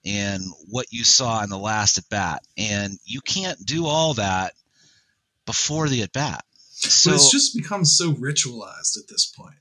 and 0.04 0.42
what 0.68 0.86
you 0.90 1.04
saw 1.04 1.42
in 1.42 1.50
the 1.50 1.58
last 1.58 1.98
at 1.98 2.08
bat, 2.08 2.42
and 2.56 2.98
you 3.04 3.20
can't 3.20 3.64
do 3.64 3.86
all 3.86 4.14
that 4.14 4.54
before 5.46 5.88
the 5.88 6.02
at 6.02 6.12
bat. 6.12 6.44
So 6.74 7.10
but 7.10 7.16
it's 7.16 7.30
just 7.30 7.56
become 7.56 7.84
so 7.84 8.12
ritualized 8.12 8.98
at 8.98 9.08
this 9.08 9.26
point 9.26 9.54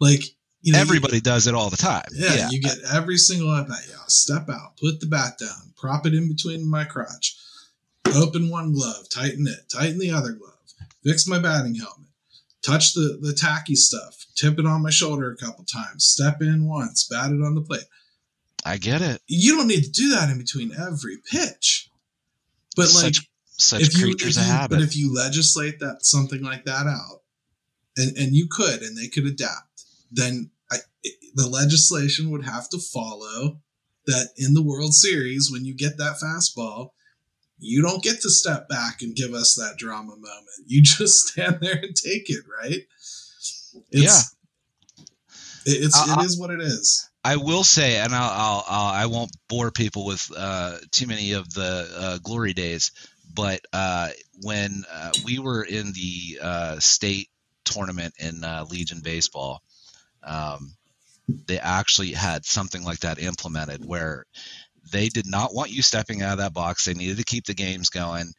like 0.00 0.24
you 0.62 0.72
know, 0.72 0.78
you- 0.78 0.82
everybody 0.82 1.20
does 1.20 1.46
it 1.46 1.54
all 1.54 1.70
the 1.70 1.76
time. 1.76 2.04
Yeah, 2.12 2.34
yeah. 2.34 2.48
you 2.50 2.60
get 2.60 2.76
every 2.92 3.16
single 3.16 3.54
at 3.54 3.68
bat. 3.68 3.78
Yeah, 3.88 3.96
step 4.08 4.48
out, 4.48 4.76
put 4.76 5.00
the 5.00 5.06
bat 5.06 5.38
down, 5.38 5.72
prop 5.76 6.06
it 6.06 6.14
in 6.14 6.28
between 6.28 6.68
my 6.68 6.84
crotch, 6.84 7.36
open 8.14 8.48
one 8.48 8.72
glove, 8.72 9.08
tighten 9.08 9.46
it, 9.46 9.68
tighten 9.72 9.98
the 9.98 10.10
other 10.10 10.32
glove, 10.32 10.52
fix 11.04 11.26
my 11.26 11.38
batting 11.38 11.74
helmet, 11.76 12.08
touch 12.64 12.94
the 12.94 13.18
the 13.20 13.32
tacky 13.32 13.74
stuff, 13.76 14.26
tip 14.34 14.58
it 14.58 14.66
on 14.66 14.82
my 14.82 14.90
shoulder 14.90 15.30
a 15.32 15.36
couple 15.36 15.64
times, 15.64 16.04
step 16.04 16.40
in 16.42 16.66
once, 16.66 17.06
bat 17.08 17.30
it 17.30 17.42
on 17.42 17.54
the 17.54 17.62
plate. 17.62 17.84
I 18.64 18.76
get 18.76 19.02
it. 19.02 19.20
You 19.26 19.56
don't 19.56 19.66
need 19.66 19.84
to 19.84 19.90
do 19.90 20.10
that 20.14 20.30
in 20.30 20.38
between 20.38 20.72
every 20.72 21.16
pitch, 21.30 21.88
but 22.76 22.82
like 22.94 23.14
such 23.14 23.28
such 23.58 23.82
if 23.82 23.96
you, 23.98 24.04
creatures 24.04 24.36
if 24.36 24.42
of 24.42 24.46
you- 24.46 24.52
habit. 24.52 24.76
But 24.76 24.82
if 24.84 24.96
you 24.96 25.12
legislate 25.14 25.80
that 25.80 26.04
something 26.04 26.42
like 26.42 26.64
that 26.64 26.86
out, 26.86 27.22
and 27.96 28.16
and 28.16 28.34
you 28.34 28.46
could, 28.50 28.82
and 28.82 28.96
they 28.96 29.08
could 29.08 29.26
adapt, 29.26 29.84
then 30.10 30.50
I, 30.70 30.78
the 31.34 31.48
legislation 31.48 32.30
would 32.30 32.44
have 32.44 32.68
to 32.70 32.78
follow 32.78 33.60
that 34.06 34.30
in 34.36 34.54
the 34.54 34.62
World 34.62 34.94
Series 34.94 35.50
when 35.50 35.64
you 35.64 35.74
get 35.74 35.96
that 35.98 36.16
fastball, 36.22 36.90
you 37.58 37.82
don't 37.82 38.02
get 38.02 38.20
to 38.22 38.30
step 38.30 38.68
back 38.68 39.02
and 39.02 39.14
give 39.14 39.32
us 39.32 39.54
that 39.54 39.76
drama 39.78 40.16
moment. 40.16 40.66
You 40.66 40.82
just 40.82 41.28
stand 41.28 41.58
there 41.60 41.76
and 41.76 41.94
take 41.94 42.28
it, 42.30 42.44
right? 42.62 42.82
It's, 43.90 44.36
it, 45.64 45.84
it's 45.84 45.96
Uh, 45.96 46.16
it 46.18 46.24
is 46.24 46.38
what 46.38 46.50
it 46.50 46.60
is. 46.60 47.08
I 47.24 47.36
will 47.36 47.64
say, 47.64 47.98
and 47.98 48.14
I'll, 48.14 48.30
I'll, 48.30 48.64
I'll 48.68 48.94
I 48.94 49.06
won't 49.06 49.30
bore 49.48 49.70
people 49.70 50.04
with 50.04 50.30
uh, 50.36 50.78
too 50.90 51.06
many 51.06 51.32
of 51.32 51.52
the 51.52 51.88
uh, 51.96 52.18
glory 52.18 52.52
days, 52.52 52.90
but 53.32 53.60
uh, 53.72 54.10
when 54.42 54.84
uh, 54.92 55.12
we 55.24 55.38
were 55.38 55.62
in 55.62 55.92
the 55.92 56.38
uh, 56.42 56.78
state 56.80 57.28
tournament 57.64 58.14
in 58.18 58.42
uh, 58.42 58.64
Legion 58.68 59.00
baseball, 59.02 59.62
um, 60.24 60.72
they 61.46 61.58
actually 61.58 62.12
had 62.12 62.44
something 62.44 62.82
like 62.84 63.00
that 63.00 63.20
implemented 63.20 63.84
where 63.84 64.26
they 64.90 65.08
did 65.08 65.26
not 65.26 65.54
want 65.54 65.70
you 65.70 65.82
stepping 65.82 66.22
out 66.22 66.32
of 66.32 66.38
that 66.38 66.54
box. 66.54 66.84
They 66.84 66.94
needed 66.94 67.18
to 67.18 67.24
keep 67.24 67.46
the 67.46 67.54
games 67.54 67.88
going. 67.88 68.32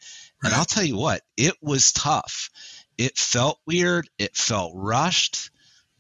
And 0.43 0.53
I'll 0.53 0.65
tell 0.65 0.83
you 0.83 0.97
what, 0.97 1.21
it 1.37 1.55
was 1.61 1.93
tough. 1.93 2.49
It 2.97 3.17
felt 3.17 3.59
weird. 3.65 4.09
It 4.17 4.35
felt 4.35 4.73
rushed. 4.75 5.51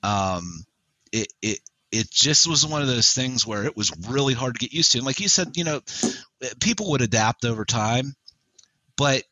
Um, 0.03 0.65
it, 1.13 1.31
it, 1.41 1.59
it 1.93 2.11
just 2.11 2.47
was 2.47 2.65
one 2.65 2.81
of 2.81 2.87
those 2.89 3.13
things 3.13 3.47
where 3.47 3.65
it 3.65 3.77
was 3.77 3.93
really 4.09 4.33
hard 4.33 4.55
to 4.55 4.59
get 4.59 4.73
used 4.73 4.93
to. 4.93 4.99
And 4.99 5.05
like 5.07 5.19
you 5.21 5.29
said, 5.29 5.55
you 5.55 5.63
know, 5.63 5.81
people 6.59 6.91
would 6.91 7.01
adapt 7.01 7.45
over 7.45 7.65
time, 7.65 8.15
but 8.97 9.23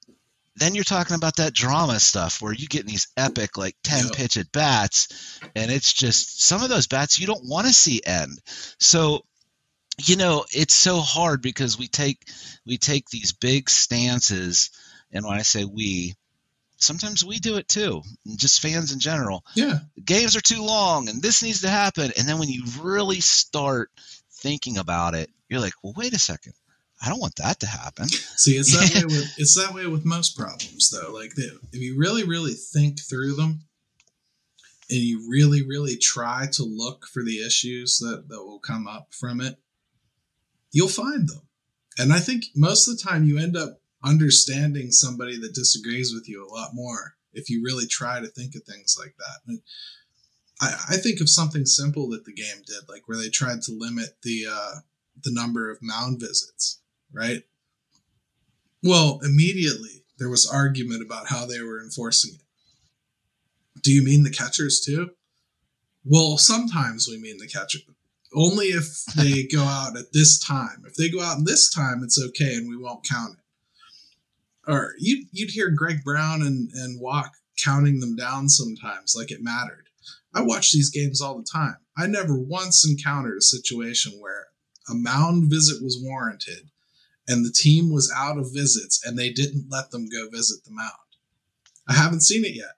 then 0.57 0.75
you're 0.75 0.83
talking 0.83 1.15
about 1.15 1.37
that 1.37 1.53
drama 1.53 1.99
stuff 1.99 2.41
where 2.41 2.53
you 2.53 2.67
get 2.67 2.85
these 2.87 3.07
epic 3.17 3.57
like 3.57 3.75
10 3.83 4.09
Yep. 4.09 4.11
pitch 4.11 4.37
at 4.37 4.51
bats 4.51 5.41
and 5.55 5.71
it's 5.71 5.93
just 5.93 6.43
some 6.43 6.63
of 6.63 6.69
those 6.69 6.87
bats 6.87 7.19
you 7.19 7.27
don't 7.27 7.47
want 7.47 7.67
to 7.67 7.73
see 7.73 8.01
end. 8.05 8.39
So 8.79 9.21
you 10.05 10.15
know, 10.15 10.45
it's 10.51 10.75
so 10.75 10.99
hard 10.99 11.41
because 11.41 11.77
we 11.77 11.87
take 11.87 12.23
we 12.65 12.77
take 12.77 13.09
these 13.09 13.33
big 13.33 13.69
stances 13.69 14.71
and 15.11 15.25
when 15.25 15.37
I 15.37 15.43
say 15.43 15.65
we 15.65 16.15
sometimes 16.81 17.23
we 17.23 17.39
do 17.39 17.57
it 17.57 17.67
too, 17.67 18.01
just 18.35 18.61
fans 18.61 18.91
in 18.91 18.99
general 18.99 19.43
Yeah, 19.55 19.79
games 20.03 20.35
are 20.35 20.41
too 20.41 20.63
long 20.63 21.09
and 21.09 21.21
this 21.21 21.43
needs 21.43 21.61
to 21.61 21.69
happen. 21.69 22.11
And 22.17 22.27
then 22.27 22.39
when 22.39 22.49
you 22.49 22.63
really 22.81 23.19
start 23.19 23.89
thinking 24.31 24.77
about 24.77 25.13
it, 25.13 25.29
you're 25.49 25.61
like, 25.61 25.73
well, 25.83 25.93
wait 25.95 26.13
a 26.13 26.19
second. 26.19 26.53
I 27.03 27.09
don't 27.09 27.19
want 27.19 27.37
that 27.37 27.59
to 27.61 27.67
happen. 27.67 28.07
See, 28.09 28.57
it's 28.57 28.73
that 28.73 28.95
way 28.95 29.05
with 29.15 29.33
it's 29.37 29.55
that 29.55 29.73
way 29.73 29.87
with 29.87 30.05
most 30.05 30.37
problems, 30.37 30.91
though. 30.91 31.11
Like, 31.11 31.33
the, 31.33 31.59
if 31.73 31.81
you 31.81 31.97
really, 31.97 32.23
really 32.23 32.53
think 32.53 32.99
through 32.99 33.35
them, 33.35 33.61
and 34.89 34.99
you 34.99 35.27
really, 35.27 35.65
really 35.65 35.95
try 35.97 36.47
to 36.53 36.63
look 36.63 37.07
for 37.07 37.23
the 37.23 37.43
issues 37.43 37.97
that 37.99 38.27
that 38.27 38.43
will 38.43 38.59
come 38.59 38.87
up 38.87 39.07
from 39.11 39.41
it, 39.41 39.57
you'll 40.71 40.89
find 40.89 41.27
them. 41.27 41.41
And 41.97 42.13
I 42.13 42.19
think 42.19 42.45
most 42.55 42.87
of 42.87 42.97
the 42.97 43.03
time, 43.03 43.25
you 43.25 43.39
end 43.39 43.57
up 43.57 43.80
understanding 44.03 44.91
somebody 44.91 45.39
that 45.39 45.53
disagrees 45.53 46.13
with 46.13 46.27
you 46.27 46.45
a 46.45 46.53
lot 46.53 46.69
more 46.73 47.15
if 47.33 47.49
you 47.49 47.63
really 47.63 47.85
try 47.85 48.19
to 48.19 48.27
think 48.27 48.55
of 48.55 48.63
things 48.63 48.97
like 48.99 49.15
that. 49.17 49.39
And 49.47 49.61
I, 50.61 50.73
I 50.89 50.97
think 50.97 51.21
of 51.21 51.29
something 51.29 51.65
simple 51.65 52.09
that 52.09 52.25
the 52.25 52.33
game 52.33 52.63
did, 52.65 52.89
like 52.89 53.07
where 53.07 53.17
they 53.17 53.29
tried 53.29 53.61
to 53.63 53.71
limit 53.77 54.17
the 54.23 54.45
uh, 54.51 54.75
the 55.23 55.31
number 55.31 55.69
of 55.69 55.79
mound 55.81 56.19
visits, 56.19 56.81
right? 57.11 57.43
Well, 58.83 59.19
immediately 59.23 60.03
there 60.17 60.29
was 60.29 60.49
argument 60.49 61.03
about 61.03 61.27
how 61.27 61.45
they 61.45 61.61
were 61.61 61.81
enforcing 61.81 62.35
it. 62.35 62.41
Do 63.83 63.91
you 63.91 64.03
mean 64.03 64.23
the 64.23 64.31
catchers 64.31 64.81
too? 64.81 65.11
Well, 66.03 66.37
sometimes 66.37 67.07
we 67.07 67.17
mean 67.17 67.37
the 67.37 67.47
catcher. 67.47 67.79
Only 68.33 68.67
if 68.67 69.05
they 69.15 69.43
go 69.51 69.63
out 69.63 69.97
at 69.97 70.13
this 70.13 70.39
time. 70.39 70.83
If 70.87 70.95
they 70.95 71.09
go 71.09 71.21
out 71.21 71.37
in 71.37 71.43
this 71.43 71.69
time, 71.69 72.01
it's 72.03 72.21
okay 72.29 72.55
and 72.55 72.69
we 72.69 72.77
won't 72.77 73.07
count 73.07 73.33
it. 73.33 73.40
Or 74.71 74.93
you'd, 74.97 75.27
you'd 75.31 75.51
hear 75.51 75.69
Greg 75.69 76.03
Brown 76.03 76.41
and, 76.41 76.69
and 76.73 76.99
Walk 76.99 77.33
counting 77.63 77.99
them 77.99 78.15
down 78.15 78.49
sometimes 78.49 79.15
like 79.15 79.31
it 79.31 79.41
mattered. 79.41 79.87
I 80.33 80.41
watch 80.41 80.71
these 80.71 80.89
games 80.89 81.21
all 81.21 81.37
the 81.37 81.47
time. 81.51 81.75
I 81.97 82.07
never 82.07 82.37
once 82.37 82.87
encountered 82.87 83.37
a 83.37 83.41
situation 83.41 84.13
where 84.19 84.47
a 84.89 84.93
mound 84.93 85.49
visit 85.49 85.83
was 85.83 85.99
warranted 86.01 86.69
and 87.27 87.45
the 87.45 87.51
team 87.51 87.91
was 87.91 88.11
out 88.15 88.37
of 88.37 88.53
visits 88.53 89.05
and 89.05 89.17
they 89.17 89.31
didn't 89.31 89.67
let 89.69 89.91
them 89.91 90.07
go 90.09 90.29
visit 90.29 90.63
the 90.63 90.71
mound. 90.71 90.91
I 91.87 91.93
haven't 91.93 92.21
seen 92.21 92.45
it 92.45 92.55
yet. 92.55 92.75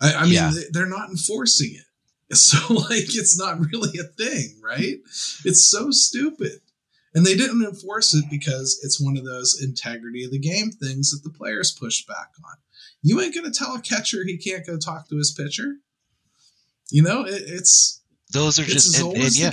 I, 0.00 0.14
I 0.14 0.22
mean, 0.24 0.34
yeah. 0.34 0.52
they, 0.72 0.80
are 0.80 0.86
not 0.86 1.10
enforcing 1.10 1.74
it. 1.74 1.82
So, 2.34 2.74
like, 2.74 3.14
it's 3.14 3.38
not 3.38 3.60
really 3.72 4.00
a 4.00 4.02
thing, 4.02 4.60
right? 4.60 4.96
It's 5.44 5.70
so 5.70 5.92
stupid. 5.92 6.60
And 7.16 7.24
they 7.24 7.34
didn't 7.34 7.64
enforce 7.64 8.14
it 8.14 8.26
because 8.30 8.78
it's 8.82 9.00
one 9.00 9.16
of 9.16 9.24
those 9.24 9.58
integrity 9.62 10.22
of 10.24 10.30
the 10.30 10.38
game 10.38 10.70
things 10.70 11.10
that 11.10 11.24
the 11.24 11.34
players 11.34 11.72
pushed 11.72 12.06
back 12.06 12.28
on. 12.44 12.56
You 13.02 13.22
ain't 13.22 13.34
going 13.34 13.50
to 13.50 13.58
tell 13.58 13.74
a 13.74 13.80
catcher 13.80 14.22
he 14.22 14.36
can't 14.36 14.66
go 14.66 14.76
talk 14.76 15.08
to 15.08 15.16
his 15.16 15.32
pitcher. 15.32 15.76
You 16.90 17.02
know, 17.02 17.22
it, 17.22 17.42
it's 17.46 18.02
those 18.32 18.58
are 18.58 18.64
just 18.64 18.94
as 18.94 19.00
and, 19.00 19.16
and 19.16 19.34
yeah, 19.34 19.50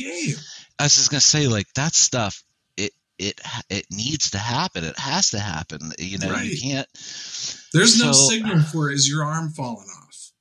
I 0.78 0.84
was 0.84 0.95
just 0.95 1.10
gonna 1.10 1.21
say 1.21 1.47
like 1.47 1.71
that 1.76 1.95
stuff. 1.95 2.43
It 2.78 2.91
it 3.17 3.39
it 3.69 3.86
needs 3.89 4.32
to 4.32 4.38
happen. 4.38 4.84
It 4.84 4.99
has 4.99 5.32
to 5.32 5.39
happen. 5.39 5.93
You 5.97 6.19
know, 6.19 6.32
right. 6.32 6.45
you 6.45 6.60
can't. 6.60 6.88
There's 7.73 7.97
so, 7.97 8.08
no 8.08 8.12
signal 8.12 8.62
for 8.62 8.91
is 8.91 9.10
your 9.10 9.23
arm 9.23 9.49
falling 9.52 9.88
off. 10.04 10.32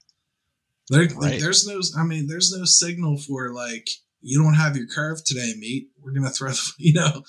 There, 0.90 1.02
right. 1.02 1.16
like, 1.16 1.40
there's 1.40 1.66
no. 1.66 1.80
I 1.96 2.04
mean, 2.04 2.26
there's 2.26 2.54
no 2.54 2.64
signal 2.64 3.16
for 3.16 3.54
like 3.54 3.88
you 4.22 4.42
don't 4.42 4.54
have 4.54 4.76
your 4.76 4.86
curve 4.86 5.22
today, 5.24 5.52
meat. 5.58 5.88
We're 6.00 6.12
gonna 6.12 6.30
throw. 6.30 6.52
You 6.78 6.94
know, 6.94 7.22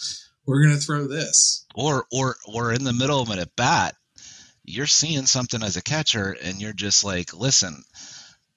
we're 0.46 0.64
gonna 0.64 0.78
throw 0.78 1.08
this. 1.08 1.66
Or 1.76 2.06
or 2.12 2.36
or 2.46 2.74
in 2.74 2.84
the 2.84 2.94
middle 2.94 3.22
of 3.22 3.30
an 3.30 3.40
at 3.40 3.56
bat, 3.56 3.96
you're 4.64 4.88
seeing 4.88 5.26
something 5.26 5.62
as 5.64 5.78
a 5.78 5.84
catcher, 5.84 6.36
and 6.42 6.62
you're 6.62 6.74
just 6.74 7.04
like, 7.04 7.34
listen 7.34 7.84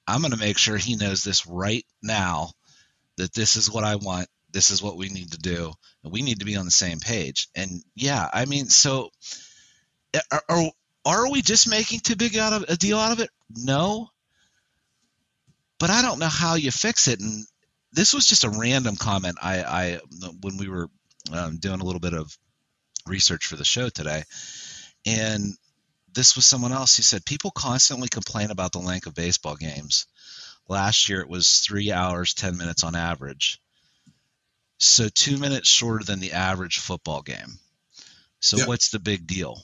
I'm 0.07 0.23
to 0.23 0.37
make 0.37 0.59
sure 0.59 0.77
he 0.77 0.97
knows 0.97 1.23
this 1.23 1.47
right 1.47 1.85
now 2.03 2.53
that 3.17 3.35
this 3.35 3.57
is 3.57 3.71
what 3.71 3.85
I 3.85 3.97
want. 3.97 4.29
This 4.53 4.71
is 4.71 4.83
what 4.83 4.97
we 4.97 5.09
need 5.09 5.33
to 5.33 5.39
do. 5.39 5.73
And 6.05 6.13
we 6.13 6.23
need 6.23 6.39
to 6.39 6.47
be 6.47 6.57
on 6.57 6.65
the 6.65 6.71
same 6.71 7.01
page. 7.01 7.49
And 7.57 7.83
yeah, 7.95 8.29
I 8.33 8.45
mean, 8.45 8.69
so 8.69 9.11
eh, 10.15 10.21
are, 10.31 10.43
are, 10.49 10.71
are 11.05 11.31
we 11.31 11.43
just 11.43 11.69
making 11.69 12.01
too 12.01 12.17
big 12.17 12.37
out 12.37 12.53
of 12.53 12.65
a 12.69 12.77
deal 12.77 12.99
out 12.99 13.13
of 13.13 13.21
it? 13.21 13.31
No. 13.51 14.09
But 15.79 15.91
I 15.91 16.03
don't 16.03 16.21
know 16.21 16.29
how 16.29 16.55
you 16.55 16.71
fix 16.71 17.09
it. 17.09 17.21
And 17.21 17.45
this 17.93 18.13
was 18.13 18.27
just 18.27 18.45
a 18.45 18.51
random 18.51 18.97
comment 18.97 19.39
I, 19.43 19.63
I 19.63 20.01
when 20.41 20.57
we 20.59 20.69
were 20.69 20.89
um, 21.33 21.59
doing 21.59 21.81
a 21.81 21.85
little 21.85 22.01
bit 22.01 22.15
of 22.15 22.37
research 23.07 23.47
for 23.47 23.57
the 23.57 23.65
show 23.65 23.89
today. 23.89 24.23
And 25.07 25.55
this 26.13 26.35
was 26.35 26.47
someone 26.47 26.73
else 26.73 26.97
who 26.97 27.03
said 27.03 27.25
people 27.25 27.51
constantly 27.51 28.09
complain 28.09 28.51
about 28.51 28.73
the 28.73 28.79
length 28.79 29.07
of 29.07 29.15
baseball 29.15 29.57
games. 29.57 30.07
Last 30.69 31.09
year 31.09 31.21
it 31.21 31.29
was 31.29 31.61
three 31.61 31.93
hours, 31.93 32.35
10 32.35 32.57
minutes 32.57 32.83
on 32.83 32.97
average. 32.97 33.61
So 34.79 35.09
two 35.09 35.39
minutes 35.39 35.69
shorter 35.69 36.05
than 36.05 36.21
the 36.21 36.33
average 36.33 36.79
football 36.79 37.23
game. 37.23 37.59
So 38.41 38.59
yep. 38.59 38.69
what's 38.69 38.91
the 38.91 38.99
big 38.99 39.27
deal? 39.27 39.63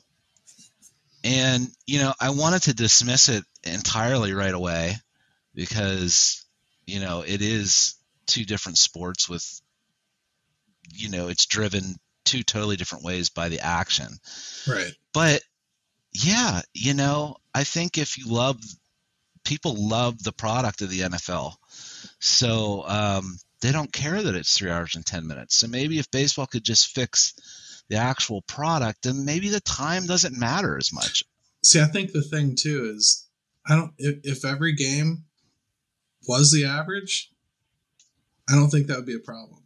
And, 1.24 1.68
you 1.86 1.98
know, 2.00 2.14
I 2.20 2.30
wanted 2.30 2.62
to 2.62 2.74
dismiss 2.74 3.28
it 3.28 3.44
entirely 3.62 4.32
right 4.32 4.54
away 4.54 4.96
because, 5.54 6.44
you 6.86 7.00
know, 7.00 7.22
it 7.22 7.42
is 7.42 7.94
two 8.32 8.44
different 8.44 8.78
sports 8.78 9.28
with, 9.28 9.60
you 10.90 11.10
know, 11.10 11.28
it's 11.28 11.46
driven 11.46 11.96
two 12.24 12.42
totally 12.42 12.76
different 12.76 13.04
ways 13.04 13.28
by 13.28 13.48
the 13.48 13.60
action. 13.60 14.08
Right. 14.66 14.92
But 15.12 15.42
yeah, 16.12 16.62
you 16.72 16.94
know, 16.94 17.36
I 17.54 17.64
think 17.64 17.98
if 17.98 18.16
you 18.16 18.26
love 18.26 18.58
people 19.44 19.74
love 19.76 20.22
the 20.22 20.32
product 20.32 20.82
of 20.82 20.90
the 20.90 21.00
NFL. 21.00 21.54
So 22.20 22.84
um, 22.86 23.38
they 23.60 23.72
don't 23.72 23.92
care 23.92 24.22
that 24.22 24.34
it's 24.34 24.56
three 24.56 24.70
hours 24.70 24.94
and 24.94 25.04
10 25.04 25.26
minutes. 25.26 25.56
So 25.56 25.66
maybe 25.66 25.98
if 25.98 26.10
baseball 26.10 26.46
could 26.46 26.64
just 26.64 26.94
fix 26.94 27.82
the 27.88 27.96
actual 27.96 28.42
product, 28.42 29.02
then 29.02 29.24
maybe 29.24 29.48
the 29.48 29.60
time 29.60 30.06
doesn't 30.06 30.38
matter 30.38 30.76
as 30.78 30.92
much. 30.92 31.24
See, 31.64 31.80
I 31.80 31.86
think 31.86 32.12
the 32.12 32.22
thing 32.22 32.54
too 32.56 32.92
is 32.94 33.26
I 33.66 33.76
don't, 33.76 33.92
if, 33.98 34.18
if 34.24 34.44
every 34.44 34.74
game 34.74 35.24
was 36.26 36.52
the 36.52 36.64
average, 36.64 37.31
I 38.48 38.54
don't 38.54 38.70
think 38.70 38.86
that 38.86 38.96
would 38.96 39.06
be 39.06 39.14
a 39.14 39.20
problem. 39.20 39.60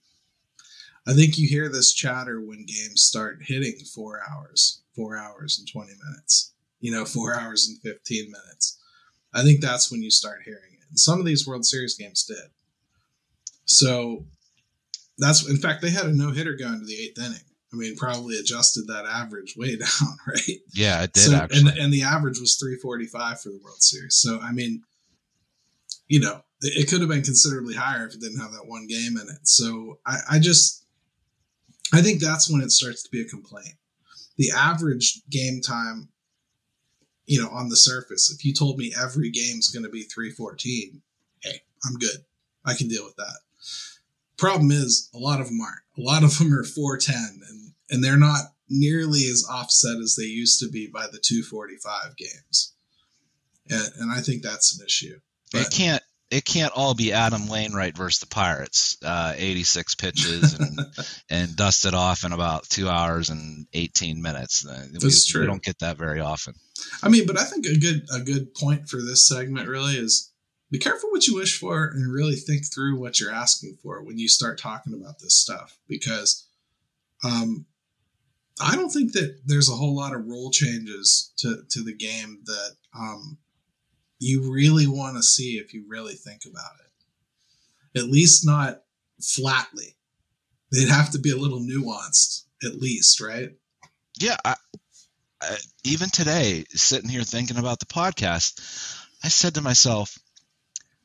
I 1.08 1.12
think 1.12 1.38
you 1.38 1.48
hear 1.48 1.68
this 1.68 1.94
chatter 1.94 2.40
when 2.40 2.66
games 2.66 3.02
start 3.02 3.38
hitting 3.42 3.78
four 3.94 4.20
hours 4.28 4.82
four 4.96 5.16
hours 5.16 5.58
and 5.58 5.68
20 5.70 5.92
minutes, 6.04 6.54
you 6.80 6.90
know, 6.90 7.04
four 7.04 7.38
hours 7.38 7.68
and 7.68 7.78
15 7.82 8.30
minutes. 8.30 8.80
I 9.34 9.42
think 9.42 9.60
that's 9.60 9.92
when 9.92 10.02
you 10.02 10.10
start 10.10 10.40
hearing 10.44 10.72
it. 10.72 10.88
And 10.88 10.98
some 10.98 11.20
of 11.20 11.26
these 11.26 11.46
World 11.46 11.66
Series 11.66 11.94
games 11.94 12.24
did. 12.24 12.50
So 13.66 14.24
that's, 15.18 15.48
in 15.48 15.58
fact, 15.58 15.82
they 15.82 15.90
had 15.90 16.06
a 16.06 16.12
no 16.12 16.30
hitter 16.30 16.54
going 16.54 16.80
to 16.80 16.86
the 16.86 16.98
eighth 16.98 17.18
inning. 17.18 17.38
I 17.72 17.76
mean, 17.76 17.96
probably 17.96 18.38
adjusted 18.38 18.86
that 18.86 19.04
average 19.04 19.54
way 19.56 19.76
down, 19.76 20.16
right? 20.26 20.58
Yeah, 20.72 21.02
it 21.02 21.12
did 21.12 21.20
so, 21.20 21.36
actually. 21.36 21.70
And, 21.70 21.78
and 21.78 21.92
the 21.92 22.02
average 22.02 22.40
was 22.40 22.56
345 22.56 23.40
for 23.40 23.50
the 23.50 23.60
World 23.62 23.82
Series. 23.82 24.16
So, 24.16 24.40
I 24.40 24.52
mean, 24.52 24.82
you 26.08 26.20
know, 26.20 26.42
it 26.60 26.88
could 26.88 27.00
have 27.00 27.10
been 27.10 27.22
considerably 27.22 27.74
higher 27.74 28.06
if 28.06 28.14
it 28.14 28.20
didn't 28.20 28.40
have 28.40 28.52
that 28.52 28.66
one 28.66 28.86
game 28.86 29.16
in 29.16 29.28
it. 29.28 29.46
So 29.46 29.98
I, 30.06 30.18
I 30.32 30.38
just, 30.38 30.84
I 31.92 32.02
think 32.02 32.20
that's 32.20 32.50
when 32.50 32.62
it 32.62 32.70
starts 32.70 33.02
to 33.02 33.10
be 33.10 33.20
a 33.20 33.24
complaint 33.24 33.74
the 34.36 34.52
average 34.54 35.22
game 35.30 35.60
time, 35.60 36.08
you 37.26 37.42
know, 37.42 37.48
on 37.50 37.68
the 37.68 37.76
surface, 37.76 38.30
if 38.30 38.44
you 38.44 38.52
told 38.52 38.78
me 38.78 38.94
every 39.00 39.30
game's 39.30 39.68
going 39.68 39.82
to 39.82 39.90
be 39.90 40.02
314, 40.02 41.02
hey, 41.42 41.62
I'm 41.84 41.94
good. 41.94 42.24
I 42.64 42.74
can 42.74 42.88
deal 42.88 43.04
with 43.04 43.16
that. 43.16 43.38
Problem 44.36 44.70
is, 44.70 45.10
a 45.14 45.18
lot 45.18 45.40
of 45.40 45.46
them 45.46 45.60
aren't. 45.60 45.80
A 45.98 46.02
lot 46.02 46.22
of 46.22 46.36
them 46.38 46.52
are 46.52 46.64
410, 46.64 47.40
and, 47.48 47.72
and 47.90 48.04
they're 48.04 48.18
not 48.18 48.52
nearly 48.68 49.20
as 49.20 49.46
offset 49.50 49.96
as 49.96 50.16
they 50.16 50.26
used 50.26 50.60
to 50.60 50.68
be 50.68 50.88
by 50.88 51.06
the 51.06 51.18
245 51.18 52.16
games. 52.16 52.74
And, 53.70 53.88
and 53.98 54.12
I 54.12 54.20
think 54.20 54.42
that's 54.42 54.78
an 54.78 54.84
issue. 54.84 55.18
But, 55.52 55.62
it 55.62 55.70
can't 55.72 56.02
it 56.30 56.44
can't 56.44 56.72
all 56.74 56.94
be 56.94 57.12
Adam 57.12 57.46
Wainwright 57.48 57.96
versus 57.96 58.20
the 58.20 58.26
Pirates, 58.26 58.96
uh, 59.04 59.34
86 59.36 59.94
pitches 59.94 60.54
and 60.54 60.78
and 61.30 61.56
dusted 61.56 61.94
off 61.94 62.24
in 62.24 62.32
about 62.32 62.68
two 62.68 62.88
hours 62.88 63.30
and 63.30 63.66
18 63.72 64.20
minutes. 64.20 64.66
Uh, 64.66 64.86
That's 64.92 65.04
we, 65.04 65.32
true. 65.32 65.40
We 65.42 65.46
don't 65.46 65.62
get 65.62 65.78
that 65.80 65.98
very 65.98 66.20
often. 66.20 66.54
I 67.02 67.08
mean, 67.08 67.26
but 67.26 67.38
I 67.38 67.44
think 67.44 67.66
a 67.66 67.78
good 67.78 68.06
a 68.12 68.20
good 68.20 68.54
point 68.54 68.88
for 68.88 68.96
this 68.96 69.26
segment 69.26 69.68
really 69.68 69.94
is 69.94 70.32
be 70.70 70.78
careful 70.78 71.10
what 71.10 71.26
you 71.28 71.36
wish 71.36 71.58
for 71.58 71.86
and 71.86 72.12
really 72.12 72.34
think 72.34 72.64
through 72.72 72.98
what 72.98 73.20
you're 73.20 73.32
asking 73.32 73.78
for 73.82 74.02
when 74.02 74.18
you 74.18 74.28
start 74.28 74.58
talking 74.58 74.94
about 74.94 75.20
this 75.20 75.36
stuff 75.36 75.78
because 75.86 76.48
um, 77.24 77.66
I 78.60 78.74
don't 78.74 78.90
think 78.90 79.12
that 79.12 79.42
there's 79.46 79.70
a 79.70 79.76
whole 79.76 79.94
lot 79.94 80.14
of 80.14 80.26
rule 80.26 80.50
changes 80.50 81.32
to 81.38 81.62
to 81.70 81.84
the 81.84 81.94
game 81.94 82.40
that 82.46 82.76
um, 82.98 83.38
you 84.18 84.52
really 84.52 84.86
want 84.86 85.16
to 85.16 85.22
see 85.22 85.58
if 85.58 85.74
you 85.74 85.84
really 85.88 86.14
think 86.14 86.42
about 86.46 86.72
it. 86.80 88.00
At 88.00 88.10
least 88.10 88.46
not 88.46 88.82
flatly. 89.20 89.96
They'd 90.72 90.88
have 90.88 91.10
to 91.12 91.18
be 91.18 91.30
a 91.30 91.36
little 91.36 91.60
nuanced, 91.60 92.44
at 92.64 92.80
least, 92.80 93.20
right? 93.20 93.50
Yeah. 94.18 94.36
I, 94.44 94.56
I, 95.40 95.56
even 95.84 96.10
today, 96.10 96.64
sitting 96.70 97.08
here 97.08 97.22
thinking 97.22 97.58
about 97.58 97.78
the 97.78 97.86
podcast, 97.86 99.04
I 99.22 99.28
said 99.28 99.54
to 99.54 99.62
myself, 99.62 100.18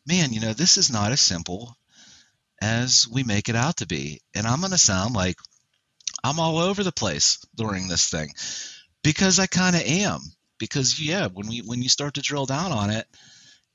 man, 0.06 0.34
you 0.34 0.40
know, 0.40 0.54
this 0.54 0.78
is 0.78 0.92
not 0.92 1.12
as 1.12 1.22
simple 1.22 1.78
as 2.62 3.08
we 3.12 3.24
make 3.24 3.50
it 3.50 3.56
out 3.56 3.78
to 3.78 3.88
be. 3.88 4.22
And 4.36 4.46
I'm 4.46 4.60
going 4.60 4.72
to 4.72 4.78
sound 4.78 5.14
like 5.14 5.38
I'm 6.24 6.40
all 6.40 6.58
over 6.58 6.84
the 6.84 6.92
place 6.92 7.40
during 7.56 7.88
this 7.88 8.10
thing 8.10 8.34
because 9.04 9.40
I 9.40 9.48
kind 9.48 9.76
of 9.76 9.82
am 9.82 10.22
because 10.62 11.04
yeah, 11.04 11.28
when 11.28 11.48
we 11.48 11.60
when 11.62 11.82
you 11.82 11.90
start 11.90 12.14
to 12.14 12.22
drill 12.22 12.46
down 12.46 12.72
on 12.72 12.92
it, 12.92 13.08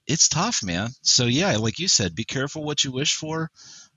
it's 0.06 0.28
tough, 0.28 0.62
man. 0.62 0.90
So 1.02 1.26
yeah, 1.26 1.56
like 1.56 1.80
you 1.80 1.88
said, 1.88 2.14
be 2.14 2.24
careful 2.24 2.62
what 2.62 2.84
you 2.84 2.92
wish 2.92 3.16
for. 3.16 3.50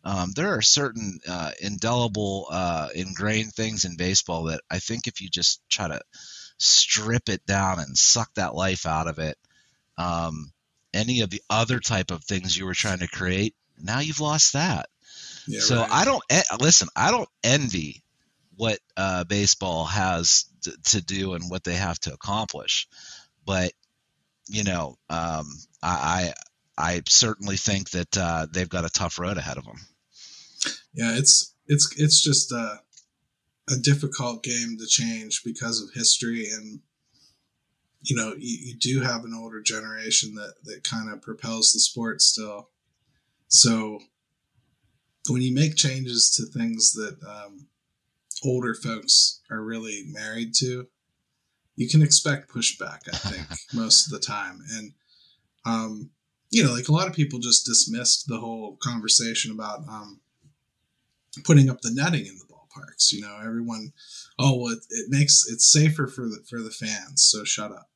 Um, 0.03 0.31
there 0.35 0.55
are 0.55 0.61
certain 0.63 1.19
uh, 1.27 1.51
indelible, 1.61 2.47
uh, 2.49 2.89
ingrained 2.95 3.53
things 3.53 3.85
in 3.85 3.95
baseball 3.95 4.45
that 4.45 4.61
I 4.71 4.79
think 4.79 5.05
if 5.05 5.21
you 5.21 5.29
just 5.29 5.61
try 5.69 5.87
to 5.87 6.01
strip 6.57 7.29
it 7.29 7.45
down 7.45 7.79
and 7.79 7.95
suck 7.95 8.33
that 8.33 8.55
life 8.55 8.87
out 8.87 9.07
of 9.07 9.19
it, 9.19 9.37
um, 9.99 10.51
any 10.91 11.21
of 11.21 11.29
the 11.29 11.43
other 11.47 11.79
type 11.79 12.09
of 12.09 12.23
things 12.23 12.57
you 12.57 12.65
were 12.65 12.73
trying 12.73 12.99
to 12.99 13.07
create, 13.07 13.53
now 13.77 13.99
you've 13.99 14.19
lost 14.19 14.53
that. 14.53 14.89
Yeah, 15.47 15.59
so 15.59 15.81
right. 15.81 15.91
I 15.91 16.05
don't 16.05 16.23
listen. 16.59 16.87
I 16.95 17.11
don't 17.11 17.29
envy 17.43 18.03
what 18.59 18.77
uh, 18.97 19.23
baseball 19.23 19.85
has 19.85 20.43
to, 20.63 20.73
to, 20.83 21.01
do 21.01 21.33
and 21.33 21.49
what 21.49 21.63
they 21.63 21.75
have 21.75 21.97
to 21.97 22.13
accomplish. 22.13 22.89
But 23.45 23.71
you 24.49 24.65
know, 24.65 24.97
um, 25.09 25.45
I, 25.81 26.33
I, 26.77 26.93
I 26.95 27.01
certainly 27.07 27.55
think 27.55 27.91
that 27.91 28.17
uh, 28.17 28.47
they've 28.51 28.67
got 28.67 28.83
a 28.83 28.89
tough 28.89 29.17
road 29.17 29.37
ahead 29.37 29.57
of 29.57 29.63
them. 29.63 29.77
Yeah, 30.93 31.15
it's 31.15 31.55
it's 31.67 31.93
it's 31.95 32.21
just 32.21 32.51
a, 32.51 32.81
a 33.69 33.77
difficult 33.77 34.43
game 34.43 34.75
to 34.77 34.87
change 34.87 35.41
because 35.45 35.81
of 35.81 35.93
history 35.93 36.49
and 36.51 36.81
you 38.01 38.17
know 38.17 38.33
you, 38.37 38.57
you 38.61 38.75
do 38.77 38.99
have 38.99 39.23
an 39.23 39.33
older 39.33 39.61
generation 39.61 40.35
that 40.35 40.55
that 40.65 40.83
kind 40.83 41.09
of 41.09 41.21
propels 41.21 41.71
the 41.71 41.79
sport 41.79 42.21
still 42.21 42.69
so 43.47 43.99
when 45.29 45.41
you 45.41 45.53
make 45.53 45.75
changes 45.75 46.29
to 46.31 46.59
things 46.59 46.93
that 46.93 47.17
um, 47.27 47.67
older 48.43 48.73
folks 48.73 49.41
are 49.49 49.61
really 49.61 50.03
married 50.07 50.53
to 50.53 50.87
you 51.79 51.87
can 51.87 52.01
expect 52.01 52.53
pushback 52.53 52.99
i 53.11 53.15
think 53.15 53.47
most 53.73 54.05
of 54.05 54.11
the 54.11 54.19
time. 54.19 54.59
And 54.73 54.93
um, 55.65 56.09
you 56.51 56.63
know 56.63 56.73
like 56.73 56.89
a 56.89 56.91
lot 56.91 57.07
of 57.07 57.13
people 57.13 57.39
just 57.39 57.65
dismissed 57.65 58.27
the 58.27 58.39
whole 58.39 58.77
conversation 58.81 59.51
about 59.51 59.79
um, 59.87 60.19
putting 61.45 61.69
up 61.69 61.81
the 61.81 61.91
netting 61.93 62.25
in 62.25 62.37
the 62.37 62.53
ballparks 62.53 63.11
you 63.13 63.21
know? 63.21 63.39
Everyone 63.41 63.93
oh 64.37 64.57
well 64.57 64.73
it, 64.73 64.79
it 64.89 65.09
makes 65.09 65.45
it 65.47 65.61
safer 65.61 66.07
for 66.07 66.23
the 66.23 66.43
for 66.49 66.59
the 66.59 66.69
fans 66.69 67.23
so 67.23 67.43
shut 67.43 67.71
up. 67.71 67.89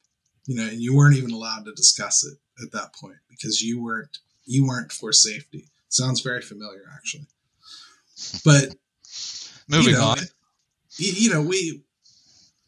You 0.45 0.55
know 0.55 0.67
and 0.67 0.81
you 0.81 0.95
weren't 0.95 1.17
even 1.17 1.31
allowed 1.31 1.65
to 1.65 1.73
discuss 1.73 2.25
it 2.25 2.37
at 2.63 2.71
that 2.71 2.95
point 2.95 3.17
because 3.29 3.61
you 3.61 3.83
weren't 3.83 4.19
you 4.45 4.65
weren't 4.65 4.91
for 4.91 5.11
safety. 5.11 5.69
Sounds 5.89 6.21
very 6.21 6.41
familiar 6.41 6.83
actually. 6.95 7.27
But 8.45 8.75
moving 9.67 9.93
you 9.93 9.99
know, 9.99 10.05
on. 10.05 10.17
you 10.97 11.33
know 11.33 11.41
we 11.41 11.83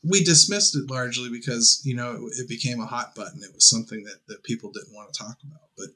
we 0.03 0.23
dismissed 0.23 0.75
it 0.75 0.89
largely 0.89 1.29
because 1.29 1.81
you 1.83 1.95
know 1.95 2.29
it 2.37 2.47
became 2.47 2.79
a 2.79 2.85
hot 2.85 3.15
button. 3.15 3.41
It 3.43 3.53
was 3.53 3.69
something 3.69 4.03
that 4.03 4.19
that 4.27 4.43
people 4.43 4.71
didn't 4.71 4.93
want 4.93 5.13
to 5.13 5.23
talk 5.23 5.37
about. 5.43 5.69
But 5.77 5.87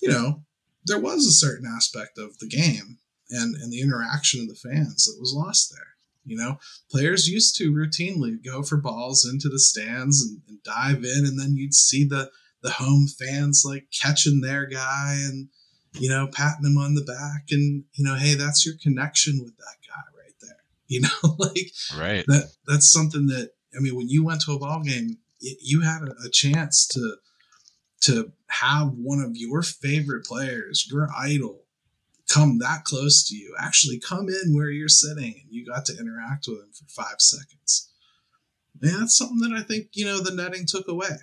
you 0.00 0.08
know 0.08 0.42
there 0.84 1.00
was 1.00 1.26
a 1.26 1.32
certain 1.32 1.66
aspect 1.66 2.18
of 2.18 2.38
the 2.38 2.48
game 2.48 2.98
and 3.30 3.54
and 3.56 3.72
the 3.72 3.80
interaction 3.80 4.40
of 4.40 4.48
the 4.48 4.54
fans 4.54 5.04
that 5.04 5.20
was 5.20 5.34
lost 5.34 5.72
there. 5.74 5.86
You 6.24 6.36
know, 6.36 6.58
players 6.90 7.28
used 7.28 7.56
to 7.56 7.72
routinely 7.72 8.42
go 8.44 8.62
for 8.62 8.76
balls 8.76 9.28
into 9.30 9.48
the 9.48 9.58
stands 9.58 10.22
and, 10.22 10.40
and, 10.48 10.62
dive 10.62 11.04
in, 11.04 11.26
and 11.26 11.38
then 11.38 11.56
you'd 11.56 11.74
see 11.74 12.04
the 12.04 12.30
the 12.62 12.70
home 12.70 13.08
fans 13.08 13.64
like 13.66 13.86
catching 13.90 14.40
their 14.40 14.66
guy 14.66 15.16
and 15.18 15.48
you 15.94 16.08
know 16.08 16.28
patting 16.28 16.64
him 16.64 16.78
on 16.78 16.94
the 16.94 17.02
back, 17.02 17.46
and 17.50 17.84
you 17.94 18.04
know, 18.04 18.14
hey, 18.14 18.34
that's 18.34 18.64
your 18.64 18.76
connection 18.80 19.40
with 19.42 19.56
that 19.56 19.76
guy 19.81 19.81
right 19.81 19.81
there. 19.81 19.81
You 20.92 21.00
know, 21.00 21.36
like 21.38 21.72
right 21.96 22.24
that 22.26 22.52
that's 22.66 22.92
something 22.92 23.26
that 23.28 23.50
I 23.74 23.80
mean, 23.80 23.96
when 23.96 24.10
you 24.10 24.24
went 24.24 24.42
to 24.42 24.52
a 24.52 24.58
ball 24.58 24.82
game, 24.82 25.16
you 25.40 25.80
had 25.80 26.02
a, 26.02 26.12
a 26.26 26.30
chance 26.30 26.86
to 26.88 27.16
to 28.02 28.32
have 28.48 28.88
one 28.88 29.20
of 29.20 29.30
your 29.34 29.62
favorite 29.62 30.26
players, 30.26 30.86
your 30.90 31.08
idol, 31.16 31.62
come 32.28 32.58
that 32.58 32.84
close 32.84 33.26
to 33.28 33.36
you, 33.36 33.54
actually 33.58 34.00
come 34.00 34.28
in 34.28 34.54
where 34.54 34.70
you're 34.70 34.88
sitting 34.88 35.34
and 35.42 35.50
you 35.50 35.64
got 35.64 35.86
to 35.86 35.96
interact 35.98 36.46
with 36.48 36.58
him 36.58 36.72
for 36.72 37.02
five 37.02 37.20
seconds. 37.20 37.90
And 38.80 38.90
that's 38.90 39.16
something 39.16 39.38
that 39.38 39.56
I 39.56 39.62
think, 39.62 39.88
you 39.92 40.04
know, 40.04 40.20
the 40.20 40.34
netting 40.34 40.66
took 40.66 40.88
away. 40.88 41.16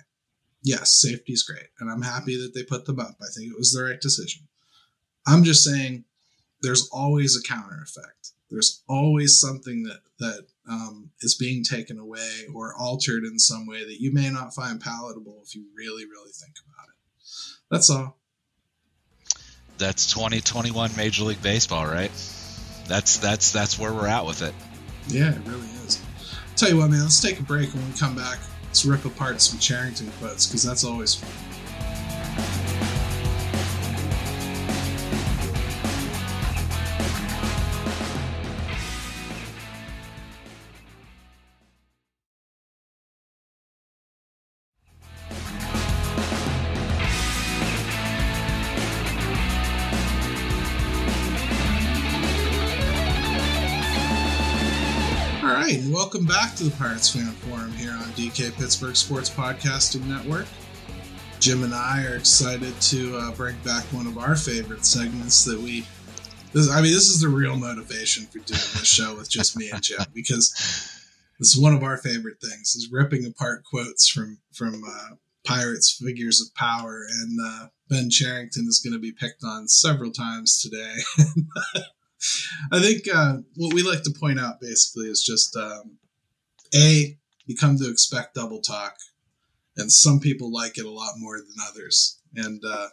Yes, 0.62 1.00
safety 1.00 1.32
is 1.32 1.42
great. 1.42 1.68
And 1.78 1.90
I'm 1.90 2.02
happy 2.02 2.36
that 2.36 2.54
they 2.54 2.64
put 2.64 2.86
them 2.86 2.98
up. 2.98 3.16
I 3.20 3.26
think 3.34 3.52
it 3.52 3.58
was 3.58 3.72
the 3.72 3.84
right 3.84 4.00
decision. 4.00 4.48
I'm 5.26 5.44
just 5.44 5.64
saying 5.64 6.04
there's 6.62 6.88
always 6.92 7.36
a 7.36 7.42
counter 7.42 7.82
effect. 7.82 8.32
There's 8.50 8.82
always 8.88 9.38
something 9.38 9.84
that, 9.84 10.00
that 10.18 10.46
um, 10.68 11.10
is 11.20 11.36
being 11.36 11.62
taken 11.62 11.98
away 11.98 12.46
or 12.54 12.74
altered 12.74 13.24
in 13.24 13.38
some 13.38 13.66
way 13.66 13.84
that 13.84 14.00
you 14.00 14.12
may 14.12 14.30
not 14.30 14.54
find 14.54 14.80
palatable 14.80 15.40
if 15.44 15.54
you 15.54 15.66
really, 15.76 16.04
really 16.04 16.32
think 16.32 16.54
about 16.66 16.88
it. 16.88 16.96
That's 17.70 17.90
all 17.90 18.16
that's 19.80 20.12
2021 20.12 20.90
Major 20.96 21.24
League 21.24 21.42
Baseball, 21.42 21.86
right? 21.86 22.12
That's 22.86 23.16
that's 23.18 23.50
that's 23.50 23.78
where 23.78 23.92
we're 23.92 24.06
at 24.06 24.24
with 24.24 24.42
it. 24.42 24.54
Yeah, 25.08 25.34
it 25.34 25.40
really 25.46 25.66
is. 25.84 26.00
I'll 26.30 26.54
tell 26.54 26.68
you 26.68 26.76
what, 26.76 26.90
man. 26.90 27.00
Let's 27.02 27.20
take 27.20 27.40
a 27.40 27.42
break. 27.42 27.72
And 27.72 27.82
when 27.82 27.92
we 27.92 27.98
come 27.98 28.14
back, 28.14 28.38
let's 28.66 28.84
rip 28.84 29.04
apart 29.04 29.40
some 29.40 29.58
Cherington 29.58 30.10
quotes 30.20 30.46
because 30.46 30.62
that's 30.62 30.84
always 30.84 31.14
fun. 31.14 32.69
Welcome 55.70 56.26
back 56.26 56.56
to 56.56 56.64
the 56.64 56.76
Pirates 56.76 57.10
Fan 57.10 57.30
Forum 57.30 57.70
here 57.70 57.92
on 57.92 58.02
DK 58.14 58.52
Pittsburgh 58.54 58.96
Sports 58.96 59.30
Podcasting 59.30 60.04
Network. 60.04 60.46
Jim 61.38 61.62
and 61.62 61.72
I 61.72 62.04
are 62.06 62.16
excited 62.16 62.74
to 62.80 63.16
uh, 63.16 63.30
bring 63.30 63.54
back 63.58 63.84
one 63.92 64.08
of 64.08 64.18
our 64.18 64.34
favorite 64.34 64.84
segments 64.84 65.44
that 65.44 65.60
we. 65.60 65.86
This, 66.52 66.68
I 66.68 66.82
mean, 66.82 66.92
this 66.92 67.08
is 67.08 67.20
the 67.20 67.28
real 67.28 67.54
motivation 67.54 68.26
for 68.26 68.40
doing 68.40 68.48
this 68.48 68.84
show 68.84 69.14
with 69.14 69.30
just 69.30 69.56
me 69.56 69.70
and 69.70 69.80
Jim 69.80 70.04
because 70.12 70.50
this 71.38 71.54
is 71.54 71.60
one 71.60 71.72
of 71.72 71.84
our 71.84 71.98
favorite 71.98 72.40
things: 72.40 72.74
is 72.74 72.88
ripping 72.90 73.24
apart 73.24 73.62
quotes 73.62 74.08
from 74.08 74.38
from 74.52 74.82
uh, 74.84 75.14
Pirates 75.46 75.92
figures 75.92 76.40
of 76.40 76.52
power, 76.56 77.06
and 77.08 77.38
uh, 77.40 77.66
Ben 77.88 78.10
Cherington 78.10 78.66
is 78.66 78.80
going 78.80 78.94
to 78.94 78.98
be 78.98 79.12
picked 79.12 79.44
on 79.44 79.68
several 79.68 80.10
times 80.10 80.60
today. 80.60 80.96
I 82.72 82.80
think 82.80 83.02
uh, 83.12 83.38
what 83.56 83.74
we 83.74 83.82
like 83.82 84.02
to 84.04 84.14
point 84.18 84.40
out 84.40 84.60
basically 84.60 85.06
is 85.06 85.22
just 85.22 85.56
um, 85.56 85.98
a 86.74 87.16
you 87.46 87.56
come 87.56 87.76
to 87.78 87.90
expect 87.90 88.34
double 88.34 88.60
talk, 88.60 88.94
and 89.76 89.90
some 89.90 90.20
people 90.20 90.52
like 90.52 90.78
it 90.78 90.84
a 90.84 90.90
lot 90.90 91.14
more 91.16 91.38
than 91.38 91.54
others. 91.68 92.18
And 92.36 92.62
uh, 92.64 92.88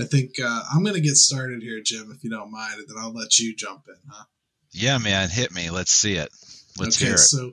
I 0.00 0.04
think 0.04 0.32
uh, 0.42 0.62
I'm 0.72 0.82
going 0.82 0.94
to 0.94 1.00
get 1.00 1.16
started 1.16 1.62
here, 1.62 1.80
Jim, 1.82 2.12
if 2.14 2.22
you 2.22 2.30
don't 2.30 2.50
mind, 2.50 2.74
and 2.78 2.88
then 2.88 2.96
I'll 2.98 3.14
let 3.14 3.38
you 3.38 3.54
jump 3.54 3.84
in, 3.88 3.96
huh? 4.10 4.24
Yeah, 4.72 4.98
man, 4.98 5.30
hit 5.30 5.52
me. 5.54 5.70
Let's 5.70 5.92
see 5.92 6.14
it. 6.14 6.30
Let's 6.78 6.98
okay, 7.00 7.06
hear 7.06 7.14
it. 7.14 7.18
So 7.18 7.52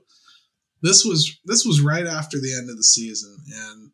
this 0.81 1.05
was 1.05 1.39
this 1.45 1.65
was 1.65 1.81
right 1.81 2.07
after 2.07 2.39
the 2.39 2.55
end 2.57 2.69
of 2.69 2.77
the 2.77 2.83
season, 2.83 3.37
and 3.53 3.91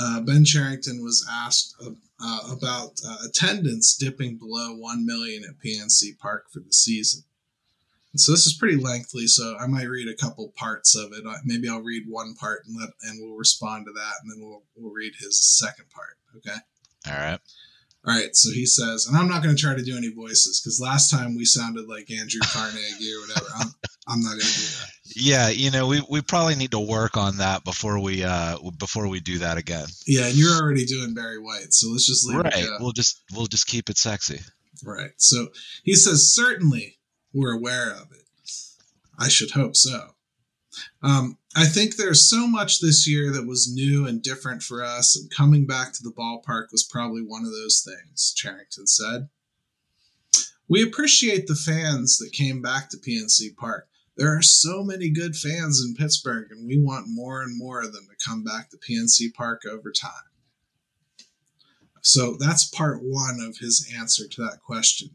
uh, 0.00 0.20
Ben 0.20 0.44
Cherington 0.44 1.02
was 1.02 1.28
asked 1.30 1.74
uh, 2.20 2.40
about 2.50 3.00
uh, 3.06 3.16
attendance 3.28 3.96
dipping 3.96 4.36
below 4.36 4.74
1 4.76 5.06
million 5.06 5.44
at 5.44 5.58
PNC 5.64 6.18
Park 6.18 6.50
for 6.50 6.60
the 6.60 6.72
season. 6.72 7.22
And 8.12 8.20
so 8.20 8.32
this 8.32 8.46
is 8.46 8.54
pretty 8.54 8.76
lengthy, 8.76 9.26
so 9.26 9.56
I 9.58 9.66
might 9.66 9.88
read 9.88 10.08
a 10.08 10.16
couple 10.16 10.52
parts 10.56 10.96
of 10.96 11.12
it. 11.12 11.24
Maybe 11.44 11.68
I'll 11.68 11.82
read 11.82 12.04
one 12.08 12.34
part 12.34 12.62
and 12.66 12.74
let 12.78 12.88
and 13.02 13.20
we'll 13.20 13.36
respond 13.36 13.86
to 13.86 13.92
that, 13.92 14.14
and 14.22 14.32
then 14.32 14.40
we'll 14.40 14.62
we'll 14.76 14.92
read 14.92 15.12
his 15.20 15.58
second 15.58 15.86
part. 15.90 16.16
Okay. 16.36 16.56
All 17.06 17.12
right. 17.12 17.38
All 18.06 18.14
right. 18.14 18.34
So 18.34 18.50
he 18.50 18.64
says, 18.64 19.06
and 19.06 19.16
I'm 19.16 19.28
not 19.28 19.42
going 19.42 19.54
to 19.54 19.60
try 19.60 19.74
to 19.74 19.84
do 19.84 19.96
any 19.96 20.10
voices 20.10 20.60
because 20.60 20.80
last 20.80 21.10
time 21.10 21.36
we 21.36 21.44
sounded 21.44 21.86
like 21.86 22.10
Andrew 22.10 22.40
Carnegie 22.42 23.12
or 23.12 23.20
whatever. 23.20 23.46
I'm, 23.56 23.68
I'm 24.08 24.20
not 24.20 24.30
going 24.30 24.40
to 24.40 24.46
do 24.46 24.62
that. 24.62 24.88
Yeah, 25.16 25.48
you 25.48 25.70
know, 25.70 25.86
we, 25.86 26.02
we 26.08 26.22
probably 26.22 26.54
need 26.54 26.70
to 26.72 26.80
work 26.80 27.16
on 27.16 27.38
that 27.38 27.64
before 27.64 27.98
we 27.98 28.24
uh 28.24 28.58
before 28.78 29.08
we 29.08 29.20
do 29.20 29.38
that 29.38 29.56
again. 29.56 29.86
Yeah, 30.06 30.26
and 30.26 30.34
you're 30.36 30.54
already 30.54 30.84
doing 30.84 31.14
Barry 31.14 31.38
White, 31.38 31.72
so 31.72 31.90
let's 31.90 32.06
just 32.06 32.26
leave 32.28 32.38
right. 32.38 32.52
it. 32.54 32.70
We'll 32.80 32.92
just 32.92 33.22
we'll 33.34 33.46
just 33.46 33.66
keep 33.66 33.88
it 33.90 33.96
sexy. 33.96 34.40
Right. 34.84 35.10
So 35.16 35.48
he 35.82 35.94
says, 35.94 36.32
certainly 36.32 36.98
we're 37.32 37.56
aware 37.56 37.90
of 37.90 38.12
it. 38.12 38.24
I 39.18 39.28
should 39.28 39.50
hope 39.50 39.76
so. 39.76 40.10
Um, 41.02 41.38
I 41.56 41.64
think 41.64 41.96
there's 41.96 42.28
so 42.28 42.46
much 42.46 42.80
this 42.80 43.08
year 43.08 43.32
that 43.32 43.46
was 43.46 43.72
new 43.72 44.06
and 44.06 44.22
different 44.22 44.62
for 44.62 44.84
us, 44.84 45.16
and 45.16 45.30
coming 45.30 45.66
back 45.66 45.92
to 45.94 46.02
the 46.02 46.12
ballpark 46.12 46.70
was 46.70 46.84
probably 46.88 47.22
one 47.22 47.44
of 47.44 47.50
those 47.50 47.84
things, 47.84 48.32
Cherington 48.36 48.86
said. 48.86 49.28
We 50.68 50.82
appreciate 50.82 51.46
the 51.46 51.56
fans 51.56 52.18
that 52.18 52.32
came 52.32 52.60
back 52.60 52.90
to 52.90 52.98
PNC 52.98 53.56
Park. 53.56 53.88
There 54.18 54.36
are 54.36 54.42
so 54.42 54.82
many 54.82 55.10
good 55.10 55.36
fans 55.36 55.80
in 55.80 55.94
Pittsburgh, 55.94 56.50
and 56.50 56.66
we 56.66 56.76
want 56.76 57.06
more 57.08 57.40
and 57.40 57.56
more 57.56 57.80
of 57.80 57.92
them 57.92 58.08
to 58.10 58.28
come 58.28 58.42
back 58.42 58.68
to 58.70 58.76
PNC 58.76 59.32
Park 59.32 59.62
over 59.64 59.92
time. 59.92 60.10
So 62.02 62.36
that's 62.36 62.64
part 62.64 62.98
one 63.00 63.38
of 63.40 63.58
his 63.58 63.88
answer 63.96 64.26
to 64.26 64.42
that 64.42 64.58
question. 64.60 65.10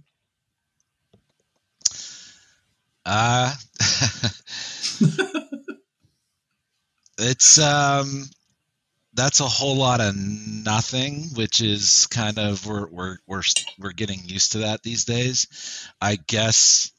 Uh, 3.05 3.53
it's 7.17 7.59
um, 7.59 8.23
that's 9.13 9.41
a 9.41 9.47
whole 9.47 9.75
lot 9.75 9.99
of 9.99 10.15
nothing, 10.15 11.25
which 11.35 11.59
is 11.61 12.07
kind 12.07 12.39
of 12.39 12.65
we're 12.65 12.87
we're 12.87 13.17
we're 13.27 13.43
we're 13.77 13.91
getting 13.91 14.21
used 14.23 14.53
to 14.53 14.59
that 14.59 14.81
these 14.81 15.03
days. 15.03 15.89
I 15.99 16.15
guess 16.15 16.92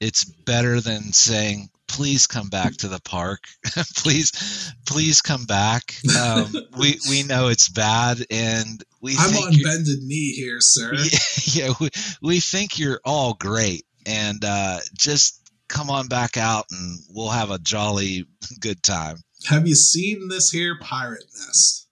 it's 0.00 0.24
better 0.24 0.80
than 0.80 1.12
saying 1.12 1.68
please 1.88 2.26
come 2.26 2.48
back 2.48 2.72
to 2.76 2.88
the 2.88 3.00
park 3.00 3.40
please 3.96 4.74
please 4.86 5.22
come 5.22 5.44
back 5.44 5.94
um, 6.20 6.52
we 6.78 6.98
we 7.08 7.22
know 7.22 7.48
it's 7.48 7.68
bad 7.68 8.18
and 8.30 8.82
we 9.06 9.14
I'm 9.16 9.36
on 9.36 9.52
bended 9.62 10.02
knee 10.02 10.32
here, 10.32 10.58
sir. 10.58 10.92
yeah, 11.52 11.72
we, 11.80 11.90
we 12.20 12.40
think 12.40 12.76
you're 12.76 13.00
all 13.04 13.34
great 13.34 13.84
and 14.04 14.44
uh, 14.44 14.78
just 14.98 15.48
come 15.68 15.90
on 15.90 16.08
back 16.08 16.36
out 16.36 16.64
and 16.72 16.98
we'll 17.10 17.28
have 17.28 17.50
a 17.50 17.58
jolly 17.58 18.26
good 18.60 18.82
time 18.82 19.18
Have 19.48 19.68
you 19.68 19.76
seen 19.76 20.28
this 20.28 20.50
here 20.50 20.76
pirate 20.80 21.24
nest? 21.24 21.86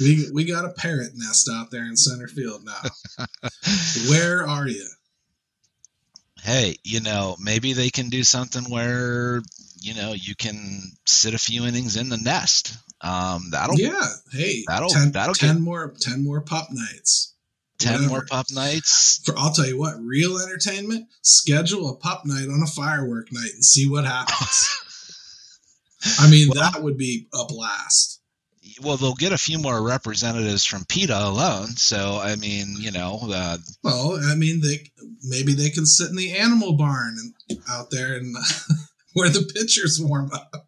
We 0.00 0.30
we 0.32 0.44
got 0.44 0.64
a 0.64 0.70
parrot 0.70 1.12
nest 1.16 1.50
out 1.52 1.70
there 1.70 1.84
in 1.84 1.96
center 1.96 2.28
field 2.28 2.64
now. 2.64 3.26
Where 4.08 4.46
are 4.46 4.68
you? 4.68 4.86
Hey 6.48 6.76
you 6.84 7.00
know 7.00 7.36
maybe 7.38 7.72
they 7.74 7.90
can 7.90 8.08
do 8.08 8.22
something 8.24 8.64
where 8.70 9.42
you 9.80 9.94
know 9.94 10.12
you 10.14 10.34
can 10.34 10.80
sit 11.06 11.34
a 11.34 11.38
few 11.38 11.66
innings 11.66 11.96
in 11.96 12.08
the 12.08 12.16
nest 12.16 12.76
um, 13.00 13.50
that'll 13.52 13.78
Yeah. 13.78 14.00
Hey, 14.32 14.64
that'll- 14.66 14.88
10, 14.90 15.12
that'll 15.12 15.34
10 15.34 15.54
get- 15.56 15.62
more 15.62 15.94
ten 16.00 16.24
more 16.24 16.40
pup 16.40 16.68
nights. 16.72 17.34
10 17.78 17.92
more 18.00 18.08
whatever. 18.08 18.26
pup 18.28 18.46
nights 18.50 19.20
For 19.24 19.38
I'll 19.38 19.52
tell 19.52 19.66
you 19.68 19.78
what, 19.78 19.94
real 20.02 20.36
entertainment, 20.38 21.06
schedule 21.22 21.88
a 21.90 21.96
pup 21.96 22.22
night 22.24 22.48
on 22.48 22.60
a 22.60 22.66
firework 22.66 23.28
night 23.32 23.52
and 23.54 23.64
see 23.64 23.88
what 23.88 24.04
happens. 24.04 24.68
I 26.18 26.28
mean, 26.28 26.48
Well- 26.52 26.72
that 26.72 26.82
would 26.82 26.96
be 26.98 27.28
a 27.32 27.44
blast. 27.44 28.17
Well 28.82 28.96
they'll 28.96 29.14
get 29.14 29.32
a 29.32 29.38
few 29.38 29.58
more 29.58 29.82
representatives 29.82 30.64
from 30.64 30.84
PETA 30.84 31.16
alone 31.18 31.68
so 31.76 32.18
i 32.22 32.36
mean 32.36 32.74
you 32.78 32.90
know 32.92 33.18
uh, 33.24 33.58
Well, 33.82 34.18
I 34.30 34.34
mean, 34.34 34.60
they 34.60 34.90
maybe 35.22 35.52
they 35.54 35.70
can 35.70 35.86
sit 35.86 36.10
in 36.10 36.16
the 36.16 36.36
animal 36.36 36.72
barn 36.76 37.16
and 37.48 37.58
out 37.68 37.90
there 37.90 38.14
and 38.16 38.34
where 39.14 39.28
the 39.30 39.50
pitchers 39.54 40.00
warm 40.00 40.30
up. 40.32 40.66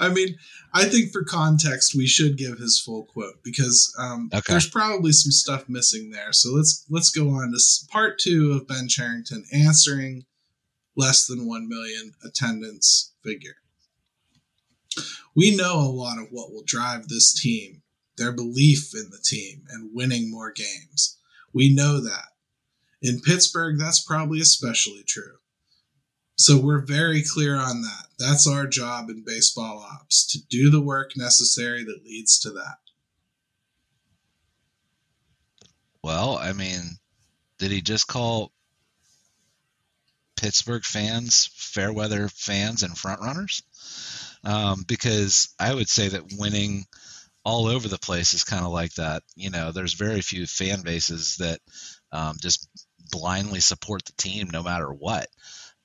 I 0.00 0.08
mean, 0.08 0.36
I 0.74 0.84
think 0.84 1.12
for 1.12 1.22
context, 1.24 1.94
we 1.94 2.06
should 2.06 2.36
give 2.38 2.58
his 2.58 2.80
full 2.84 3.04
quote 3.04 3.42
because 3.44 3.92
um, 3.98 4.30
Okay. 4.32 4.52
there's 4.52 4.68
probably 4.68 5.12
some 5.12 5.30
stuff 5.32 5.68
missing 5.68 6.10
there. 6.10 6.32
So 6.32 6.50
let's 6.52 6.84
let's 6.90 7.10
go 7.10 7.28
on 7.30 7.52
to 7.52 7.58
part 7.90 8.18
two 8.18 8.52
of 8.52 8.66
Ben 8.66 8.88
Cherington 8.88 9.44
answering 9.52 10.24
less 10.96 11.26
than 11.26 11.46
one 11.46 11.68
million 11.68 12.12
attendance 12.24 13.12
figure. 13.24 13.56
We 15.34 15.56
know 15.56 15.80
a 15.80 15.88
lot 15.88 16.18
of 16.18 16.28
what 16.30 16.52
will 16.52 16.64
drive 16.64 17.08
this 17.08 17.32
team, 17.32 17.82
their 18.16 18.32
belief 18.32 18.94
in 18.94 19.10
the 19.10 19.22
team, 19.22 19.64
and 19.70 19.90
winning 19.94 20.30
more 20.30 20.52
games. 20.52 21.18
We 21.52 21.74
know 21.74 22.00
that. 22.00 22.28
In 23.00 23.20
Pittsburgh, 23.20 23.78
that's 23.78 24.00
probably 24.00 24.40
especially 24.40 25.02
true. 25.06 25.38
So 26.36 26.58
we're 26.58 26.84
very 26.84 27.22
clear 27.22 27.56
on 27.56 27.82
that. 27.82 28.06
That's 28.18 28.46
our 28.46 28.66
job 28.66 29.10
in 29.10 29.24
baseball 29.24 29.78
ops 29.78 30.26
to 30.28 30.38
do 30.48 30.70
the 30.70 30.80
work 30.80 31.16
necessary 31.16 31.84
that 31.84 32.04
leads 32.04 32.38
to 32.40 32.50
that. 32.50 32.78
well 36.02 36.36
i 36.38 36.52
mean 36.52 36.82
did 37.58 37.70
he 37.70 37.80
just 37.80 38.08
call 38.08 38.52
pittsburgh 40.36 40.84
fans 40.84 41.50
fair 41.54 41.92
weather 41.92 42.28
fans 42.28 42.82
and 42.82 42.98
front 42.98 43.20
runners 43.20 43.62
um, 44.44 44.84
because 44.86 45.54
i 45.58 45.72
would 45.72 45.88
say 45.88 46.08
that 46.08 46.32
winning 46.38 46.84
all 47.44 47.66
over 47.66 47.88
the 47.88 47.98
place 47.98 48.34
is 48.34 48.44
kind 48.44 48.64
of 48.64 48.72
like 48.72 48.94
that 48.94 49.22
you 49.34 49.50
know 49.50 49.72
there's 49.72 49.94
very 49.94 50.20
few 50.20 50.46
fan 50.46 50.82
bases 50.82 51.36
that 51.36 51.60
um, 52.12 52.36
just 52.40 52.68
blindly 53.10 53.60
support 53.60 54.04
the 54.04 54.12
team 54.12 54.48
no 54.50 54.62
matter 54.62 54.88
what 54.92 55.28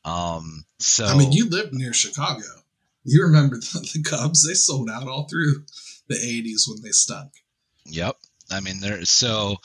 um, 0.07 0.63
so 0.79 1.05
I 1.05 1.17
mean, 1.17 1.33
you 1.33 1.49
lived 1.49 1.73
near 1.73 1.91
Chicago. 1.91 2.45
You 3.03 3.23
remember 3.23 3.57
the, 3.59 3.89
the 3.93 4.03
Cubs? 4.03 4.47
They 4.47 4.53
sold 4.53 4.89
out 4.89 5.07
all 5.07 5.27
through 5.27 5.65
the 6.07 6.15
80s 6.15 6.67
when 6.67 6.81
they 6.81 6.91
stunk. 6.91 7.31
Yep. 7.85 8.15
I 8.49 8.61
mean, 8.61 8.79
there. 8.79 9.03
So, 9.03 9.57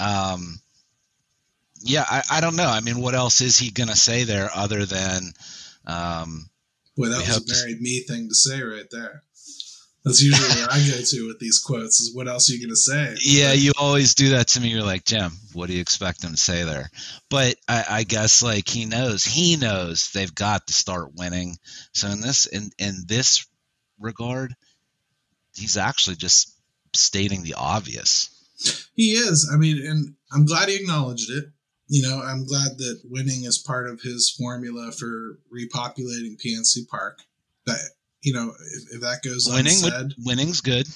um, 0.00 0.58
yeah, 1.80 2.04
I, 2.08 2.22
I 2.32 2.40
don't 2.40 2.56
know. 2.56 2.68
I 2.68 2.80
mean, 2.80 3.00
what 3.00 3.14
else 3.14 3.42
is 3.42 3.58
he 3.58 3.70
gonna 3.70 3.96
say 3.96 4.24
there 4.24 4.48
other 4.54 4.86
than, 4.86 5.32
um, 5.86 6.48
Boy, 6.96 7.08
that 7.08 7.22
We 7.22 7.28
was 7.28 7.36
a 7.36 7.40
to- 7.44 7.54
very 7.54 7.74
me 7.76 8.00
thing 8.00 8.28
to 8.28 8.34
say 8.34 8.62
right 8.62 8.88
there. 8.90 9.22
That's 10.04 10.22
usually 10.22 10.48
where 10.60 10.68
I 10.70 10.78
go 10.86 11.02
to 11.02 11.26
with 11.26 11.40
these 11.40 11.58
quotes 11.58 11.98
is 11.98 12.14
what 12.14 12.28
else 12.28 12.48
are 12.48 12.52
you 12.52 12.60
going 12.60 12.70
to 12.70 12.76
say? 12.76 13.16
yeah, 13.24 13.52
you 13.52 13.72
always 13.76 14.14
do 14.14 14.28
that 14.30 14.46
to 14.48 14.60
me. 14.60 14.68
You're 14.68 14.84
like, 14.84 15.04
Jim, 15.04 15.32
what 15.52 15.66
do 15.66 15.74
you 15.74 15.80
expect 15.80 16.22
him 16.22 16.30
to 16.30 16.36
say 16.36 16.62
there? 16.62 16.90
But 17.28 17.56
I, 17.66 17.84
I 17.90 18.02
guess 18.04 18.40
like 18.40 18.68
he 18.68 18.84
knows, 18.84 19.24
he 19.24 19.56
knows 19.56 20.10
they've 20.12 20.32
got 20.32 20.68
to 20.68 20.72
start 20.72 21.16
winning. 21.16 21.56
So 21.92 22.06
in 22.08 22.20
this, 22.20 22.46
in 22.46 22.70
in 22.78 23.02
this 23.08 23.46
regard, 23.98 24.54
he's 25.56 25.76
actually 25.76 26.16
just 26.16 26.54
stating 26.94 27.42
the 27.42 27.54
obvious. 27.54 28.30
He 28.94 29.10
is. 29.14 29.50
I 29.52 29.56
mean, 29.56 29.84
and 29.84 30.14
I'm 30.32 30.46
glad 30.46 30.68
he 30.68 30.76
acknowledged 30.76 31.30
it. 31.30 31.46
You 31.88 32.02
know, 32.02 32.20
I'm 32.20 32.44
glad 32.46 32.78
that 32.78 33.00
winning 33.04 33.44
is 33.44 33.58
part 33.58 33.88
of 33.88 34.00
his 34.00 34.28
formula 34.30 34.90
for 34.92 35.38
repopulating 35.54 36.36
PNC 36.44 36.88
Park. 36.88 37.20
That 37.66 37.78
you 38.22 38.32
know, 38.32 38.52
if, 38.74 38.94
if 38.96 39.00
that 39.02 39.20
goes 39.22 39.48
Winning, 39.48 39.80
would- 39.82 39.92
unsaid, 39.92 40.14
winning's 40.24 40.60
good. 40.60 40.88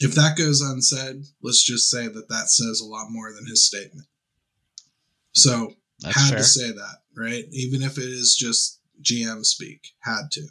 if 0.00 0.14
that 0.16 0.36
goes 0.36 0.60
unsaid, 0.60 1.24
let's 1.42 1.62
just 1.62 1.88
say 1.88 2.08
that 2.08 2.28
that 2.28 2.48
says 2.50 2.80
a 2.80 2.86
lot 2.86 3.06
more 3.10 3.32
than 3.32 3.46
his 3.46 3.64
statement. 3.66 4.08
So 5.32 5.74
That's 6.00 6.16
had 6.16 6.28
fair. 6.30 6.38
to 6.38 6.44
say 6.44 6.70
that, 6.72 6.96
right? 7.16 7.44
Even 7.52 7.82
if 7.82 7.96
it 7.98 8.04
is 8.04 8.34
just 8.36 8.80
GM 9.02 9.44
speak, 9.44 9.88
had 10.00 10.30
to. 10.32 10.46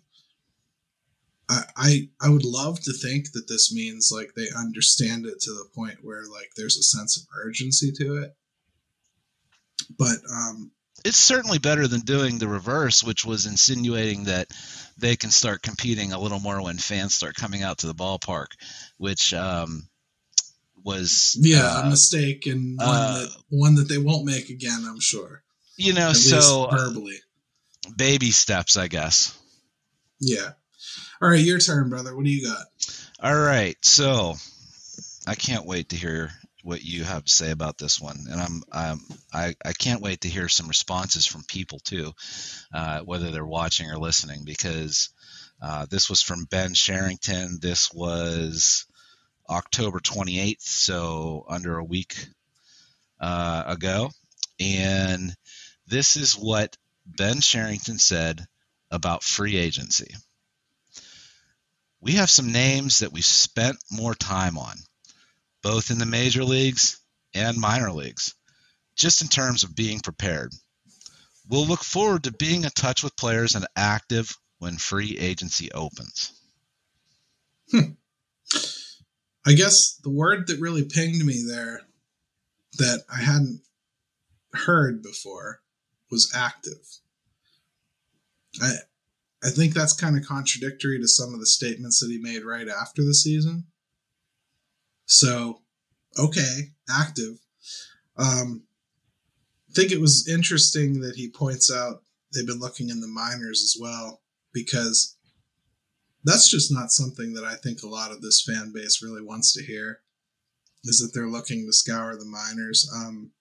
I, 1.50 1.64
I 1.76 2.10
I 2.22 2.30
would 2.30 2.46
love 2.46 2.80
to 2.82 2.94
think 2.94 3.34
that 3.34 3.48
this 3.50 3.74
means 3.74 4.12
like 4.14 4.34
they 4.36 4.48
understand 4.58 5.26
it 5.26 5.42
to 5.42 5.52
the 5.52 5.68
point 5.76 5.98
where 6.04 6.24
like 6.26 6.52
there's 6.56 6.78
a 6.78 6.84
sense 6.84 7.18
of 7.18 7.24
urgency 7.46 7.92
to 7.98 8.16
it. 8.24 8.36
But 9.98 10.18
um 10.32 10.72
it's 11.06 11.18
certainly 11.18 11.58
better 11.60 11.88
than 11.88 12.02
doing 12.02 12.38
the 12.38 12.48
reverse, 12.48 13.04
which 13.04 13.26
was 13.26 13.46
insinuating 13.46 14.26
that 14.26 14.48
they 14.98 15.16
can 15.16 15.32
start 15.32 15.62
competing 15.62 16.14
a 16.14 16.20
little 16.20 16.40
more 16.40 16.62
when 16.62 16.78
fans 16.78 17.14
start 17.14 17.36
coming 17.36 17.62
out 17.62 17.80
to 17.80 17.88
the 17.88 17.96
ballpark, 17.96 18.48
which 18.98 19.34
um, 19.34 19.90
was 20.84 21.38
yeah, 21.40 21.82
a 21.82 21.86
uh, 21.86 21.90
mistake 21.90 22.46
and 22.46 22.78
one 22.78 22.88
uh, 22.88 23.20
that 23.20 23.30
one 23.50 23.76
that 23.76 23.90
they 23.90 23.98
won't 23.98 24.26
make 24.26 24.50
again, 24.50 24.86
I'm 24.88 25.00
sure. 25.00 25.44
you 25.78 25.94
know 25.94 26.10
At 26.10 26.16
so 26.16 26.66
uh, 26.66 26.76
verbally. 26.76 27.18
baby 27.98 28.32
steps, 28.32 28.78
I 28.78 28.88
guess. 28.88 29.38
Yeah. 30.20 30.52
All 31.22 31.30
right, 31.30 31.44
your 31.44 31.60
turn, 31.60 31.90
brother. 31.90 32.16
What 32.16 32.26
do 32.26 32.32
you 32.32 32.48
got? 32.48 32.66
All 33.22 33.38
right, 33.38 33.78
so 33.84 34.36
I 35.28 35.36
can't 35.36 35.66
wait 35.66 35.90
to 35.90 35.96
hear 35.96 36.32
what 36.64 36.84
you 36.84 37.04
have 37.04 37.26
to 37.26 37.32
say 37.32 37.52
about 37.52 37.78
this 37.78 38.00
one, 38.00 38.26
and 38.30 38.42
I'm, 38.42 38.64
I'm 38.72 39.00
I 39.34 39.56
I 39.64 39.74
can't 39.74 40.02
wait 40.02 40.22
to 40.22 40.30
hear 40.30 40.48
some 40.48 40.68
responses 40.68 41.26
from 41.26 41.44
people 41.44 41.80
too, 41.80 42.14
uh, 42.74 43.02
whether 43.02 43.32
they're 43.32 43.46
watching 43.46 43.92
or 43.92 44.00
listening, 44.00 44.46
because 44.46 45.10
uh, 45.62 45.86
this 45.90 46.10
was 46.10 46.22
from 46.22 46.46
Ben 46.46 46.74
Cherington. 46.74 47.60
This 47.62 47.94
was 47.94 48.86
October 49.50 50.00
28th, 50.00 50.62
so 50.62 51.46
under 51.50 51.78
a 51.78 51.84
week 51.84 52.16
uh, 53.20 53.64
ago, 53.68 54.10
and 54.60 55.36
this 55.88 56.16
is 56.16 56.34
what 56.34 56.78
Ben 57.06 57.42
Cherington 57.42 58.00
said 58.00 58.46
about 58.90 59.24
free 59.24 59.58
agency. 59.58 60.16
We 62.00 62.14
have 62.14 62.30
some 62.30 62.52
names 62.52 63.00
that 63.00 63.12
we've 63.12 63.26
spent 63.26 63.78
more 63.92 64.16
time 64.16 64.58
on, 64.58 64.76
both 65.64 65.90
in 65.90 65.98
the 65.98 66.06
major 66.06 66.44
leagues 66.44 67.00
and 67.34 67.58
minor 67.58 67.92
leagues, 67.92 68.36
just 68.96 69.22
in 69.22 69.28
terms 69.28 69.64
of 69.64 69.76
being 69.76 70.00
prepared. 70.00 70.54
We'll 71.50 71.66
look 71.66 71.84
forward 71.84 72.26
to 72.26 72.32
being 72.32 72.64
in 72.64 72.70
touch 72.70 73.04
with 73.04 73.18
players 73.18 73.56
and 73.56 73.66
active 73.76 74.38
when 74.60 74.78
free 74.78 75.18
agency 75.18 75.72
opens. 75.72 76.40
Hmm. 77.72 77.94
I 79.46 79.54
guess 79.54 79.96
the 80.04 80.10
word 80.10 80.48
that 80.48 80.60
really 80.60 80.86
pinged 80.86 81.26
me 81.26 81.44
there 81.46 81.82
that 82.78 83.04
I 83.14 83.22
hadn't 83.22 83.62
heard 84.54 85.02
before 85.04 85.62
was 86.10 86.32
active. 86.36 87.00
I 88.62 88.76
I 89.44 89.50
think 89.50 89.74
that's 89.74 89.94
kind 89.94 90.18
of 90.18 90.26
contradictory 90.26 91.00
to 91.00 91.08
some 91.08 91.34
of 91.34 91.42
the 91.42 91.46
statements 91.46 92.00
that 92.00 92.10
he 92.10 92.18
made 92.18 92.46
right 92.46 92.70
after 92.70 93.04
the 93.04 93.14
season. 93.14 93.66
So, 95.06 95.62
okay, 96.18 96.72
active. 96.90 97.40
Um, 98.18 98.64
I 99.70 99.74
think 99.74 99.92
it 99.92 100.02
was 100.02 100.28
interesting 100.28 101.02
that 101.02 101.16
he 101.16 101.30
points 101.30 101.72
out 101.72 102.04
they've 102.34 102.46
been 102.48 102.60
looking 102.60 102.90
in 102.90 103.02
the 103.02 103.08
minors 103.08 103.64
as 103.64 103.76
well 103.80 104.22
because 104.54 105.18
that's 106.24 106.50
just 106.50 106.72
not 106.72 106.92
something 106.92 107.34
that 107.34 107.44
I 107.44 107.56
think 107.56 107.82
a 107.84 107.88
lot 107.88 108.12
of 108.12 108.22
this 108.22 108.42
fan 108.42 108.72
base 108.74 109.02
really 109.02 109.22
wants 109.22 109.54
to 109.54 109.64
hear. 109.64 110.02
Is 110.84 111.00
that 111.00 111.12
they're 111.14 111.30
looking 111.30 111.66
to 111.66 111.74
scour 111.74 112.16
the 112.16 112.26
minors? 112.26 112.90
Um, 112.96 113.32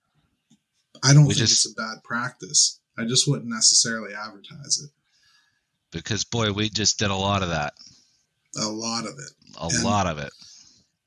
I 1.03 1.13
don't 1.13 1.27
We 1.27 1.35
think 1.35 1.49
just- 1.49 1.67
it's 1.67 1.73
a 1.73 1.81
bad 1.81 2.03
practice. 2.05 2.81
I 2.97 3.05
just 3.05 3.27
wouldn't 3.27 3.49
necessarily 3.49 4.15
advertise 4.15 4.81
it. 4.83 4.91
Because 5.91 6.25
boy, 6.25 6.53
we 6.53 6.69
just 6.69 6.99
did 6.99 7.11
a 7.11 7.15
lot 7.17 7.43
of 7.43 7.49
that. 7.51 7.75
A 8.57 8.67
lot 8.67 9.07
of 9.07 9.19
it. 9.19 9.33
A 9.59 9.67
and, 9.67 9.85
lot 9.85 10.07
of 10.07 10.19
it. 10.19 10.33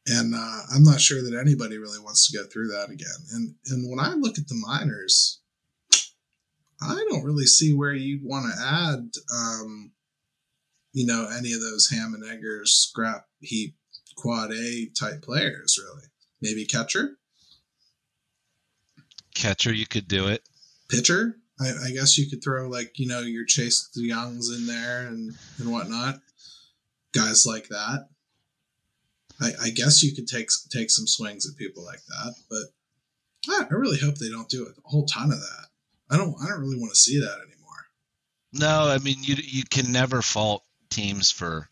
And 0.07 0.35
uh, 0.35 0.61
I'm 0.73 0.83
not 0.83 1.01
sure 1.01 1.21
that 1.23 1.39
anybody 1.39 1.77
really 1.77 1.99
wants 1.99 2.29
to 2.29 2.37
go 2.37 2.45
through 2.45 2.67
that 2.67 2.89
again. 2.91 3.07
And 3.33 3.55
and 3.67 3.89
when 3.89 3.99
I 3.99 4.13
look 4.13 4.37
at 4.37 4.47
the 4.47 4.55
minors, 4.55 5.41
I 6.81 7.03
don't 7.09 7.23
really 7.23 7.45
see 7.45 7.73
where 7.73 7.93
you'd 7.93 8.23
want 8.23 8.45
to 8.45 8.63
add, 8.63 9.09
um, 9.33 9.91
you 10.93 11.07
know, 11.07 11.27
any 11.35 11.53
of 11.53 11.61
those 11.61 11.89
ham 11.89 12.13
and 12.13 12.23
eggers, 12.23 12.71
scrap 12.73 13.25
heap, 13.41 13.75
quad 14.15 14.51
A 14.51 14.89
type 14.97 15.23
players. 15.23 15.79
Really, 15.83 16.07
maybe 16.41 16.65
catcher. 16.65 17.17
Catcher, 19.33 19.73
you 19.73 19.87
could 19.87 20.07
do 20.07 20.27
it. 20.27 20.47
Pitcher, 20.87 21.37
I, 21.59 21.87
I 21.87 21.91
guess 21.91 22.17
you 22.17 22.29
could 22.29 22.43
throw 22.43 22.69
like 22.69 22.99
you 22.99 23.07
know 23.07 23.21
your 23.21 23.45
Chase 23.45 23.89
De 23.93 24.07
Jongs 24.07 24.49
in 24.55 24.67
there 24.67 25.07
and 25.07 25.33
and 25.57 25.71
whatnot, 25.71 26.19
guys 27.13 27.45
like 27.47 27.69
that. 27.69 28.09
I, 29.41 29.51
I 29.63 29.69
guess 29.69 30.03
you 30.03 30.13
could 30.15 30.27
take 30.27 30.49
take 30.69 30.89
some 30.89 31.07
swings 31.07 31.49
at 31.49 31.57
people 31.57 31.83
like 31.83 32.01
that, 32.07 32.35
but 32.49 32.63
I, 33.49 33.65
I 33.69 33.73
really 33.73 33.97
hope 33.97 34.15
they 34.15 34.29
don't 34.29 34.49
do 34.49 34.65
a 34.65 34.89
whole 34.89 35.05
ton 35.05 35.31
of 35.31 35.39
that. 35.39 35.67
I 36.09 36.17
don't 36.17 36.35
I 36.41 36.47
don't 36.47 36.61
really 36.61 36.77
want 36.79 36.91
to 36.91 36.99
see 36.99 37.19
that 37.19 37.37
anymore. 37.39 37.85
No, 38.53 38.87
I 38.89 38.97
mean 38.99 39.17
you 39.21 39.35
you 39.35 39.63
can 39.69 39.91
never 39.91 40.21
fault 40.21 40.63
teams 40.89 41.31
for 41.31 41.69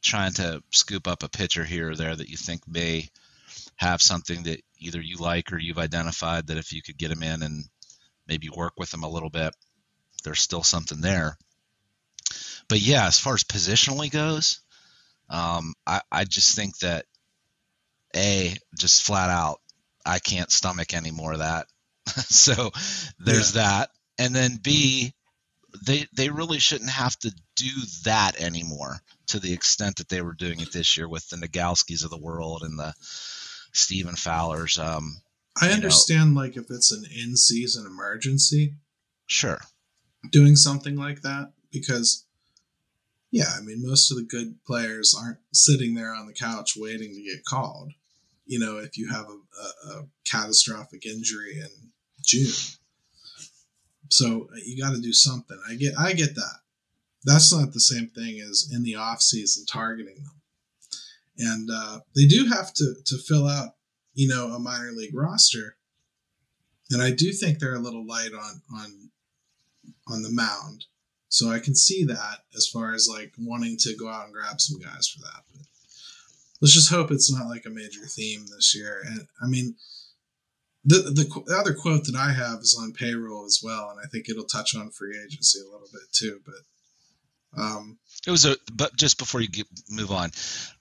trying 0.00 0.32
to 0.32 0.62
scoop 0.70 1.08
up 1.08 1.22
a 1.22 1.28
pitcher 1.28 1.64
here 1.64 1.90
or 1.90 1.96
there 1.96 2.14
that 2.14 2.28
you 2.28 2.36
think 2.36 2.66
may 2.66 3.08
have 3.76 4.00
something 4.00 4.44
that 4.44 4.60
either 4.78 5.00
you 5.00 5.16
like 5.16 5.52
or 5.52 5.58
you've 5.58 5.78
identified 5.78 6.46
that 6.46 6.56
if 6.56 6.72
you 6.72 6.82
could 6.82 6.96
get 6.96 7.08
them 7.08 7.22
in 7.22 7.42
and 7.42 7.64
maybe 8.26 8.48
work 8.48 8.74
with 8.76 8.90
them 8.90 9.02
a 9.02 9.08
little 9.08 9.30
bit, 9.30 9.54
there's 10.24 10.40
still 10.40 10.62
something 10.62 11.00
there. 11.00 11.36
But 12.68 12.80
yeah, 12.80 13.06
as 13.06 13.18
far 13.18 13.34
as 13.34 13.44
positionally 13.44 14.10
goes, 14.10 14.60
um, 15.28 15.74
I, 15.86 16.00
I 16.10 16.24
just 16.24 16.56
think 16.56 16.78
that 16.78 17.04
a 18.16 18.54
just 18.78 19.02
flat 19.02 19.30
out, 19.30 19.60
I 20.04 20.18
can't 20.18 20.50
stomach 20.50 20.94
any 20.94 21.10
more 21.10 21.32
of 21.32 21.40
that. 21.40 21.66
so 22.06 22.70
there's 23.18 23.54
yeah. 23.54 23.62
that, 23.62 23.90
and 24.18 24.34
then 24.34 24.58
b 24.62 25.12
they 25.84 26.06
they 26.14 26.30
really 26.30 26.58
shouldn't 26.58 26.90
have 26.90 27.16
to 27.18 27.32
do 27.56 27.70
that 28.04 28.40
anymore 28.40 29.00
to 29.26 29.38
the 29.38 29.52
extent 29.52 29.96
that 29.96 30.08
they 30.08 30.22
were 30.22 30.34
doing 30.34 30.60
it 30.60 30.72
this 30.72 30.96
year 30.96 31.08
with 31.08 31.28
the 31.28 31.36
Nagalskis 31.36 32.04
of 32.04 32.10
the 32.10 32.18
world 32.18 32.62
and 32.62 32.78
the 32.78 32.94
Stephen 33.72 34.16
Fowlers. 34.16 34.78
Um, 34.78 35.20
I 35.60 35.70
understand, 35.70 36.34
know. 36.34 36.40
like 36.40 36.56
if 36.56 36.70
it's 36.70 36.92
an 36.92 37.04
in-season 37.04 37.84
emergency, 37.86 38.74
sure, 39.26 39.60
doing 40.30 40.56
something 40.56 40.96
like 40.96 41.22
that 41.22 41.52
because, 41.70 42.26
yeah, 43.30 43.50
I 43.56 43.60
mean, 43.60 43.86
most 43.86 44.10
of 44.10 44.16
the 44.16 44.24
good 44.24 44.56
players 44.64 45.14
aren't 45.18 45.38
sitting 45.52 45.94
there 45.94 46.14
on 46.14 46.26
the 46.26 46.32
couch 46.32 46.74
waiting 46.76 47.14
to 47.14 47.22
get 47.22 47.44
called. 47.44 47.92
You 48.46 48.58
know, 48.58 48.78
if 48.78 48.96
you 48.96 49.08
have 49.10 49.26
a, 49.26 49.92
a, 49.92 49.98
a 49.98 50.06
catastrophic 50.30 51.04
injury 51.04 51.60
in 51.60 51.90
June, 52.24 52.52
so 54.10 54.48
you 54.64 54.82
got 54.82 54.94
to 54.94 55.00
do 55.00 55.12
something. 55.12 55.60
I 55.68 55.74
get, 55.74 55.92
I 55.98 56.14
get 56.14 56.34
that. 56.34 56.60
That's 57.24 57.52
not 57.52 57.72
the 57.72 57.80
same 57.80 58.08
thing 58.08 58.40
as 58.40 58.70
in 58.72 58.82
the 58.84 58.94
off 58.94 59.20
season 59.20 59.66
targeting 59.66 60.14
them 60.14 60.38
and 61.38 61.70
uh, 61.72 62.00
they 62.14 62.26
do 62.26 62.46
have 62.46 62.72
to 62.74 62.94
to 63.06 63.16
fill 63.16 63.46
out 63.46 63.74
you 64.14 64.28
know 64.28 64.48
a 64.48 64.58
minor 64.58 64.90
league 64.92 65.14
roster 65.14 65.76
and 66.90 67.02
i 67.02 67.10
do 67.10 67.32
think 67.32 67.58
they're 67.58 67.74
a 67.74 67.80
little 67.80 68.06
light 68.06 68.32
on 68.32 68.62
on 68.74 69.10
on 70.08 70.22
the 70.22 70.30
mound 70.30 70.86
so 71.28 71.50
i 71.50 71.58
can 71.58 71.74
see 71.74 72.04
that 72.04 72.38
as 72.56 72.66
far 72.66 72.94
as 72.94 73.08
like 73.10 73.32
wanting 73.38 73.76
to 73.78 73.96
go 73.96 74.08
out 74.08 74.24
and 74.24 74.34
grab 74.34 74.60
some 74.60 74.80
guys 74.80 75.08
for 75.08 75.20
that 75.20 75.42
but 75.52 75.62
let's 76.60 76.74
just 76.74 76.90
hope 76.90 77.10
it's 77.10 77.32
not 77.32 77.48
like 77.48 77.64
a 77.66 77.70
major 77.70 78.04
theme 78.06 78.46
this 78.54 78.74
year. 78.74 79.02
And 79.06 79.28
i 79.42 79.46
mean 79.46 79.76
the, 80.84 80.98
the, 80.98 81.42
the 81.46 81.56
other 81.56 81.74
quote 81.74 82.04
that 82.04 82.16
i 82.16 82.32
have 82.32 82.60
is 82.60 82.78
on 82.80 82.92
payroll 82.92 83.44
as 83.44 83.60
well 83.62 83.90
and 83.90 84.00
i 84.02 84.08
think 84.08 84.28
it'll 84.28 84.44
touch 84.44 84.74
on 84.74 84.90
free 84.90 85.18
agency 85.18 85.58
a 85.60 85.70
little 85.70 85.88
bit 85.92 86.12
too 86.12 86.40
but 86.44 86.62
um, 87.56 87.98
it 88.26 88.30
was 88.30 88.44
a, 88.44 88.56
but 88.72 88.94
just 88.96 89.18
before 89.18 89.40
you 89.40 89.48
get, 89.48 89.66
move 89.90 90.10
on, 90.10 90.30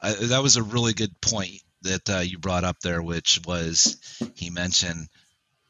uh, 0.01 0.13
that 0.23 0.43
was 0.43 0.57
a 0.57 0.63
really 0.63 0.93
good 0.93 1.19
point 1.21 1.61
that 1.83 2.09
uh, 2.09 2.19
you 2.19 2.37
brought 2.37 2.63
up 2.63 2.79
there, 2.81 3.01
which 3.01 3.39
was 3.45 3.97
he 4.35 4.49
mentioned 4.49 5.07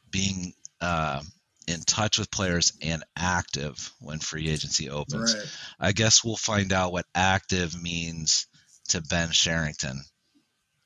being 0.09 0.53
uh, 0.81 1.21
in 1.67 1.81
touch 1.81 2.17
with 2.17 2.31
players 2.31 2.73
and 2.81 3.03
active 3.17 3.91
when 3.99 4.19
free 4.19 4.49
agency 4.49 4.89
opens. 4.89 5.35
Right. 5.35 5.45
I 5.79 5.91
guess 5.91 6.23
we'll 6.23 6.37
find 6.37 6.71
out 6.71 6.91
what 6.91 7.05
active 7.13 7.79
means 7.81 8.47
to 8.89 9.01
Ben 9.01 9.29
Cherington 9.31 10.01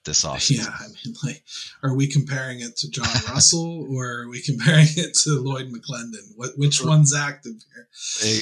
this 0.04 0.26
offseason. 0.26 0.66
Yeah, 0.66 0.76
I 0.80 0.88
mean, 0.88 1.16
like, 1.24 1.44
are 1.84 1.94
we 1.96 2.08
comparing 2.08 2.62
it 2.62 2.78
to 2.78 2.90
John 2.90 3.06
Russell 3.30 3.88
or 3.96 4.22
are 4.22 4.28
we 4.28 4.42
comparing 4.42 4.88
it 4.96 5.14
to 5.24 5.40
Lloyd 5.40 5.72
McClendon? 5.72 6.36
What 6.36 6.58
which 6.58 6.84
one's 6.84 7.16
active 7.16 7.54
here? 7.74 7.88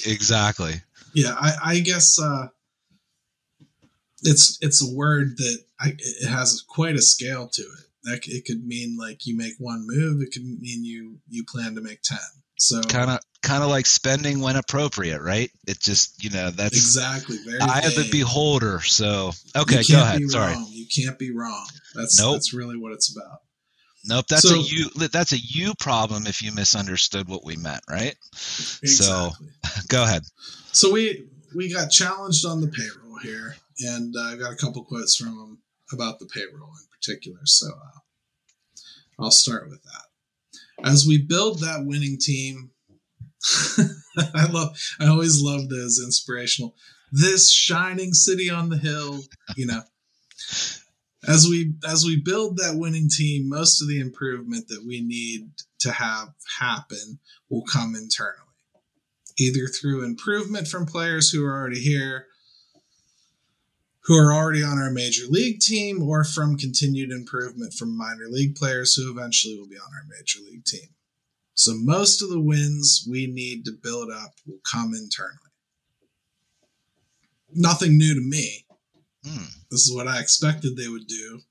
Exactly. 0.06 0.76
Yeah, 1.14 1.36
I, 1.38 1.54
I 1.64 1.80
guess 1.80 2.20
uh, 2.22 2.48
it's 4.24 4.58
it's 4.62 4.82
a 4.82 4.96
word 4.96 5.38
that 5.38 5.64
I, 5.80 5.96
it 5.98 6.28
has 6.28 6.64
quite 6.68 6.96
a 6.96 7.02
scale 7.02 7.48
to 7.48 7.62
it. 7.62 7.86
It 8.28 8.46
could 8.46 8.66
mean 8.66 8.98
like 8.98 9.26
you 9.26 9.38
make 9.38 9.54
one 9.60 9.86
move. 9.88 10.22
It 10.22 10.32
could 10.34 10.44
mean 10.44 10.84
you 10.84 11.20
you 11.30 11.44
plan 11.46 11.76
to 11.76 11.82
make 11.82 12.02
ten. 12.02 12.20
So 12.58 12.82
kind 12.82 13.10
of 13.10 13.20
kind 13.42 13.64
of 13.64 13.70
like 13.70 13.86
spending 13.86 14.42
when 14.42 14.56
appropriate, 14.58 15.22
right? 15.22 15.50
It 15.66 15.80
just 15.80 16.24
you 16.24 16.30
know 16.30 16.50
that's 16.50 16.76
exactly 16.76 17.38
very 17.46 17.60
eye 17.62 17.82
of 17.86 17.96
the 17.96 18.10
beholder. 18.12 18.82
So 18.82 19.32
okay, 19.56 19.82
go 19.90 20.02
ahead. 20.02 20.22
Sorry, 20.30 20.56
you 20.70 20.86
can't 20.88 21.18
be 21.18 21.32
wrong. 21.32 21.66
That's 21.96 22.20
nope. 22.20 22.36
that's 22.36 22.54
really 22.54 22.78
what 22.78 22.92
it's 22.92 23.16
about. 23.16 23.40
Nope, 24.06 24.26
that's 24.30 24.48
so, 24.48 24.56
a 24.56 24.60
you. 24.60 24.90
That's 25.12 25.34
a 25.34 25.38
you 25.38 25.74
problem 25.80 26.26
if 26.26 26.42
you 26.42 26.54
misunderstood 26.54 27.28
what 27.28 27.46
we 27.46 27.58
meant, 27.58 27.82
right? 27.90 28.16
Exactly. 28.34 28.88
So, 28.90 29.32
go 29.88 30.04
ahead. 30.04 30.24
So 30.72 30.92
we 30.92 31.28
we 31.56 31.72
got 31.74 31.92
challenged 31.92 32.46
on 32.46 32.62
the 32.62 32.68
payroll 32.68 33.18
here, 33.20 33.56
and 33.82 34.16
uh, 34.18 34.22
I 34.22 34.36
got 34.36 34.54
a 34.54 34.56
couple 34.56 34.84
quotes 34.84 35.16
from 35.16 35.30
him 35.30 35.58
about 35.92 36.20
the 36.20 36.26
payroll 36.26 36.70
in 36.70 36.88
particular. 36.92 37.40
So 37.46 37.68
uh, 37.68 38.00
I'll 39.20 39.32
start 39.32 39.70
with 39.70 39.82
that. 39.84 40.88
As 40.88 41.06
we 41.06 41.22
build 41.22 41.60
that 41.60 41.86
winning 41.86 42.18
team, 42.18 42.72
I 44.18 44.46
love. 44.50 44.78
I 45.00 45.08
always 45.08 45.42
love 45.42 45.70
those 45.70 46.02
inspirational. 46.04 46.76
This 47.12 47.52
shining 47.52 48.14
city 48.14 48.50
on 48.50 48.70
the 48.70 48.78
hill, 48.78 49.22
you 49.56 49.66
know 49.66 49.82
as 51.28 51.48
we 51.48 51.74
as 51.88 52.06
we 52.06 52.22
build 52.22 52.58
that 52.58 52.78
winning 52.78 53.10
team, 53.10 53.50
most 53.50 53.82
of 53.82 53.88
the 53.88 54.00
improvement 54.00 54.68
that 54.70 54.84
we 54.86 55.02
need 55.02 55.50
to 55.80 55.92
have 55.92 56.30
happen 56.60 57.20
will 57.50 57.64
come 57.64 57.96
internally, 57.96 58.38
either 59.38 59.68
through 59.68 60.04
improvement 60.04 60.68
from 60.68 60.86
players 60.86 61.30
who 61.30 61.44
are 61.46 61.52
already 61.52 61.80
here, 61.80 62.28
who 64.10 64.18
are 64.18 64.34
already 64.34 64.62
on 64.62 64.78
our 64.78 64.92
major 64.92 65.24
league 65.30 65.62
team, 65.62 66.04
or 66.04 66.26
from 66.26 66.58
continued 66.58 67.12
improvement 67.12 67.74
from 67.74 67.98
minor 67.98 68.28
league 68.30 68.56
players 68.56 68.94
who 68.96 69.10
eventually 69.10 69.58
will 69.58 69.70
be 69.70 69.78
on 69.78 69.94
our 69.94 70.04
major 70.10 70.40
league 70.44 70.66
team. 70.66 70.90
So 71.54 71.72
most 71.76 72.22
of 72.22 72.30
the 72.30 72.42
wins 72.42 73.08
we 73.10 73.28
need 73.28 73.64
to 73.66 73.72
build 73.72 74.10
up 74.12 74.34
will 74.46 74.60
come 74.70 74.94
internally. 74.94 75.38
Nothing 77.56 77.98
new 77.98 78.14
to 78.14 78.22
me 78.22 78.66
Hmm. 79.26 79.46
This 79.70 79.88
is 79.88 79.96
what 79.96 80.08
I 80.08 80.20
expected 80.20 80.76
they 80.76 80.88
would 80.88 81.08
do. 81.08 81.42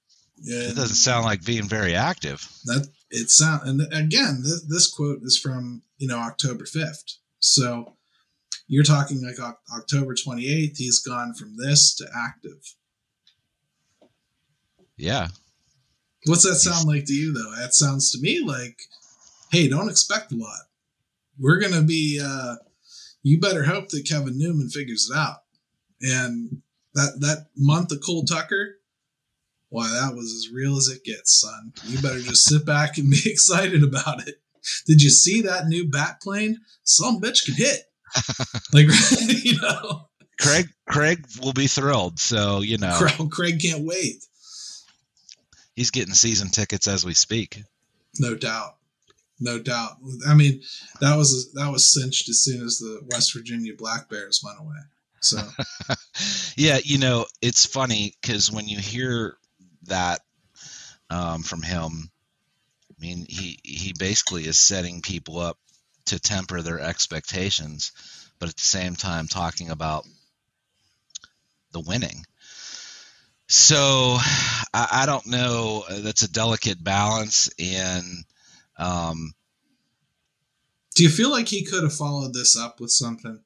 And 0.46 0.72
it 0.72 0.76
doesn't 0.76 0.96
sound 0.96 1.24
like 1.24 1.44
being 1.44 1.64
very 1.64 1.94
active. 1.94 2.48
That 2.64 2.88
it 3.10 3.30
sound 3.30 3.68
and 3.68 3.92
again, 3.92 4.42
this, 4.42 4.62
this 4.68 4.90
quote 4.90 5.20
is 5.22 5.38
from 5.38 5.82
you 5.98 6.08
know 6.08 6.18
October 6.18 6.64
fifth. 6.64 7.18
So 7.40 7.96
you're 8.68 8.84
talking 8.84 9.22
like 9.24 9.38
October 9.76 10.14
28th. 10.14 10.76
He's 10.76 11.00
gone 11.00 11.34
from 11.34 11.56
this 11.56 11.94
to 11.96 12.06
active. 12.14 12.60
Yeah. 14.96 15.28
What's 16.26 16.44
that 16.44 16.56
sound 16.56 16.86
like 16.86 17.06
to 17.06 17.12
you 17.14 17.32
though? 17.32 17.54
That 17.60 17.74
sounds 17.74 18.12
to 18.12 18.20
me 18.20 18.40
like, 18.44 18.78
hey, 19.50 19.68
don't 19.68 19.88
expect 19.88 20.32
a 20.32 20.36
lot. 20.36 20.60
We're 21.38 21.60
gonna 21.60 21.82
be. 21.82 22.20
uh 22.22 22.56
You 23.22 23.40
better 23.40 23.64
hope 23.64 23.88
that 23.88 24.06
Kevin 24.08 24.38
Newman 24.38 24.68
figures 24.68 25.08
it 25.10 25.16
out. 25.16 25.38
And 26.02 26.62
that 26.94 27.20
that 27.20 27.46
month 27.56 27.92
of 27.92 28.00
Cole 28.04 28.24
Tucker, 28.24 28.76
why 29.70 29.88
that 29.88 30.14
was 30.14 30.26
as 30.34 30.52
real 30.52 30.76
as 30.76 30.88
it 30.88 31.04
gets, 31.04 31.40
son. 31.40 31.72
You 31.84 32.00
better 32.00 32.20
just 32.20 32.44
sit 32.44 32.66
back 32.66 32.98
and 32.98 33.10
be 33.10 33.22
excited 33.26 33.82
about 33.82 34.26
it. 34.26 34.40
Did 34.86 35.00
you 35.00 35.10
see 35.10 35.40
that 35.42 35.68
new 35.68 35.88
bat 35.88 36.20
plane? 36.20 36.58
Some 36.82 37.20
bitch 37.20 37.44
can 37.44 37.54
hit. 37.54 37.87
like 38.72 38.86
you 39.44 39.60
know. 39.60 40.08
Craig 40.40 40.68
Craig 40.88 41.26
will 41.42 41.52
be 41.52 41.66
thrilled. 41.66 42.18
So, 42.20 42.60
you 42.60 42.78
know. 42.78 42.98
Craig 43.30 43.60
can't 43.60 43.84
wait. 43.84 44.24
He's 45.74 45.90
getting 45.90 46.14
season 46.14 46.48
tickets 46.48 46.86
as 46.88 47.04
we 47.04 47.14
speak. 47.14 47.62
No 48.18 48.34
doubt. 48.34 48.76
no 49.40 49.58
doubt. 49.58 49.92
I 50.26 50.34
mean, 50.34 50.62
that 51.00 51.16
was 51.16 51.52
that 51.52 51.70
was 51.70 51.92
cinched 51.92 52.28
as 52.28 52.40
soon 52.40 52.64
as 52.64 52.78
the 52.78 53.00
West 53.10 53.32
Virginia 53.32 53.74
Black 53.76 54.08
Bears 54.08 54.42
went 54.44 54.58
away. 54.58 54.78
So, 55.20 55.38
yeah, 56.56 56.78
you 56.82 56.98
know, 56.98 57.26
it's 57.42 57.66
funny 57.66 58.14
because 58.20 58.50
when 58.50 58.68
you 58.68 58.78
hear 58.78 59.36
that 59.84 60.20
um, 61.10 61.42
from 61.42 61.62
him, 61.62 62.10
I 62.90 63.00
mean, 63.00 63.26
he 63.28 63.58
he 63.62 63.92
basically 63.98 64.46
is 64.46 64.58
setting 64.58 65.02
people 65.02 65.38
up 65.38 65.58
to 66.08 66.20
temper 66.20 66.62
their 66.62 66.80
expectations, 66.80 67.92
but 68.38 68.48
at 68.48 68.56
the 68.56 68.62
same 68.62 68.94
time 68.94 69.26
talking 69.26 69.70
about 69.70 70.04
the 71.72 71.80
winning. 71.80 72.24
So 73.48 74.18
I, 74.74 74.88
I 74.92 75.06
don't 75.06 75.26
know. 75.26 75.84
That's 75.90 76.22
a 76.22 76.30
delicate 76.30 76.82
balance, 76.82 77.50
and 77.58 78.04
um, 78.76 79.32
do 80.94 81.04
you 81.04 81.10
feel 81.10 81.30
like 81.30 81.48
he 81.48 81.64
could 81.64 81.82
have 81.82 81.94
followed 81.94 82.34
this 82.34 82.58
up 82.58 82.80
with 82.80 82.90
something? 82.90 83.40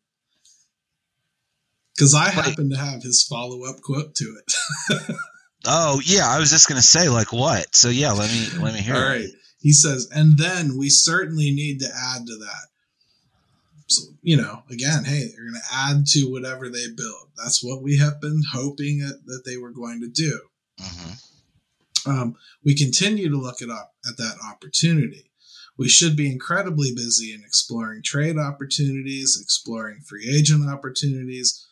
Because 1.95 2.15
I 2.15 2.31
happen 2.31 2.71
to 2.71 2.77
have 2.77 3.03
his 3.03 3.23
follow 3.23 3.65
up 3.65 3.81
quote 3.83 4.15
to 4.17 4.39
it. 4.41 5.17
oh 5.67 6.01
yeah, 6.05 6.27
I 6.27 6.39
was 6.39 6.51
just 6.51 6.69
gonna 6.69 6.83
say 6.83 7.09
like 7.09 7.33
what? 7.33 7.75
So 7.77 7.91
yeah, 7.91 8.13
let 8.13 8.31
me 8.31 8.47
let 8.59 8.75
me 8.75 8.81
hear. 8.81 8.97
All 8.97 9.03
right. 9.03 9.29
He 9.63 9.73
says, 9.73 10.09
and 10.13 10.39
then 10.39 10.77
we 10.77 10.89
certainly 10.89 11.53
need 11.53 11.79
to 11.81 11.87
add 11.87 12.27
to 12.27 12.37
that. 12.37 12.67
So, 13.87 14.03
you 14.23 14.37
know, 14.37 14.63
again, 14.71 15.05
hey, 15.05 15.29
they're 15.29 15.45
going 15.45 15.55
to 15.55 15.75
add 15.75 16.07
to 16.09 16.31
whatever 16.31 16.69
they 16.69 16.87
build. 16.97 17.29
That's 17.37 17.63
what 17.63 17.83
we 17.83 17.99
have 17.99 18.21
been 18.21 18.43
hoping 18.53 18.99
that 18.99 19.43
they 19.47 19.57
were 19.57 19.71
going 19.71 20.01
to 20.01 20.09
do. 20.09 20.41
Mm-hmm. 20.81 22.11
Um, 22.11 22.37
we 22.65 22.75
continue 22.75 23.29
to 23.29 23.37
look 23.37 23.63
at, 23.63 23.69
at 23.69 24.17
that 24.17 24.37
opportunity. 24.51 25.31
We 25.79 25.89
should 25.89 26.17
be 26.17 26.31
incredibly 26.31 26.93
busy 26.95 27.33
in 27.33 27.43
exploring 27.45 28.03
trade 28.03 28.39
opportunities, 28.39 29.39
exploring 29.41 30.01
free 30.01 30.29
agent 30.29 30.69
opportunities, 30.69 31.67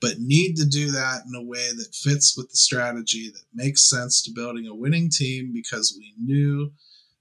but 0.00 0.18
need 0.18 0.56
to 0.56 0.64
do 0.64 0.90
that 0.92 1.22
in 1.26 1.34
a 1.34 1.44
way 1.44 1.70
that 1.76 1.94
fits 1.94 2.36
with 2.36 2.50
the 2.50 2.56
strategy 2.56 3.30
that 3.30 3.44
makes 3.54 3.88
sense 3.88 4.22
to 4.22 4.32
building 4.34 4.66
a 4.66 4.74
winning 4.74 5.10
team 5.10 5.52
because 5.52 5.94
we 5.98 6.14
knew 6.22 6.72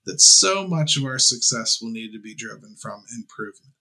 that 0.08 0.22
so 0.22 0.68
much 0.68 0.98
of 0.98 1.04
our 1.04 1.20
success 1.20 1.80
will 1.82 1.92
need 1.92 2.12
to 2.14 2.20
be 2.20 2.34
driven 2.34 2.76
from 2.82 3.04
improvement. 3.16 3.74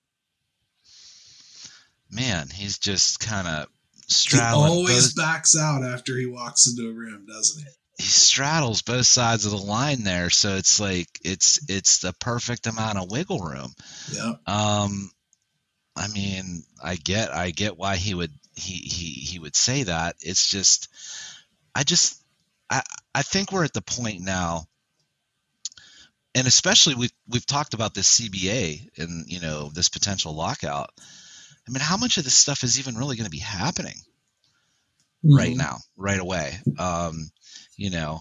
Man, 2.11 2.49
he's 2.49 2.79
just 2.79 3.20
kind 3.20 3.49
of 3.49 3.68
straddling. 4.09 4.70
He 4.70 4.79
always 4.79 5.14
both, 5.14 5.24
backs 5.24 5.57
out 5.57 5.83
after 5.83 6.16
he 6.16 6.27
walks 6.27 6.68
into 6.68 6.91
a 6.91 6.93
room, 6.93 7.27
doesn't 7.27 7.64
he? 7.64 7.70
He 7.99 8.05
straddles 8.05 8.83
both 8.83 9.07
sides 9.07 9.47
of 9.47 9.53
the 9.53 9.57
line 9.57 10.05
there, 10.05 10.29
so 10.29 10.57
it's 10.57 10.79
like 10.79 11.09
it's 11.24 11.59
it's 11.70 11.99
the 11.99 12.12
perfect 12.12 12.66
amount 12.66 12.99
of 12.99 13.11
wiggle 13.11 13.41
room. 13.41 13.72
Yeah. 14.12 14.35
Um, 14.47 15.11
I 15.97 16.09
mean, 16.09 16.62
I 16.83 16.97
get 16.97 17.33
I 17.33 17.51
get 17.51 17.79
why 17.79 17.97
he 17.97 18.14
would 18.14 18.33
he 18.55 18.74
he 18.74 19.07
he 19.12 19.39
would 19.39 19.57
say 19.57 19.85
that. 19.85 20.16
It's 20.20 20.49
just, 20.51 20.89
I 21.74 21.85
just 21.85 22.22
I 22.68 22.83
I 23.14 23.22
think 23.22 23.51
we're 23.51 23.64
at 23.64 23.72
the 23.72 23.81
point 23.81 24.20
now 24.20 24.66
and 26.37 26.47
especially 26.47 26.95
we've 26.95 27.12
we've 27.26 27.47
talked 27.47 27.72
about 27.72 27.95
this 27.95 28.20
CBA 28.20 28.91
and 28.99 29.24
you 29.26 29.41
know 29.41 29.70
this 29.70 29.89
potential 29.89 30.34
lockout. 30.34 30.91
I 31.66 31.72
mean, 31.72 31.80
how 31.80 31.97
much 31.97 32.18
of 32.18 32.24
this 32.24 32.34
stuff 32.34 32.62
is 32.62 32.78
even 32.78 32.95
really 32.95 33.16
going 33.16 33.24
to 33.24 33.30
be 33.30 33.39
happening 33.39 33.97
mm-hmm. 35.24 35.34
right 35.34 35.57
now, 35.57 35.78
right 35.97 36.20
away? 36.20 36.59
Um, 36.78 37.30
you 37.76 37.91
know, 37.91 38.20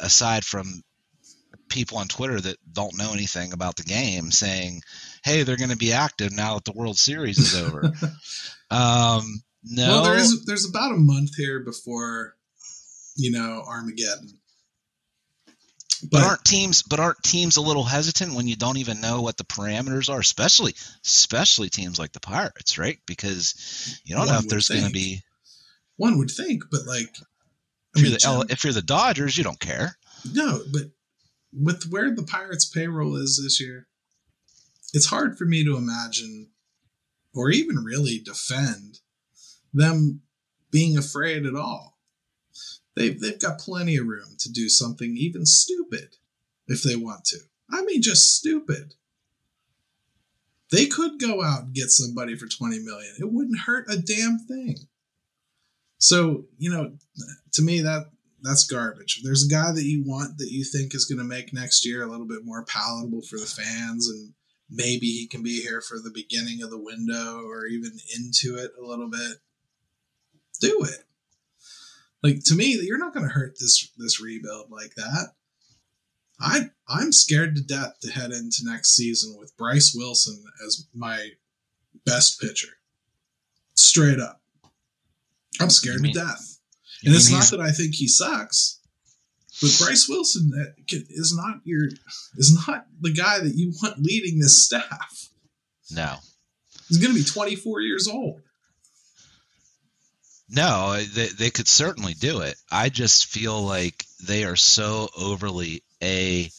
aside 0.00 0.44
from 0.44 0.82
people 1.68 1.98
on 1.98 2.08
Twitter 2.08 2.40
that 2.40 2.56
don't 2.72 2.98
know 2.98 3.12
anything 3.12 3.52
about 3.52 3.76
the 3.76 3.84
game 3.84 4.30
saying, 4.30 4.80
"Hey, 5.22 5.42
they're 5.42 5.58
going 5.58 5.70
to 5.70 5.76
be 5.76 5.92
active 5.92 6.32
now 6.32 6.54
that 6.54 6.64
the 6.64 6.72
World 6.72 6.96
Series 6.96 7.38
is 7.38 7.54
over." 7.54 7.84
um, 8.70 9.42
no, 9.62 9.88
well, 9.88 10.04
there 10.04 10.16
is 10.16 10.46
there's 10.46 10.66
about 10.66 10.92
a 10.92 10.96
month 10.96 11.36
here 11.36 11.60
before 11.60 12.34
you 13.14 13.30
know 13.30 13.62
Armageddon. 13.68 14.39
But, 16.08 16.22
aren't 16.22 16.44
teams 16.44 16.82
but 16.82 17.00
aren't 17.00 17.22
teams 17.22 17.56
a 17.56 17.60
little 17.60 17.84
hesitant 17.84 18.34
when 18.34 18.48
you 18.48 18.56
don't 18.56 18.78
even 18.78 19.00
know 19.00 19.22
what 19.22 19.36
the 19.36 19.44
parameters 19.44 20.08
are, 20.08 20.20
especially 20.20 20.74
especially 21.04 21.68
teams 21.68 21.98
like 21.98 22.12
the 22.12 22.20
Pirates, 22.20 22.78
right? 22.78 22.98
Because 23.06 24.00
you 24.04 24.14
don't 24.16 24.26
know 24.26 24.38
if 24.38 24.48
there's 24.48 24.68
going 24.68 24.84
to 24.84 24.90
be. 24.90 25.22
One 25.96 26.18
would 26.18 26.30
think, 26.30 26.64
but 26.70 26.86
like, 26.86 27.14
if, 27.94 28.02
mean, 28.02 28.12
you're 28.12 28.44
the, 28.44 28.46
if 28.48 28.64
you're 28.64 28.72
the 28.72 28.82
Dodgers, 28.82 29.36
you 29.36 29.44
don't 29.44 29.60
care. 29.60 29.96
No, 30.32 30.60
but 30.72 30.84
with 31.52 31.84
where 31.90 32.14
the 32.14 32.22
Pirates' 32.22 32.64
payroll 32.64 33.16
is 33.16 33.40
this 33.42 33.60
year, 33.60 33.86
it's 34.92 35.06
hard 35.06 35.36
for 35.36 35.44
me 35.44 35.64
to 35.64 35.76
imagine, 35.76 36.50
or 37.34 37.50
even 37.50 37.84
really 37.84 38.18
defend, 38.18 39.00
them 39.72 40.22
being 40.70 40.96
afraid 40.96 41.46
at 41.46 41.54
all. 41.54 41.98
They've, 43.00 43.20
they've 43.20 43.40
got 43.40 43.58
plenty 43.58 43.96
of 43.96 44.06
room 44.06 44.36
to 44.38 44.52
do 44.52 44.68
something 44.68 45.16
even 45.16 45.46
stupid 45.46 46.16
if 46.66 46.82
they 46.82 46.96
want 46.96 47.24
to. 47.26 47.38
I 47.70 47.82
mean, 47.82 48.02
just 48.02 48.36
stupid. 48.36 48.94
They 50.70 50.86
could 50.86 51.18
go 51.18 51.42
out 51.42 51.64
and 51.64 51.74
get 51.74 51.90
somebody 51.90 52.36
for 52.36 52.46
20 52.46 52.78
million. 52.80 53.14
It 53.18 53.32
wouldn't 53.32 53.60
hurt 53.60 53.86
a 53.88 53.96
damn 53.96 54.38
thing. 54.38 54.76
So, 55.98 56.44
you 56.58 56.70
know, 56.70 56.92
to 57.52 57.62
me 57.62 57.80
that 57.80 58.10
that's 58.42 58.64
garbage. 58.64 59.18
If 59.18 59.24
there's 59.24 59.46
a 59.46 59.50
guy 59.50 59.72
that 59.72 59.84
you 59.84 60.02
want 60.06 60.38
that 60.38 60.50
you 60.50 60.64
think 60.64 60.94
is 60.94 61.04
going 61.04 61.18
to 61.18 61.24
make 61.24 61.52
next 61.52 61.86
year 61.86 62.02
a 62.02 62.06
little 62.06 62.26
bit 62.26 62.44
more 62.44 62.64
palatable 62.64 63.22
for 63.22 63.38
the 63.38 63.46
fans 63.46 64.08
and 64.08 64.32
maybe 64.70 65.06
he 65.06 65.26
can 65.26 65.42
be 65.42 65.60
here 65.60 65.80
for 65.80 65.98
the 65.98 66.12
beginning 66.14 66.62
of 66.62 66.70
the 66.70 66.78
window 66.78 67.42
or 67.44 67.66
even 67.66 67.92
into 68.16 68.56
it 68.56 68.72
a 68.80 68.86
little 68.86 69.08
bit, 69.08 69.38
do 70.60 70.84
it. 70.84 71.04
Like 72.22 72.44
to 72.46 72.54
me, 72.54 72.78
you're 72.82 72.98
not 72.98 73.14
going 73.14 73.26
to 73.26 73.32
hurt 73.32 73.56
this 73.58 73.90
this 73.96 74.20
rebuild 74.20 74.70
like 74.70 74.94
that. 74.96 75.32
I 76.40 76.70
I'm 76.88 77.12
scared 77.12 77.56
to 77.56 77.62
death 77.62 77.98
to 78.02 78.10
head 78.10 78.32
into 78.32 78.62
next 78.64 78.94
season 78.94 79.36
with 79.38 79.56
Bryce 79.56 79.94
Wilson 79.94 80.42
as 80.66 80.86
my 80.94 81.30
best 82.04 82.40
pitcher. 82.40 82.68
Straight 83.74 84.20
up. 84.20 84.40
I'm 85.60 85.70
scared 85.70 86.00
mean, 86.00 86.14
to 86.14 86.20
death. 86.20 86.58
And 87.04 87.14
it's 87.14 87.30
not 87.30 87.44
that 87.50 87.60
I 87.60 87.72
think 87.72 87.94
he 87.94 88.08
sucks, 88.08 88.80
but 89.60 89.76
Bryce 89.78 90.06
Wilson 90.08 90.52
is 90.88 91.34
not 91.36 91.60
your 91.64 91.86
is 92.36 92.66
not 92.66 92.86
the 93.00 93.12
guy 93.12 93.38
that 93.38 93.54
you 93.54 93.72
want 93.82 93.98
leading 93.98 94.38
this 94.38 94.64
staff. 94.64 95.28
No. 95.90 96.16
He's 96.88 96.98
going 96.98 97.14
to 97.14 97.18
be 97.18 97.24
24 97.24 97.80
years 97.82 98.08
old. 98.08 98.42
No, 100.50 101.00
they, 101.00 101.28
they 101.28 101.50
could 101.50 101.68
certainly 101.68 102.14
do 102.14 102.40
it. 102.40 102.56
I 102.70 102.88
just 102.88 103.26
feel 103.26 103.62
like 103.62 104.04
they 104.22 104.44
are 104.44 104.56
so 104.56 105.08
overly 105.16 105.82
a. 106.02 106.50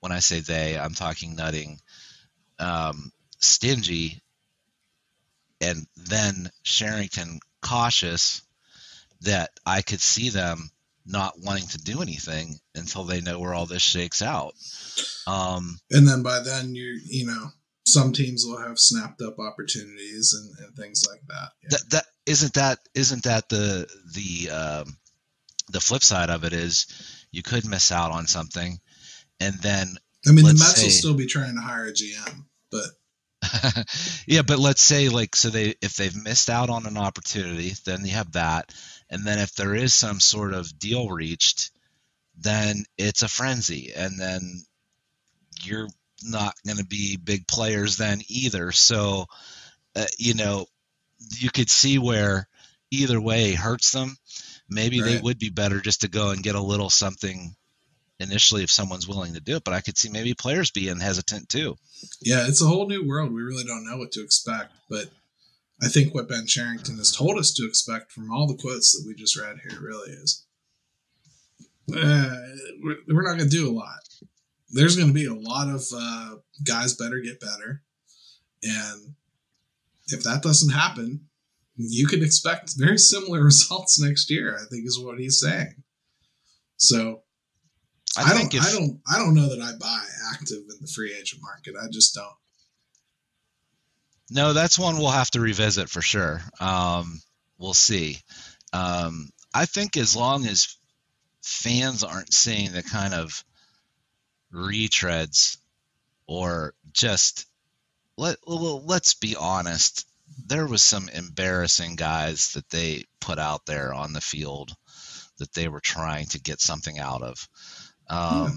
When 0.00 0.12
I 0.12 0.20
say 0.20 0.40
they, 0.40 0.78
I'm 0.78 0.94
talking 0.94 1.34
Nutting, 1.34 1.80
um, 2.58 3.12
stingy, 3.40 4.22
and 5.60 5.86
then 5.96 6.50
Cherington 6.62 7.40
cautious 7.60 8.42
that 9.22 9.50
I 9.66 9.82
could 9.82 10.00
see 10.00 10.30
them 10.30 10.70
not 11.04 11.34
wanting 11.40 11.66
to 11.68 11.78
do 11.78 12.00
anything 12.02 12.58
until 12.74 13.04
they 13.04 13.20
know 13.20 13.38
where 13.38 13.54
all 13.54 13.66
this 13.66 13.82
shakes 13.82 14.22
out. 14.22 14.54
Um, 15.26 15.78
and 15.90 16.06
then 16.06 16.22
by 16.22 16.40
then 16.40 16.74
you 16.74 17.00
you 17.04 17.26
know 17.26 17.48
some 17.92 18.12
teams 18.12 18.44
will 18.46 18.58
have 18.58 18.78
snapped 18.78 19.22
up 19.22 19.38
opportunities 19.38 20.34
and, 20.34 20.66
and 20.66 20.76
things 20.76 21.04
like 21.08 21.20
that. 21.28 21.50
Yeah. 21.62 21.68
That 21.70 21.90
that 21.90 22.04
isn't 22.26 22.54
that 22.54 22.78
isn't 22.94 23.24
that 23.24 23.48
the 23.48 23.88
the 24.14 24.50
um, 24.50 24.96
the 25.70 25.80
flip 25.80 26.02
side 26.02 26.30
of 26.30 26.44
it 26.44 26.52
is 26.52 26.86
you 27.30 27.42
could 27.42 27.66
miss 27.66 27.92
out 27.92 28.12
on 28.12 28.26
something, 28.26 28.78
and 29.40 29.54
then 29.56 29.96
I 30.26 30.32
mean 30.32 30.44
the 30.44 30.54
Mets 30.54 30.76
say, 30.76 30.84
will 30.84 30.90
still 30.90 31.14
be 31.14 31.26
trying 31.26 31.54
to 31.54 31.60
hire 31.60 31.86
a 31.86 31.92
GM, 31.92 32.44
but 32.70 32.86
yeah, 34.26 34.42
but 34.42 34.58
let's 34.58 34.82
say 34.82 35.08
like 35.08 35.36
so 35.36 35.50
they 35.50 35.74
if 35.80 35.96
they've 35.96 36.24
missed 36.24 36.50
out 36.50 36.70
on 36.70 36.86
an 36.86 36.96
opportunity, 36.96 37.72
then 37.84 38.04
you 38.04 38.12
have 38.12 38.32
that, 38.32 38.74
and 39.10 39.24
then 39.24 39.38
if 39.38 39.54
there 39.54 39.74
is 39.74 39.94
some 39.94 40.20
sort 40.20 40.54
of 40.54 40.78
deal 40.78 41.08
reached, 41.08 41.70
then 42.36 42.84
it's 42.96 43.22
a 43.22 43.28
frenzy, 43.28 43.92
and 43.94 44.18
then 44.18 44.62
you're 45.62 45.88
not 46.22 46.54
going 46.66 46.78
to 46.78 46.84
be 46.84 47.16
big 47.16 47.46
players 47.46 47.96
then 47.96 48.20
either. 48.28 48.72
So, 48.72 49.26
uh, 49.96 50.06
you 50.18 50.34
know, 50.34 50.66
you 51.38 51.50
could 51.50 51.70
see 51.70 51.98
where 51.98 52.48
either 52.90 53.20
way 53.20 53.52
hurts 53.52 53.92
them. 53.92 54.16
Maybe 54.68 55.00
right. 55.00 55.14
they 55.14 55.20
would 55.20 55.38
be 55.38 55.50
better 55.50 55.80
just 55.80 56.02
to 56.02 56.08
go 56.08 56.30
and 56.30 56.42
get 56.42 56.54
a 56.54 56.60
little 56.60 56.90
something 56.90 57.54
initially 58.20 58.62
if 58.62 58.70
someone's 58.70 59.08
willing 59.08 59.34
to 59.34 59.40
do 59.40 59.56
it. 59.56 59.64
But 59.64 59.74
I 59.74 59.80
could 59.80 59.96
see 59.96 60.10
maybe 60.10 60.34
players 60.34 60.70
being 60.70 61.00
hesitant 61.00 61.48
too. 61.48 61.76
Yeah, 62.20 62.46
it's 62.46 62.62
a 62.62 62.66
whole 62.66 62.86
new 62.86 63.06
world. 63.06 63.32
We 63.32 63.42
really 63.42 63.64
don't 63.64 63.84
know 63.84 63.96
what 63.96 64.12
to 64.12 64.22
expect. 64.22 64.72
But 64.90 65.06
I 65.82 65.88
think 65.88 66.14
what 66.14 66.28
Ben 66.28 66.46
Cherington 66.46 66.98
has 66.98 67.12
told 67.12 67.38
us 67.38 67.52
to 67.54 67.66
expect 67.66 68.12
from 68.12 68.30
all 68.30 68.46
the 68.46 68.56
quotes 68.56 68.92
that 68.92 69.06
we 69.06 69.14
just 69.14 69.38
read 69.38 69.58
here 69.68 69.80
really 69.80 70.10
is 70.10 70.44
uh, 71.96 72.36
we're, 72.82 72.96
we're 73.08 73.22
not 73.22 73.38
going 73.38 73.48
to 73.48 73.56
do 73.56 73.70
a 73.70 73.72
lot. 73.72 74.00
There's 74.70 74.96
going 74.96 75.08
to 75.08 75.14
be 75.14 75.26
a 75.26 75.34
lot 75.34 75.68
of 75.68 75.82
uh, 75.94 76.36
guys 76.64 76.94
better 76.94 77.20
get 77.20 77.40
better, 77.40 77.82
and 78.62 79.14
if 80.08 80.22
that 80.24 80.42
doesn't 80.42 80.72
happen, 80.72 81.26
you 81.76 82.06
can 82.06 82.22
expect 82.22 82.74
very 82.76 82.98
similar 82.98 83.44
results 83.44 84.00
next 84.00 84.30
year. 84.30 84.56
I 84.56 84.64
think 84.70 84.86
is 84.86 84.98
what 84.98 85.18
he's 85.18 85.40
saying. 85.40 85.74
So 86.76 87.22
I, 88.16 88.30
I 88.30 88.38
don't, 88.38 88.54
if, 88.54 88.62
I 88.62 88.72
don't, 88.72 89.00
I 89.10 89.18
don't 89.18 89.34
know 89.34 89.48
that 89.48 89.60
I 89.60 89.72
buy 89.78 90.04
active 90.32 90.58
in 90.58 90.76
the 90.80 90.90
free 90.94 91.14
agent 91.18 91.42
market. 91.42 91.74
I 91.80 91.88
just 91.90 92.14
don't. 92.14 92.26
No, 94.30 94.52
that's 94.52 94.78
one 94.78 94.98
we'll 94.98 95.10
have 95.10 95.30
to 95.32 95.40
revisit 95.40 95.88
for 95.88 96.02
sure. 96.02 96.40
Um, 96.60 97.20
we'll 97.58 97.74
see. 97.74 98.18
Um, 98.72 99.30
I 99.54 99.64
think 99.64 99.96
as 99.96 100.14
long 100.14 100.46
as 100.46 100.76
fans 101.42 102.04
aren't 102.04 102.34
seeing 102.34 102.72
the 102.72 102.82
kind 102.82 103.14
of 103.14 103.42
retreads 104.52 105.58
or 106.26 106.74
just 106.92 107.46
let 108.16 108.36
let's 108.46 109.14
be 109.14 109.36
honest 109.36 110.06
there 110.46 110.66
was 110.66 110.82
some 110.82 111.08
embarrassing 111.08 111.96
guys 111.96 112.52
that 112.52 112.68
they 112.70 113.04
put 113.20 113.38
out 113.38 113.66
there 113.66 113.92
on 113.92 114.12
the 114.12 114.20
field 114.20 114.72
that 115.38 115.52
they 115.54 115.68
were 115.68 115.80
trying 115.80 116.26
to 116.26 116.40
get 116.40 116.60
something 116.60 116.98
out 116.98 117.22
of. 117.22 117.48
Um, 118.10 118.20
yeah. 118.20 118.50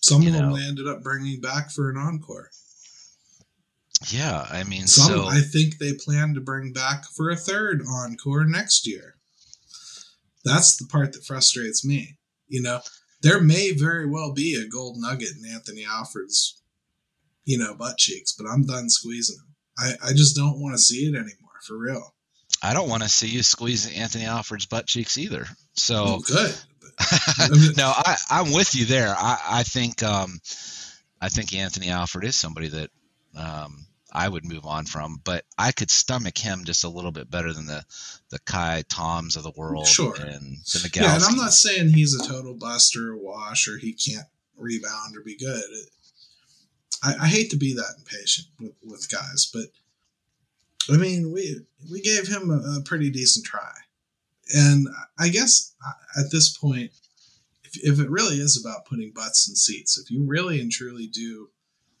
some 0.00 0.26
of 0.26 0.32
them 0.32 0.52
they 0.52 0.64
ended 0.64 0.88
up 0.88 1.02
bringing 1.02 1.40
back 1.40 1.70
for 1.70 1.90
an 1.90 1.96
encore. 1.96 2.50
Yeah 4.12 4.46
i 4.48 4.62
mean 4.62 4.86
some 4.86 5.12
so, 5.12 5.26
i 5.26 5.40
think 5.40 5.78
they 5.78 5.92
plan 5.92 6.32
to 6.34 6.40
bring 6.40 6.72
back 6.72 7.04
for 7.04 7.30
a 7.30 7.36
third 7.36 7.82
encore 7.88 8.44
next 8.44 8.86
year. 8.86 9.16
That's 10.44 10.76
the 10.76 10.86
part 10.86 11.12
that 11.12 11.24
frustrates 11.24 11.84
me 11.84 12.18
you 12.46 12.62
know 12.62 12.80
there 13.20 13.40
may 13.40 13.72
very 13.72 14.06
well 14.06 14.32
be 14.32 14.54
a 14.54 14.68
gold 14.68 14.96
nugget 14.98 15.30
in 15.38 15.50
Anthony 15.50 15.84
Alford's, 15.84 16.60
you 17.44 17.58
know, 17.58 17.74
butt 17.74 17.98
cheeks, 17.98 18.32
but 18.32 18.46
I'm 18.46 18.64
done 18.64 18.88
squeezing 18.88 19.36
him. 19.36 19.54
I, 19.78 20.08
I 20.08 20.12
just 20.12 20.36
don't 20.36 20.60
want 20.60 20.74
to 20.74 20.78
see 20.78 21.06
it 21.06 21.14
anymore, 21.14 21.60
for 21.66 21.78
real. 21.78 22.14
I 22.62 22.72
don't 22.72 22.88
want 22.88 23.02
to 23.02 23.08
see 23.08 23.28
you 23.28 23.42
squeeze 23.42 23.96
Anthony 23.96 24.24
Alford's 24.24 24.66
butt 24.66 24.86
cheeks 24.86 25.18
either. 25.18 25.46
So 25.74 26.18
good. 26.26 26.54
no, 27.76 27.92
I, 27.94 28.16
I'm 28.30 28.52
with 28.52 28.74
you 28.74 28.84
there. 28.84 29.14
I, 29.16 29.38
I 29.48 29.62
think 29.62 30.02
um, 30.02 30.40
I 31.20 31.28
think 31.28 31.54
Anthony 31.54 31.90
Alford 31.90 32.24
is 32.24 32.34
somebody 32.34 32.68
that 32.68 32.90
um, 33.36 33.86
I 34.12 34.28
would 34.28 34.44
move 34.44 34.64
on 34.64 34.86
from, 34.86 35.20
but 35.22 35.44
I 35.58 35.72
could 35.72 35.90
stomach 35.90 36.38
him 36.38 36.64
just 36.64 36.84
a 36.84 36.88
little 36.88 37.12
bit 37.12 37.30
better 37.30 37.52
than 37.52 37.66
the 37.66 37.84
the 38.30 38.38
Ka'ai 38.38 38.84
Toms 38.88 39.36
of 39.36 39.42
the 39.42 39.52
world. 39.56 39.86
Sure. 39.86 40.14
And 40.14 40.58
the 40.64 40.90
Yeah, 40.94 41.14
and 41.14 41.24
I'm 41.24 41.36
not 41.36 41.52
saying 41.52 41.90
he's 41.90 42.14
a 42.14 42.26
total 42.26 42.54
buster 42.54 43.12
or 43.12 43.16
wash 43.16 43.68
or 43.68 43.76
he 43.78 43.92
can't 43.92 44.26
rebound 44.56 45.16
or 45.16 45.22
be 45.22 45.36
good. 45.36 45.62
I, 47.02 47.14
I 47.22 47.26
hate 47.28 47.50
to 47.50 47.56
be 47.56 47.74
that 47.74 47.94
impatient 47.98 48.48
with, 48.58 48.74
with 48.82 49.10
guys, 49.10 49.50
but 49.52 49.66
I 50.92 50.96
mean, 50.96 51.30
we 51.32 51.60
we 51.90 52.00
gave 52.00 52.28
him 52.28 52.50
a, 52.50 52.78
a 52.78 52.82
pretty 52.82 53.10
decent 53.10 53.44
try, 53.44 53.72
and 54.54 54.88
I 55.18 55.28
guess 55.28 55.74
at 56.18 56.30
this 56.32 56.56
point, 56.56 56.92
if, 57.64 57.76
if 57.84 58.00
it 58.00 58.10
really 58.10 58.36
is 58.36 58.58
about 58.58 58.86
putting 58.86 59.12
butts 59.14 59.48
in 59.48 59.54
seats, 59.54 59.98
if 59.98 60.10
you 60.10 60.24
really 60.26 60.60
and 60.60 60.72
truly 60.72 61.06
do 61.06 61.50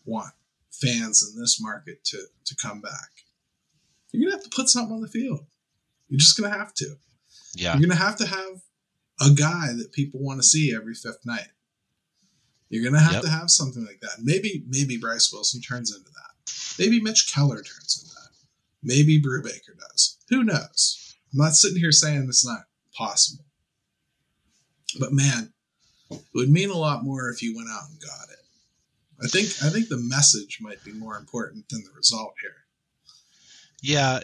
want 0.06 0.32
fans 0.80 1.28
in 1.28 1.40
this 1.40 1.60
market 1.60 2.04
to 2.04 2.18
to 2.44 2.56
come 2.56 2.80
back. 2.80 3.24
You're 4.12 4.28
gonna 4.28 4.36
have 4.36 4.50
to 4.50 4.56
put 4.56 4.68
something 4.68 4.94
on 4.94 5.02
the 5.02 5.08
field. 5.08 5.46
You're 6.08 6.18
just 6.18 6.38
gonna 6.40 6.56
have 6.56 6.74
to. 6.74 6.96
Yeah. 7.54 7.74
You're 7.74 7.88
gonna 7.88 8.00
have 8.00 8.16
to 8.16 8.26
have 8.26 8.62
a 9.20 9.30
guy 9.30 9.72
that 9.76 9.92
people 9.92 10.20
want 10.20 10.40
to 10.40 10.46
see 10.46 10.74
every 10.74 10.94
fifth 10.94 11.24
night. 11.24 11.48
You're 12.68 12.84
gonna 12.84 13.02
have 13.02 13.14
yep. 13.14 13.22
to 13.22 13.28
have 13.28 13.50
something 13.50 13.84
like 13.84 14.00
that. 14.00 14.18
Maybe 14.22 14.64
maybe 14.68 14.96
Bryce 14.96 15.32
Wilson 15.32 15.60
turns 15.60 15.94
into 15.94 16.10
that. 16.10 16.52
Maybe 16.78 17.00
Mitch 17.00 17.32
Keller 17.32 17.62
turns 17.62 18.02
into 18.02 18.14
that. 18.14 18.28
Maybe 18.82 19.20
Brubaker 19.20 19.78
does. 19.78 20.18
Who 20.30 20.44
knows? 20.44 21.16
I'm 21.32 21.38
not 21.38 21.54
sitting 21.54 21.78
here 21.78 21.92
saying 21.92 22.26
it's 22.28 22.46
not 22.46 22.60
possible. 22.94 23.44
But 24.98 25.12
man, 25.12 25.52
it 26.10 26.22
would 26.34 26.48
mean 26.48 26.70
a 26.70 26.76
lot 26.76 27.04
more 27.04 27.30
if 27.30 27.42
you 27.42 27.56
went 27.56 27.68
out 27.70 27.88
and 27.90 28.00
got 28.00 28.30
it. 28.30 28.38
I 29.22 29.26
think 29.26 29.48
I 29.62 29.70
think 29.70 29.88
the 29.88 29.98
message 29.98 30.58
might 30.60 30.82
be 30.84 30.92
more 30.92 31.16
important 31.16 31.68
than 31.68 31.82
the 31.82 31.90
result 31.96 32.34
here. 32.40 32.54
Yeah, 33.82 34.20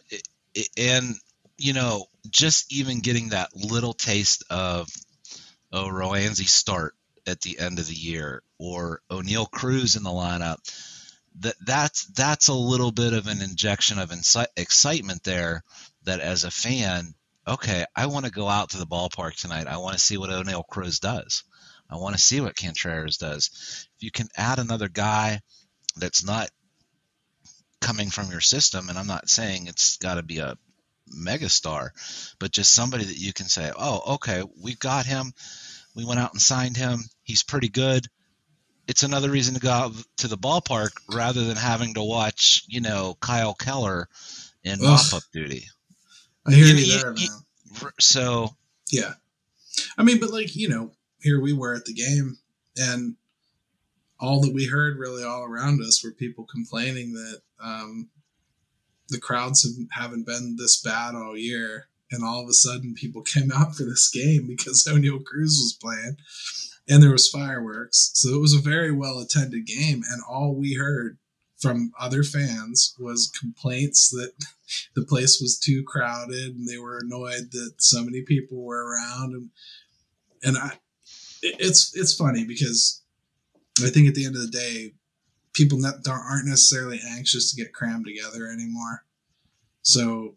and 0.76 1.16
you 1.58 1.72
know, 1.72 2.06
just 2.30 2.72
even 2.72 3.00
getting 3.00 3.30
that 3.30 3.54
little 3.54 3.92
taste 3.92 4.44
of 4.50 4.88
oh, 5.72 5.86
a 5.86 5.92
Roansy 5.92 6.48
start 6.48 6.94
at 7.26 7.40
the 7.40 7.58
end 7.58 7.78
of 7.78 7.86
the 7.86 7.94
year 7.94 8.42
or 8.58 9.00
Oneil 9.10 9.50
Cruz 9.50 9.96
in 9.96 10.02
the 10.02 10.10
lineup, 10.10 10.58
that 11.40 11.56
that's 11.64 12.06
that's 12.06 12.48
a 12.48 12.54
little 12.54 12.92
bit 12.92 13.12
of 13.12 13.26
an 13.26 13.42
injection 13.42 13.98
of 13.98 14.10
inci- 14.10 14.46
excitement 14.56 15.22
there. 15.24 15.62
That 16.04 16.20
as 16.20 16.44
a 16.44 16.50
fan, 16.50 17.14
okay, 17.48 17.84
I 17.96 18.06
want 18.06 18.26
to 18.26 18.30
go 18.30 18.48
out 18.48 18.70
to 18.70 18.78
the 18.78 18.86
ballpark 18.86 19.36
tonight. 19.36 19.66
I 19.66 19.78
want 19.78 19.94
to 19.94 20.04
see 20.04 20.18
what 20.18 20.30
Oneil 20.30 20.66
Cruz 20.66 21.00
does. 21.00 21.44
I 21.90 21.96
want 21.96 22.16
to 22.16 22.22
see 22.22 22.40
what 22.40 22.56
Contreras 22.56 23.18
does. 23.18 23.86
If 23.96 24.02
you 24.02 24.10
can 24.10 24.28
add 24.36 24.58
another 24.58 24.88
guy 24.88 25.40
that's 25.96 26.24
not 26.24 26.50
coming 27.80 28.10
from 28.10 28.30
your 28.30 28.40
system, 28.40 28.88
and 28.88 28.98
I'm 28.98 29.06
not 29.06 29.28
saying 29.28 29.66
it's 29.66 29.98
got 29.98 30.14
to 30.14 30.22
be 30.22 30.38
a 30.38 30.56
megastar, 31.12 31.90
but 32.38 32.50
just 32.50 32.72
somebody 32.72 33.04
that 33.04 33.18
you 33.18 33.32
can 33.32 33.46
say, 33.46 33.70
oh, 33.76 34.14
okay, 34.14 34.42
we 34.62 34.74
got 34.74 35.06
him. 35.06 35.32
We 35.94 36.04
went 36.04 36.20
out 36.20 36.32
and 36.32 36.40
signed 36.40 36.76
him. 36.76 37.00
He's 37.22 37.42
pretty 37.42 37.68
good. 37.68 38.06
It's 38.86 39.02
another 39.02 39.30
reason 39.30 39.54
to 39.54 39.60
go 39.60 39.70
out 39.70 39.92
to 40.18 40.28
the 40.28 40.36
ballpark 40.36 40.90
rather 41.08 41.44
than 41.44 41.56
having 41.56 41.94
to 41.94 42.02
watch, 42.02 42.64
you 42.68 42.80
know, 42.80 43.16
Kyle 43.20 43.54
Keller 43.54 44.08
in 44.62 44.80
mop 44.80 45.12
up 45.14 45.22
duty. 45.32 45.68
I 46.46 46.52
hear 46.52 46.66
you, 46.66 46.74
you 46.74 46.98
there, 46.98 47.12
man. 47.12 47.92
So 48.00 48.50
yeah, 48.90 49.14
I 49.96 50.02
mean, 50.02 50.20
but 50.20 50.30
like 50.30 50.54
you 50.54 50.68
know, 50.68 50.92
here 51.24 51.40
we 51.40 51.54
were 51.54 51.74
at 51.74 51.86
the 51.86 51.94
game, 51.94 52.38
and 52.76 53.16
all 54.20 54.40
that 54.42 54.54
we 54.54 54.66
heard 54.66 54.98
really 54.98 55.24
all 55.24 55.42
around 55.42 55.80
us 55.80 56.04
were 56.04 56.12
people 56.12 56.44
complaining 56.44 57.14
that 57.14 57.40
um, 57.60 58.10
the 59.08 59.18
crowds 59.18 59.66
haven't 59.92 60.26
been 60.26 60.56
this 60.56 60.80
bad 60.80 61.14
all 61.14 61.36
year. 61.36 61.88
And 62.10 62.22
all 62.22 62.42
of 62.42 62.48
a 62.48 62.52
sudden, 62.52 62.94
people 62.94 63.22
came 63.34 63.50
out 63.50 63.74
for 63.74 63.84
this 63.84 64.10
game 64.10 64.46
because 64.46 64.86
Oneil 64.88 65.24
Cruz 65.24 65.58
was 65.58 65.78
playing, 65.80 66.16
and 66.88 67.02
there 67.02 67.10
was 67.10 67.28
fireworks. 67.28 68.10
So 68.14 68.34
it 68.34 68.40
was 68.40 68.54
a 68.54 68.60
very 68.60 68.92
well 68.92 69.18
attended 69.18 69.66
game, 69.66 70.02
and 70.08 70.22
all 70.28 70.54
we 70.54 70.74
heard 70.74 71.18
from 71.58 71.92
other 71.98 72.22
fans 72.22 72.94
was 72.98 73.32
complaints 73.40 74.10
that 74.10 74.32
the 74.94 75.04
place 75.04 75.40
was 75.40 75.58
too 75.58 75.82
crowded 75.86 76.54
and 76.54 76.68
they 76.68 76.76
were 76.76 76.98
annoyed 77.02 77.52
that 77.52 77.72
so 77.78 78.04
many 78.04 78.20
people 78.20 78.62
were 78.62 78.84
around 78.86 79.32
and 79.32 79.50
and 80.42 80.58
I 80.58 80.72
it's 81.44 81.96
it's 81.96 82.14
funny 82.14 82.44
because 82.44 83.02
I 83.82 83.88
think 83.88 84.08
at 84.08 84.14
the 84.14 84.24
end 84.24 84.36
of 84.36 84.42
the 84.42 84.48
day, 84.48 84.94
people 85.52 85.80
aren't 85.84 86.48
necessarily 86.48 87.00
anxious 87.06 87.52
to 87.52 87.62
get 87.62 87.72
crammed 87.72 88.06
together 88.06 88.46
anymore. 88.46 89.04
So 89.82 90.36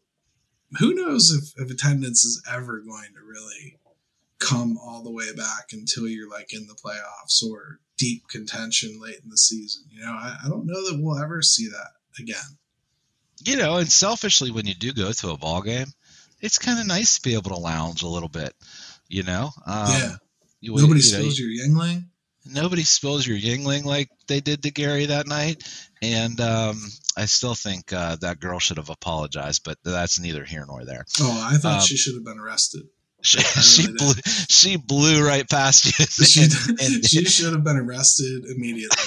who 0.79 0.93
knows 0.93 1.31
if, 1.31 1.63
if 1.63 1.71
attendance 1.71 2.23
is 2.25 2.43
ever 2.51 2.81
going 2.81 3.13
to 3.13 3.25
really 3.25 3.79
come 4.39 4.77
all 4.77 5.03
the 5.03 5.11
way 5.11 5.33
back 5.35 5.67
until 5.71 6.07
you're 6.07 6.29
like 6.29 6.53
in 6.53 6.67
the 6.67 6.75
playoffs 6.75 7.43
or 7.43 7.79
deep 7.97 8.27
contention 8.27 8.99
late 9.01 9.19
in 9.23 9.29
the 9.29 9.37
season. 9.37 9.83
You 9.89 10.01
know, 10.01 10.11
I, 10.11 10.37
I 10.45 10.49
don't 10.49 10.67
know 10.67 10.89
that 10.89 10.99
we'll 11.01 11.17
ever 11.17 11.41
see 11.41 11.67
that 11.69 11.91
again. 12.19 12.57
You 13.43 13.57
know, 13.57 13.77
and 13.77 13.91
selfishly, 13.91 14.51
when 14.51 14.65
you 14.65 14.73
do 14.73 14.93
go 14.93 15.11
to 15.11 15.29
a 15.29 15.37
ball 15.37 15.61
game, 15.61 15.87
it's 16.41 16.57
kind 16.57 16.79
of 16.79 16.87
nice 16.87 17.15
to 17.15 17.21
be 17.21 17.33
able 17.33 17.51
to 17.51 17.57
lounge 17.57 18.03
a 18.03 18.07
little 18.07 18.29
bit. 18.29 18.53
You 19.07 19.23
know, 19.23 19.51
um, 19.65 19.87
yeah. 19.89 20.15
You, 20.59 20.75
Nobody 20.75 20.99
you 20.99 21.01
spills 21.01 21.39
know, 21.39 21.45
your 21.45 21.67
Yuengling. 21.67 22.05
Nobody 22.45 22.83
spills 22.83 23.27
your 23.27 23.37
Yuengling 23.37 23.83
like 23.83 24.09
they 24.27 24.39
did 24.39 24.63
to 24.63 24.71
Gary 24.71 25.07
that 25.07 25.27
night, 25.27 25.63
and 26.01 26.39
um, 26.39 26.81
I 27.15 27.25
still 27.25 27.55
think 27.55 27.91
uh, 27.93 28.15
that 28.21 28.39
girl 28.39 28.59
should 28.59 28.77
have 28.77 28.89
apologized, 28.89 29.63
but 29.63 29.77
that's 29.83 30.19
neither 30.19 30.43
here 30.45 30.65
nor 30.67 30.85
there. 30.85 31.05
Oh, 31.19 31.49
I 31.51 31.57
thought 31.57 31.81
um, 31.81 31.85
she 31.85 31.97
should 31.97 32.15
have 32.15 32.25
been 32.25 32.39
arrested. 32.39 32.83
She, 33.23 33.39
she 33.41 33.87
blew. 33.91 34.13
She 34.47 34.77
blew 34.77 35.25
right 35.25 35.49
past 35.49 35.85
you. 35.85 36.05
She, 36.25 36.43
and, 36.43 36.79
and, 36.79 37.05
she 37.05 37.25
should 37.25 37.51
have 37.51 37.63
been 37.63 37.75
arrested 37.75 38.45
immediately. 38.45 39.03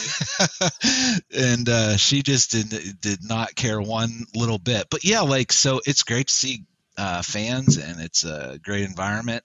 and 1.32 1.68
uh, 1.68 1.96
she 1.96 2.22
just 2.22 2.50
did 2.50 3.00
did 3.00 3.20
not 3.22 3.54
care 3.54 3.80
one 3.80 4.26
little 4.34 4.58
bit. 4.58 4.88
But 4.90 5.04
yeah, 5.04 5.20
like 5.20 5.52
so, 5.52 5.80
it's 5.86 6.02
great 6.02 6.26
to 6.26 6.34
see 6.34 6.64
uh, 6.98 7.22
fans, 7.22 7.78
and 7.78 8.00
it's 8.00 8.24
a 8.24 8.58
great 8.62 8.82
environment 8.82 9.44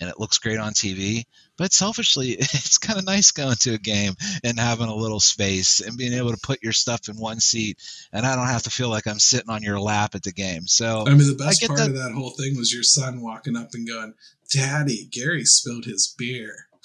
and 0.00 0.10
it 0.10 0.18
looks 0.18 0.38
great 0.38 0.58
on 0.58 0.72
TV. 0.72 1.24
But 1.56 1.72
selfishly, 1.72 2.30
it's 2.38 2.78
kind 2.78 2.98
of 2.98 3.04
nice 3.04 3.30
going 3.30 3.56
to 3.60 3.74
a 3.74 3.78
game 3.78 4.14
and 4.42 4.58
having 4.58 4.88
a 4.88 4.94
little 4.94 5.20
space 5.20 5.80
and 5.80 5.96
being 5.96 6.12
able 6.12 6.32
to 6.32 6.40
put 6.42 6.62
your 6.62 6.72
stuff 6.72 7.08
in 7.08 7.16
one 7.16 7.40
seat, 7.40 7.78
and 8.12 8.26
I 8.26 8.34
don't 8.36 8.48
have 8.48 8.64
to 8.64 8.70
feel 8.70 8.88
like 8.88 9.06
I'm 9.06 9.18
sitting 9.18 9.50
on 9.50 9.62
your 9.62 9.80
lap 9.80 10.14
at 10.14 10.22
the 10.22 10.32
game. 10.32 10.66
So 10.66 11.04
I 11.06 11.10
mean, 11.10 11.18
the 11.18 11.36
best 11.36 11.66
part 11.66 11.80
of 11.80 11.94
that 11.94 12.12
whole 12.12 12.30
thing 12.30 12.56
was 12.56 12.72
your 12.72 12.82
son 12.82 13.20
walking 13.20 13.56
up 13.56 13.70
and 13.74 13.86
going, 13.86 14.14
"Daddy, 14.52 15.06
Gary 15.10 15.44
spilled 15.44 15.84
his 15.84 16.14
beer." 16.18 16.66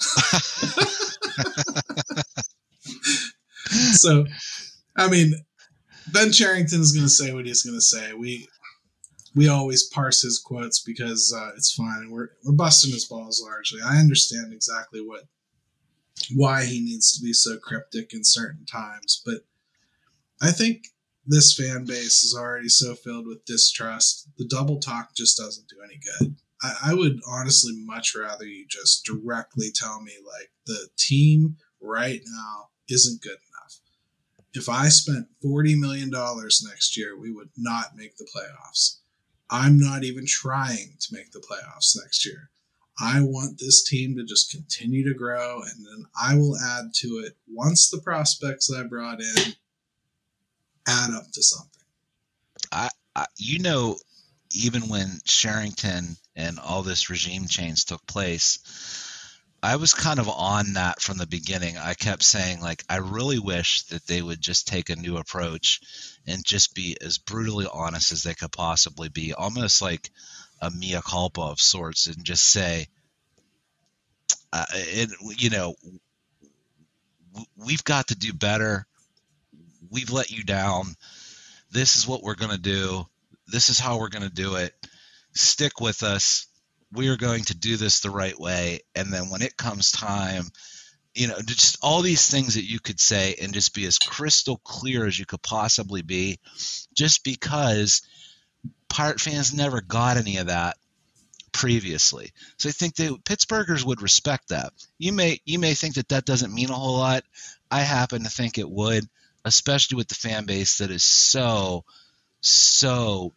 so, 3.92 4.26
I 4.96 5.08
mean, 5.08 5.34
Ben 6.12 6.32
Cherington 6.32 6.80
is 6.80 6.92
going 6.92 7.04
to 7.06 7.10
say 7.10 7.32
what 7.32 7.46
he's 7.46 7.62
going 7.62 7.76
to 7.76 7.82
say. 7.82 8.12
We 8.14 8.48
we 9.34 9.48
always 9.48 9.88
parse 9.88 10.22
his 10.22 10.38
quotes 10.38 10.80
because 10.80 11.34
uh, 11.36 11.50
it's 11.56 11.72
fine. 11.72 12.10
We're 12.10 12.30
we're 12.44 12.52
busting 12.52 12.92
his 12.92 13.04
balls 13.04 13.42
largely. 13.44 13.80
I 13.84 13.98
understand 13.98 14.52
exactly 14.52 15.00
what 15.00 15.24
why 16.34 16.64
he 16.64 16.80
needs 16.80 17.16
to 17.16 17.24
be 17.24 17.32
so 17.32 17.58
cryptic 17.58 18.12
in 18.12 18.24
certain 18.24 18.66
times, 18.66 19.22
but 19.24 19.42
I 20.42 20.50
think 20.50 20.84
this 21.26 21.54
fan 21.54 21.84
base 21.84 22.24
is 22.24 22.34
already 22.36 22.68
so 22.68 22.94
filled 22.94 23.26
with 23.26 23.44
distrust. 23.44 24.28
The 24.36 24.46
double 24.46 24.80
talk 24.80 25.14
just 25.14 25.38
doesn't 25.38 25.68
do 25.68 25.76
any 25.84 26.00
good. 26.18 26.36
I, 26.62 26.90
I 26.90 26.94
would 26.94 27.20
honestly 27.26 27.72
much 27.84 28.14
rather 28.14 28.44
you 28.44 28.66
just 28.68 29.04
directly 29.04 29.68
tell 29.74 30.00
me 30.02 30.12
like 30.26 30.50
the 30.66 30.88
team 30.98 31.56
right 31.80 32.20
now 32.24 32.68
isn't 32.88 33.22
good 33.22 33.30
enough. 33.30 33.80
If 34.52 34.68
I 34.68 34.88
spent 34.88 35.28
$40 35.44 35.78
million 35.78 36.10
next 36.10 36.96
year, 36.96 37.18
we 37.18 37.30
would 37.30 37.50
not 37.56 37.96
make 37.96 38.16
the 38.16 38.26
playoffs. 38.34 38.99
I'm 39.50 39.78
not 39.78 40.04
even 40.04 40.26
trying 40.26 40.94
to 41.00 41.14
make 41.14 41.32
the 41.32 41.40
playoffs 41.40 41.96
next 42.00 42.24
year. 42.24 42.50
I 43.00 43.22
want 43.22 43.58
this 43.58 43.82
team 43.82 44.16
to 44.16 44.24
just 44.24 44.50
continue 44.50 45.08
to 45.08 45.18
grow, 45.18 45.62
and 45.62 45.86
then 45.86 46.04
I 46.20 46.36
will 46.36 46.56
add 46.58 46.92
to 46.96 47.24
it 47.26 47.36
once 47.48 47.88
the 47.88 48.00
prospects 48.00 48.70
I 48.72 48.82
brought 48.84 49.20
in 49.20 49.54
add 50.86 51.10
up 51.10 51.30
to 51.32 51.42
something. 51.42 51.82
I, 52.70 52.90
I 53.16 53.26
you 53.36 53.58
know, 53.60 53.96
even 54.52 54.88
when 54.88 55.20
Cherington 55.24 56.16
and 56.36 56.58
all 56.58 56.82
this 56.82 57.10
regime 57.10 57.46
change 57.46 57.86
took 57.86 58.06
place, 58.06 58.58
I 59.62 59.76
was 59.76 59.92
kind 59.92 60.18
of 60.18 60.28
on 60.28 60.74
that 60.74 61.02
from 61.02 61.18
the 61.18 61.26
beginning. 61.26 61.76
I 61.76 61.92
kept 61.94 62.22
saying, 62.22 62.60
like, 62.60 62.82
I 62.88 62.96
really 62.96 63.38
wish 63.38 63.82
that 63.84 64.06
they 64.06 64.22
would 64.22 64.40
just 64.40 64.66
take 64.66 64.88
a 64.88 64.96
new 64.96 65.18
approach 65.18 65.80
and 66.26 66.44
just 66.44 66.74
be 66.74 66.96
as 67.00 67.18
brutally 67.18 67.66
honest 67.70 68.12
as 68.12 68.22
they 68.22 68.34
could 68.34 68.52
possibly 68.52 69.10
be, 69.10 69.34
almost 69.34 69.82
like 69.82 70.10
a 70.62 70.70
mea 70.70 71.00
culpa 71.04 71.42
of 71.42 71.60
sorts, 71.60 72.06
and 72.06 72.24
just 72.24 72.44
say, 72.44 72.88
uh, 74.52 74.64
it, 74.72 75.10
you 75.38 75.50
know, 75.50 75.74
we've 77.56 77.84
got 77.84 78.08
to 78.08 78.16
do 78.16 78.32
better. 78.32 78.86
We've 79.90 80.10
let 80.10 80.30
you 80.30 80.42
down. 80.42 80.94
This 81.70 81.96
is 81.96 82.08
what 82.08 82.22
we're 82.22 82.34
going 82.34 82.52
to 82.52 82.58
do. 82.58 83.06
This 83.46 83.68
is 83.68 83.78
how 83.78 83.98
we're 83.98 84.08
going 84.08 84.28
to 84.28 84.34
do 84.34 84.56
it. 84.56 84.74
Stick 85.34 85.80
with 85.80 86.02
us 86.02 86.46
we 86.92 87.08
are 87.08 87.16
going 87.16 87.44
to 87.44 87.56
do 87.56 87.76
this 87.76 88.00
the 88.00 88.10
right 88.10 88.38
way. 88.38 88.80
And 88.94 89.12
then 89.12 89.30
when 89.30 89.42
it 89.42 89.56
comes 89.56 89.92
time 89.92 90.44
you 91.14 91.26
know 91.26 91.38
just 91.44 91.78
all 91.82 92.02
these 92.02 92.30
things 92.30 92.54
that 92.54 92.68
you 92.68 92.78
could 92.78 93.00
say 93.00 93.34
and 93.40 93.52
just 93.52 93.74
be 93.74 93.84
as 93.86 93.98
crystal 93.98 94.58
clear 94.58 95.06
as 95.06 95.18
you 95.18 95.26
could 95.26 95.42
possibly 95.42 96.02
be 96.02 96.38
just 96.94 97.24
because 97.24 98.02
pirate 98.88 99.20
fans 99.20 99.52
never 99.52 99.80
got 99.80 100.16
any 100.16 100.36
of 100.38 100.46
that 100.46 100.76
previously. 101.52 102.30
So 102.58 102.68
i 102.68 102.72
think 102.72 102.94
they 102.94 103.08
pittsburghers 103.08 103.84
would 103.84 104.02
respect 104.02 104.48
that. 104.48 104.72
You 104.98 105.12
may 105.12 105.40
you 105.44 105.58
may 105.58 105.74
think 105.74 105.94
that 105.94 106.08
that 106.10 106.24
doesn't 106.24 106.54
mean 106.54 106.70
a 106.70 106.74
whole 106.74 106.98
lot. 106.98 107.24
I 107.70 107.80
happen 107.80 108.22
to 108.22 108.30
think 108.30 108.58
it 108.58 108.70
would 108.70 109.04
especially 109.44 109.96
with 109.96 110.08
the 110.08 110.14
fan 110.14 110.44
base 110.44 110.78
that 110.78 110.90
is 110.90 111.02
so 111.02 111.84
so 112.40 113.32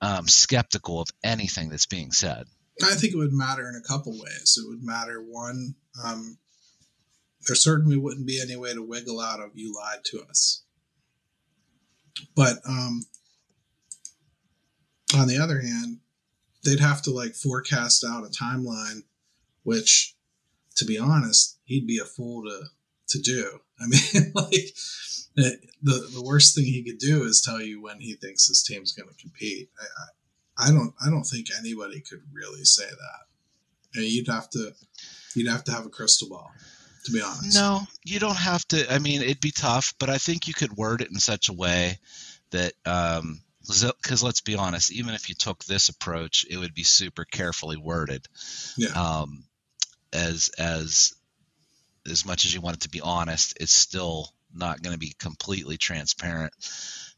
um, 0.00 0.28
skeptical 0.28 1.00
of 1.00 1.08
anything 1.24 1.70
that's 1.70 1.86
being 1.86 2.12
said 2.12 2.46
I 2.82 2.94
think 2.94 3.12
it 3.12 3.16
would 3.16 3.32
matter 3.32 3.68
in 3.68 3.74
a 3.74 3.86
couple 3.86 4.12
ways. 4.12 4.58
It 4.60 4.68
would 4.68 4.82
matter 4.82 5.20
one, 5.20 5.74
um, 6.04 6.38
there 7.46 7.56
certainly 7.56 7.96
wouldn't 7.96 8.26
be 8.26 8.40
any 8.40 8.56
way 8.56 8.72
to 8.74 8.82
wiggle 8.82 9.20
out 9.20 9.40
of 9.40 9.50
you 9.54 9.74
lied 9.74 10.04
to 10.06 10.22
us. 10.28 10.62
But 12.34 12.58
um, 12.68 13.06
on 15.16 15.28
the 15.28 15.38
other 15.38 15.60
hand, 15.60 15.98
they'd 16.64 16.80
have 16.80 17.02
to 17.02 17.10
like 17.10 17.34
forecast 17.34 18.04
out 18.04 18.24
a 18.24 18.28
timeline, 18.28 19.02
which, 19.62 20.14
to 20.76 20.84
be 20.84 20.98
honest, 20.98 21.58
he'd 21.64 21.86
be 21.86 21.98
a 21.98 22.04
fool 22.04 22.42
to 22.44 22.64
to 23.08 23.18
do. 23.20 23.60
I 23.80 23.86
mean, 23.86 24.32
like 24.34 24.74
the 25.36 25.58
the 25.82 26.22
worst 26.24 26.54
thing 26.54 26.64
he 26.64 26.84
could 26.84 26.98
do 26.98 27.24
is 27.24 27.40
tell 27.40 27.60
you 27.60 27.80
when 27.80 28.00
he 28.00 28.14
thinks 28.14 28.46
his 28.46 28.62
team's 28.62 28.92
going 28.92 29.08
to 29.08 29.22
compete. 29.22 29.70
I, 29.80 29.84
I 29.84 30.06
don't 30.66 30.94
I 31.00 31.08
don't 31.08 31.24
think 31.24 31.46
anybody 31.58 32.00
could 32.00 32.22
really 32.32 32.64
say 32.64 32.84
that. 32.84 34.02
you'd 34.02 34.28
have 34.28 34.50
to 34.50 34.72
you'd 35.34 35.48
have 35.48 35.64
to 35.64 35.72
have 35.72 35.86
a 35.86 35.90
crystal 35.90 36.28
ball 36.28 36.50
to 37.04 37.12
be 37.12 37.22
honest. 37.22 37.54
No, 37.54 37.80
you 38.04 38.18
don't 38.18 38.36
have 38.36 38.66
to. 38.68 38.92
I 38.92 38.98
mean, 38.98 39.22
it'd 39.22 39.40
be 39.40 39.52
tough, 39.52 39.94
but 39.98 40.10
I 40.10 40.18
think 40.18 40.48
you 40.48 40.54
could 40.54 40.76
word 40.76 41.00
it 41.00 41.10
in 41.10 41.18
such 41.18 41.48
a 41.48 41.54
way 41.54 41.98
that 42.50 42.72
um 42.84 43.40
because 43.68 44.22
let's 44.22 44.40
be 44.40 44.54
honest, 44.54 44.92
even 44.92 45.14
if 45.14 45.28
you 45.28 45.34
took 45.34 45.64
this 45.64 45.88
approach, 45.88 46.46
it 46.48 46.56
would 46.56 46.74
be 46.74 46.84
super 46.84 47.24
carefully 47.24 47.76
worded. 47.76 48.26
Yeah. 48.76 48.90
Um, 48.90 49.44
as 50.12 50.50
as 50.58 51.12
as 52.10 52.24
much 52.24 52.46
as 52.46 52.54
you 52.54 52.60
want 52.60 52.76
it 52.76 52.82
to 52.82 52.88
be 52.88 53.02
honest, 53.02 53.58
it's 53.60 53.72
still 53.72 54.32
not 54.54 54.82
going 54.82 54.94
to 54.94 54.98
be 54.98 55.14
completely 55.18 55.76
transparent. 55.76 56.52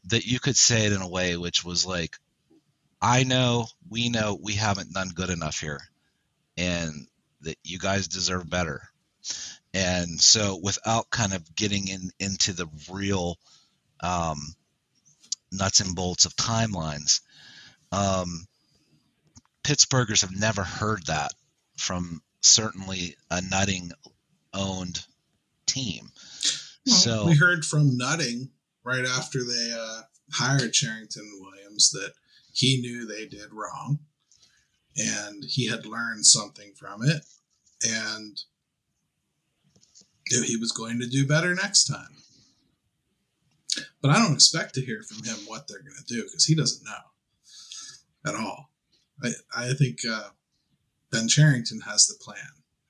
That 0.05 0.25
you 0.25 0.39
could 0.39 0.57
say 0.57 0.85
it 0.85 0.93
in 0.93 1.01
a 1.01 1.07
way 1.07 1.37
which 1.37 1.63
was 1.63 1.85
like, 1.85 2.17
I 3.01 3.23
know, 3.23 3.67
we 3.89 4.09
know 4.09 4.37
we 4.41 4.53
haven't 4.53 4.93
done 4.93 5.09
good 5.09 5.29
enough 5.29 5.59
here 5.59 5.81
and 6.57 7.07
that 7.41 7.57
you 7.63 7.79
guys 7.79 8.07
deserve 8.07 8.49
better. 8.49 8.81
And 9.73 10.19
so 10.19 10.59
without 10.61 11.09
kind 11.09 11.33
of 11.33 11.55
getting 11.55 11.87
in 11.87 12.11
into 12.19 12.53
the 12.53 12.67
real 12.91 13.37
um, 14.01 14.37
nuts 15.51 15.79
and 15.79 15.95
bolts 15.95 16.25
of 16.25 16.35
timelines, 16.35 17.21
um, 17.91 18.45
Pittsburghers 19.63 20.21
have 20.21 20.35
never 20.37 20.63
heard 20.63 21.05
that 21.07 21.31
from 21.77 22.21
certainly 22.41 23.15
a 23.29 23.41
Nutting 23.41 23.91
owned 24.53 25.03
team. 25.65 26.11
Well, 26.85 26.95
so 26.95 27.25
we 27.25 27.35
heard 27.35 27.63
from 27.63 27.97
Nutting 27.97 28.49
right 28.83 29.05
after 29.05 29.43
they 29.43 29.71
uh, 29.77 30.01
hired 30.33 30.73
Cherington 30.73 31.29
Williams 31.39 31.91
that 31.91 32.13
he 32.53 32.81
knew 32.81 33.05
they 33.05 33.25
did 33.25 33.51
wrong 33.51 33.99
and 34.97 35.43
he 35.47 35.67
had 35.67 35.85
learned 35.85 36.25
something 36.25 36.73
from 36.75 37.03
it 37.03 37.23
and 37.83 38.41
knew 40.31 40.43
he 40.43 40.57
was 40.57 40.71
going 40.71 40.99
to 40.99 41.07
do 41.07 41.27
better 41.27 41.55
next 41.55 41.85
time. 41.85 42.17
But 44.01 44.11
I 44.11 44.19
don't 44.19 44.33
expect 44.33 44.75
to 44.75 44.85
hear 44.85 45.01
from 45.03 45.23
him 45.23 45.37
what 45.47 45.67
they're 45.67 45.79
going 45.79 45.95
to 45.97 46.13
do 46.13 46.23
because 46.23 46.45
he 46.45 46.55
doesn't 46.55 46.83
know 46.83 48.29
at 48.31 48.35
all. 48.35 48.71
I, 49.23 49.31
I 49.55 49.73
think 49.73 49.99
uh, 50.09 50.29
Ben 51.11 51.27
Cherington 51.27 51.81
has 51.81 52.07
the 52.07 52.21
plan, 52.21 52.35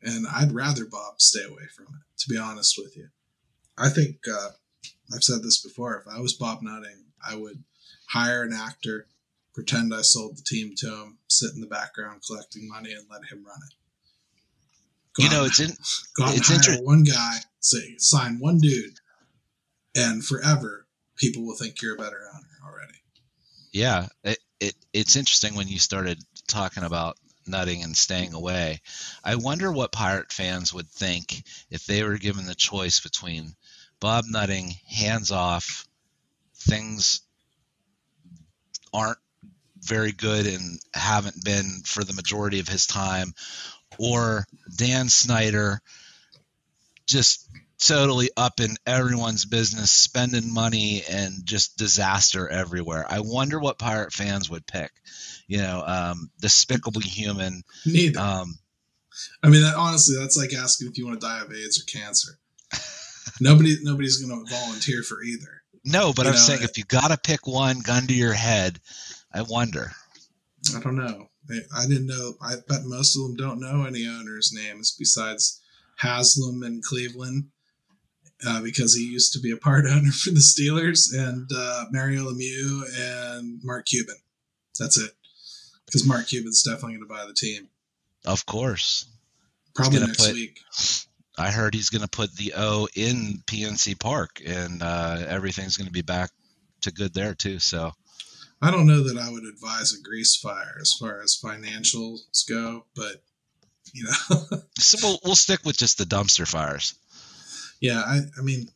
and 0.01 0.25
I'd 0.27 0.53
rather 0.53 0.85
Bob 0.85 1.21
stay 1.21 1.43
away 1.43 1.67
from 1.75 1.85
it, 1.85 2.19
to 2.19 2.29
be 2.29 2.37
honest 2.37 2.75
with 2.77 2.95
you. 2.95 3.09
I 3.77 3.89
think 3.89 4.17
uh, 4.31 4.49
I've 5.13 5.23
said 5.23 5.43
this 5.43 5.61
before. 5.61 5.97
If 5.97 6.13
I 6.13 6.19
was 6.19 6.33
Bob 6.33 6.61
Nutting, 6.61 7.05
I 7.27 7.35
would 7.35 7.63
hire 8.09 8.43
an 8.43 8.53
actor 8.53 9.07
pretend 9.53 9.93
I 9.93 10.01
sold 10.01 10.37
the 10.37 10.43
team 10.43 10.73
to 10.77 10.87
him, 10.87 11.17
sit 11.27 11.53
in 11.53 11.61
the 11.61 11.67
background 11.67 12.21
collecting 12.25 12.67
money, 12.67 12.93
and 12.93 13.05
let 13.09 13.25
him 13.25 13.45
run 13.45 13.59
it. 13.67 13.75
Go 15.13 15.23
you 15.23 15.29
know, 15.29 15.45
it's 15.45 15.59
in, 15.59 15.69
go 16.17 16.25
it's 16.27 16.67
hire 16.67 16.81
one 16.83 17.03
guy, 17.03 17.37
say 17.59 17.95
sign 17.97 18.39
one 18.39 18.59
dude, 18.59 18.99
and 19.95 20.23
forever 20.23 20.87
people 21.17 21.45
will 21.45 21.55
think 21.55 21.81
you're 21.81 21.95
a 21.95 21.97
better 21.97 22.21
owner 22.33 22.71
already. 22.71 22.97
Yeah, 23.71 24.07
it, 24.23 24.39
it 24.59 24.75
it's 24.93 25.15
interesting 25.15 25.55
when 25.55 25.67
you 25.67 25.79
started 25.79 26.19
talking 26.47 26.83
about 26.83 27.17
Nutting 27.47 27.83
and 27.83 27.97
staying 27.97 28.33
away. 28.33 28.81
I 29.23 29.35
wonder 29.35 29.71
what 29.71 29.91
pirate 29.91 30.31
fans 30.31 30.73
would 30.73 30.87
think 30.89 31.43
if 31.71 31.85
they 31.85 32.03
were 32.03 32.17
given 32.17 32.45
the 32.45 32.55
choice 32.55 32.99
between 32.99 33.55
Bob 33.99 34.25
Nutting, 34.27 34.75
hands 34.87 35.31
off, 35.31 35.87
things 36.55 37.21
aren't 38.93 39.17
very 39.83 40.11
good 40.11 40.45
and 40.47 40.79
haven't 40.93 41.43
been 41.43 41.81
for 41.85 42.03
the 42.03 42.13
majority 42.13 42.59
of 42.59 42.67
his 42.67 42.85
time, 42.85 43.33
or 43.97 44.45
Dan 44.75 45.09
Snyder 45.09 45.81
just 47.07 47.49
totally 47.79 48.29
up 48.37 48.59
in 48.59 48.75
everyone's 48.85 49.45
business, 49.45 49.91
spending 49.91 50.53
money 50.53 51.03
and 51.09 51.45
just 51.45 51.77
disaster 51.77 52.47
everywhere. 52.47 53.05
I 53.09 53.21
wonder 53.21 53.59
what 53.59 53.79
Pirate 53.79 54.13
fans 54.13 54.49
would 54.49 54.67
pick. 54.67 54.91
You 55.47 55.57
know, 55.57 55.83
um, 55.85 56.29
despicably 56.39 57.03
human. 57.03 57.63
Neither. 57.85 58.19
Um, 58.19 58.57
I 59.43 59.49
mean, 59.49 59.63
that, 59.63 59.75
honestly, 59.75 60.15
that's 60.17 60.37
like 60.37 60.53
asking 60.53 60.87
if 60.87 60.97
you 60.97 61.05
want 61.05 61.19
to 61.19 61.27
die 61.27 61.41
of 61.41 61.51
AIDS 61.51 61.81
or 61.81 61.85
cancer. 61.85 62.37
Nobody, 63.39 63.77
nobody's 63.81 64.17
going 64.17 64.45
to 64.45 64.51
volunteer 64.51 65.03
for 65.03 65.21
either. 65.23 65.63
No, 65.83 66.13
but 66.13 66.23
you 66.23 66.29
I'm 66.29 66.35
know, 66.35 66.41
saying 66.41 66.63
if 66.63 66.77
you 66.77 66.83
got 66.83 67.09
to 67.09 67.17
pick 67.17 67.47
one, 67.47 67.79
gun 67.79 68.07
to 68.07 68.13
your 68.13 68.33
head, 68.33 68.79
I 69.33 69.41
wonder. 69.43 69.91
I 70.75 70.79
don't 70.79 70.95
know. 70.95 71.29
I 71.75 71.87
didn't 71.87 72.07
know. 72.07 72.33
I 72.41 72.55
bet 72.67 72.83
most 72.85 73.15
of 73.15 73.23
them 73.23 73.35
don't 73.35 73.59
know 73.59 73.85
any 73.85 74.07
owners' 74.07 74.51
names 74.53 74.95
besides 74.97 75.61
Haslam 75.97 76.63
and 76.63 76.83
Cleveland. 76.83 77.49
uh, 78.45 78.61
because 78.61 78.95
he 78.95 79.03
used 79.03 79.33
to 79.33 79.39
be 79.39 79.51
a 79.51 79.57
part 79.57 79.85
owner 79.89 80.11
for 80.11 80.31
the 80.31 80.39
Steelers, 80.39 81.13
and 81.13 81.49
uh, 81.55 81.85
Mario 81.91 82.29
Lemieux 82.31 82.83
and 83.35 83.59
Mark 83.63 83.85
Cuban. 83.85 84.15
That's 84.79 84.97
it. 84.97 85.11
Because 85.85 86.07
Mark 86.07 86.27
Cuban's 86.27 86.63
definitely 86.63 86.97
going 86.97 87.07
to 87.07 87.13
buy 87.13 87.25
the 87.25 87.33
team. 87.33 87.67
Of 88.25 88.45
course. 88.45 89.05
Probably 89.75 89.99
next 89.99 90.25
put, 90.25 90.33
week. 90.33 90.59
I 91.37 91.51
heard 91.51 91.73
he's 91.73 91.89
going 91.89 92.01
to 92.01 92.07
put 92.07 92.35
the 92.35 92.53
O 92.55 92.87
in 92.95 93.43
PNC 93.45 93.99
Park, 93.99 94.41
and 94.45 94.81
uh, 94.81 95.23
everything's 95.27 95.77
going 95.77 95.87
to 95.87 95.93
be 95.93 96.01
back 96.01 96.29
to 96.81 96.91
good 96.91 97.13
there 97.13 97.35
too. 97.35 97.59
So 97.59 97.91
I 98.61 98.71
don't 98.71 98.85
know 98.87 99.03
that 99.03 99.17
I 99.17 99.29
would 99.29 99.43
advise 99.43 99.93
a 99.93 100.01
grease 100.01 100.35
fire 100.35 100.77
as 100.79 100.93
far 100.93 101.21
as 101.21 101.39
financials 101.43 102.19
go, 102.47 102.85
but 102.95 103.23
you 103.93 104.03
know, 104.03 104.59
so 104.79 104.97
we'll 105.01 105.19
we'll 105.25 105.35
stick 105.35 105.61
with 105.65 105.77
just 105.77 105.97
the 105.97 106.05
dumpster 106.05 106.47
fires. 106.47 106.95
Yeah, 107.79 108.01
I, 108.05 108.19
I 108.37 108.41
mean, 108.43 108.67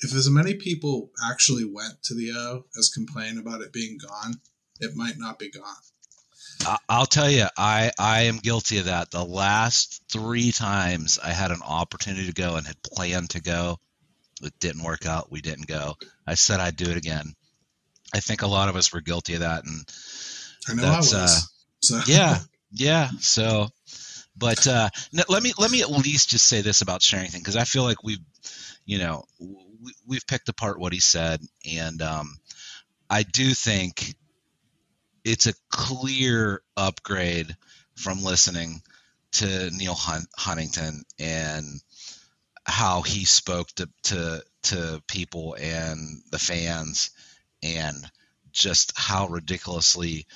if 0.00 0.12
as 0.14 0.28
many 0.28 0.54
people 0.54 1.10
actually 1.24 1.64
went 1.64 2.02
to 2.04 2.14
the 2.14 2.32
O 2.32 2.64
as 2.76 2.88
complain 2.88 3.38
about 3.38 3.60
it 3.60 3.72
being 3.72 3.98
gone, 3.98 4.34
it 4.80 4.96
might 4.96 5.18
not 5.18 5.38
be 5.38 5.50
gone. 5.50 5.76
I'll 6.88 7.06
tell 7.06 7.30
you, 7.30 7.46
I, 7.56 7.90
I 7.98 8.22
am 8.22 8.36
guilty 8.36 8.78
of 8.78 8.84
that. 8.86 9.10
The 9.10 9.24
last 9.24 10.02
three 10.10 10.52
times 10.52 11.18
I 11.22 11.30
had 11.30 11.52
an 11.52 11.62
opportunity 11.66 12.26
to 12.26 12.32
go 12.34 12.56
and 12.56 12.66
had 12.66 12.82
planned 12.82 13.30
to 13.30 13.40
go, 13.40 13.78
it 14.42 14.52
didn't 14.60 14.82
work 14.82 15.06
out. 15.06 15.30
We 15.30 15.40
didn't 15.40 15.66
go. 15.66 15.96
I 16.26 16.34
said 16.34 16.60
I'd 16.60 16.76
do 16.76 16.90
it 16.90 16.96
again. 16.96 17.34
I 18.14 18.20
think 18.20 18.42
a 18.42 18.46
lot 18.46 18.68
of 18.68 18.76
us 18.76 18.92
were 18.92 19.00
guilty 19.00 19.34
of 19.34 19.40
that, 19.40 19.64
and 19.64 19.84
I 20.68 20.74
know 20.74 20.92
I 20.92 20.96
was. 20.98 21.14
Uh, 21.14 21.38
so. 21.80 22.00
Yeah, 22.06 22.38
yeah. 22.72 23.10
So, 23.20 23.68
but 24.36 24.66
uh, 24.66 24.88
let 25.28 25.42
me 25.42 25.52
let 25.58 25.70
me 25.70 25.82
at 25.82 25.90
least 25.90 26.30
just 26.30 26.46
say 26.46 26.60
this 26.60 26.80
about 26.80 27.00
Cherington 27.00 27.40
because 27.40 27.56
I 27.56 27.64
feel 27.64 27.84
like 27.84 28.02
we've, 28.02 28.20
you 28.84 28.98
know, 28.98 29.24
we, 29.38 29.92
we've 30.06 30.26
picked 30.26 30.48
apart 30.48 30.80
what 30.80 30.92
he 30.92 31.00
said, 31.00 31.40
and 31.70 32.00
um, 32.02 32.36
I 33.08 33.22
do 33.22 33.54
think 33.54 34.14
it's 35.24 35.46
a 35.46 35.54
clear 35.70 36.62
upgrade 36.76 37.56
from 37.94 38.22
listening 38.22 38.82
to 39.32 39.70
Neil 39.70 39.94
Hunt, 39.94 40.26
Huntington 40.36 41.04
and 41.18 41.80
how 42.66 43.02
he 43.02 43.24
spoke 43.24 43.68
to, 43.76 43.88
to 44.04 44.42
to 44.62 45.02
people 45.08 45.56
and 45.58 46.22
the 46.30 46.38
fans 46.38 47.10
and 47.62 47.96
just 48.52 48.92
how 48.96 49.28
ridiculously 49.28 50.26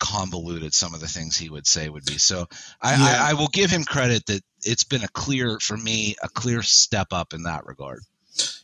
convoluted 0.00 0.74
some 0.74 0.92
of 0.94 1.00
the 1.00 1.08
things 1.08 1.36
he 1.36 1.48
would 1.48 1.66
say 1.66 1.88
would 1.88 2.04
be. 2.04 2.18
So 2.18 2.46
I, 2.80 2.96
yeah. 2.96 3.24
I, 3.24 3.30
I, 3.30 3.34
will 3.34 3.48
give 3.48 3.70
him 3.70 3.84
credit 3.84 4.26
that 4.26 4.42
it's 4.62 4.84
been 4.84 5.04
a 5.04 5.08
clear 5.08 5.58
for 5.60 5.76
me 5.76 6.16
a 6.22 6.28
clear 6.28 6.62
step 6.62 7.08
up 7.12 7.32
in 7.32 7.44
that 7.44 7.64
regard. 7.64 8.00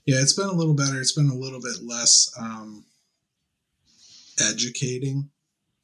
Yeah, 0.05 0.21
it's 0.21 0.33
been 0.33 0.49
a 0.49 0.53
little 0.53 0.75
better. 0.75 1.01
It's 1.01 1.13
been 1.13 1.31
a 1.31 1.35
little 1.35 1.61
bit 1.61 1.83
less 1.83 2.33
um, 2.39 2.85
educating. 4.41 5.31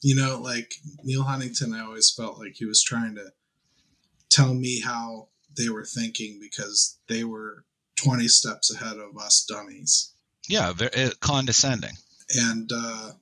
You 0.03 0.16
know, 0.16 0.41
like 0.41 0.74
Neil 1.05 1.22
Huntington, 1.22 1.74
I 1.74 1.85
always 1.85 2.11
felt 2.11 2.39
like 2.39 2.55
he 2.57 2.64
was 2.64 2.83
trying 2.83 3.14
to 3.14 3.33
tell 4.29 4.55
me 4.55 4.81
how 4.81 5.29
they 5.57 5.68
were 5.68 5.85
thinking 5.85 6.39
because 6.41 6.99
they 7.09 7.24
were 7.24 7.64
20 7.97 8.29
steps 8.29 8.74
ahead 8.74 8.99
of 8.99 9.16
us 9.16 9.45
dummies. 9.49 10.12
Yeah, 10.49 10.72
very 10.72 10.91
uh, 10.95 11.11
condescending. 11.20 11.95
And, 12.35 12.70
uh, 12.74 13.12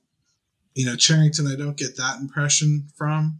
you 0.73 0.85
know, 0.85 0.95
Cherington, 0.95 1.47
I 1.47 1.55
don't 1.55 1.77
get 1.77 1.97
that 1.97 2.19
impression 2.19 2.87
from. 2.95 3.39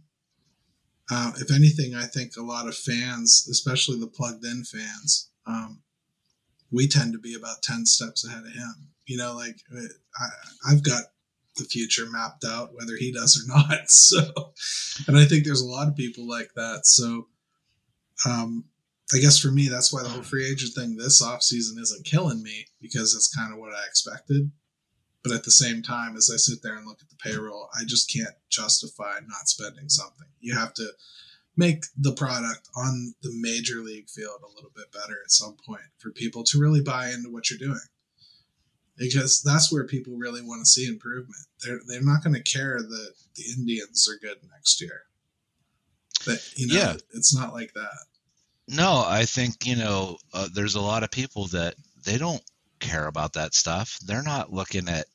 Uh, 1.10 1.32
if 1.38 1.52
anything, 1.52 1.94
I 1.94 2.04
think 2.04 2.36
a 2.36 2.42
lot 2.42 2.66
of 2.66 2.76
fans, 2.76 3.46
especially 3.50 3.98
the 3.98 4.06
plugged 4.06 4.44
in 4.44 4.64
fans, 4.64 5.30
um, 5.46 5.82
we 6.72 6.88
tend 6.88 7.12
to 7.12 7.18
be 7.18 7.34
about 7.34 7.62
10 7.62 7.86
steps 7.86 8.26
ahead 8.26 8.44
of 8.44 8.52
him. 8.52 8.88
You 9.06 9.18
know, 9.18 9.34
like 9.34 9.60
uh, 9.74 9.82
I, 10.18 10.72
I've 10.72 10.82
got 10.82 11.04
the 11.56 11.64
future 11.64 12.06
mapped 12.10 12.44
out, 12.44 12.74
whether 12.74 12.96
he 12.96 13.12
does 13.12 13.40
or 13.40 13.56
not. 13.56 13.88
So, 13.90 14.52
and 15.06 15.16
I 15.16 15.24
think 15.24 15.44
there's 15.44 15.60
a 15.60 15.66
lot 15.66 15.88
of 15.88 15.96
people 15.96 16.28
like 16.28 16.50
that. 16.54 16.80
So, 16.84 17.28
um, 18.26 18.64
I 19.14 19.18
guess 19.18 19.38
for 19.38 19.52
me, 19.52 19.68
that's 19.68 19.92
why 19.92 20.02
the 20.02 20.08
whole 20.08 20.22
free 20.22 20.50
agent 20.50 20.74
thing 20.74 20.96
this 20.96 21.22
offseason 21.22 21.78
isn't 21.80 22.04
killing 22.04 22.42
me 22.42 22.66
because 22.80 23.14
it's 23.14 23.32
kind 23.32 23.52
of 23.52 23.58
what 23.60 23.72
I 23.72 23.86
expected. 23.86 24.50
But 25.26 25.34
at 25.34 25.42
the 25.42 25.50
same 25.50 25.82
time, 25.82 26.16
as 26.16 26.30
I 26.32 26.36
sit 26.36 26.62
there 26.62 26.76
and 26.76 26.86
look 26.86 27.00
at 27.02 27.08
the 27.08 27.16
payroll, 27.16 27.68
I 27.74 27.84
just 27.84 28.12
can't 28.12 28.34
justify 28.48 29.18
not 29.26 29.48
spending 29.48 29.88
something. 29.88 30.28
You 30.38 30.54
have 30.54 30.72
to 30.74 30.88
make 31.56 31.84
the 31.96 32.12
product 32.12 32.68
on 32.76 33.12
the 33.22 33.32
major 33.32 33.80
league 33.80 34.08
field 34.08 34.40
a 34.44 34.54
little 34.54 34.70
bit 34.76 34.92
better 34.92 35.16
at 35.24 35.32
some 35.32 35.56
point 35.66 35.82
for 35.98 36.12
people 36.12 36.44
to 36.44 36.60
really 36.60 36.80
buy 36.80 37.08
into 37.10 37.32
what 37.32 37.50
you're 37.50 37.58
doing. 37.58 37.80
Because 38.96 39.42
that's 39.42 39.72
where 39.72 39.84
people 39.84 40.16
really 40.16 40.42
want 40.42 40.60
to 40.60 40.70
see 40.70 40.86
improvement. 40.86 41.42
They're 41.64 41.80
they're 41.88 42.04
not 42.04 42.22
going 42.22 42.34
to 42.34 42.42
care 42.42 42.78
that 42.80 43.14
the 43.34 43.44
Indians 43.58 44.08
are 44.08 44.24
good 44.24 44.38
next 44.52 44.80
year. 44.80 45.02
But 46.24 46.38
you 46.54 46.68
know, 46.68 46.74
yeah. 46.76 46.96
it's 47.14 47.34
not 47.34 47.52
like 47.52 47.72
that. 47.74 47.98
No, 48.68 49.04
I 49.04 49.24
think 49.24 49.66
you 49.66 49.74
know 49.74 50.18
uh, 50.32 50.48
there's 50.54 50.76
a 50.76 50.80
lot 50.80 51.02
of 51.02 51.10
people 51.10 51.48
that 51.48 51.74
they 52.04 52.16
don't 52.16 52.42
care 52.86 53.06
about 53.06 53.34
that 53.34 53.54
stuff. 53.54 53.98
They're 54.04 54.22
not 54.22 54.52
looking 54.52 54.88
at 54.88 55.06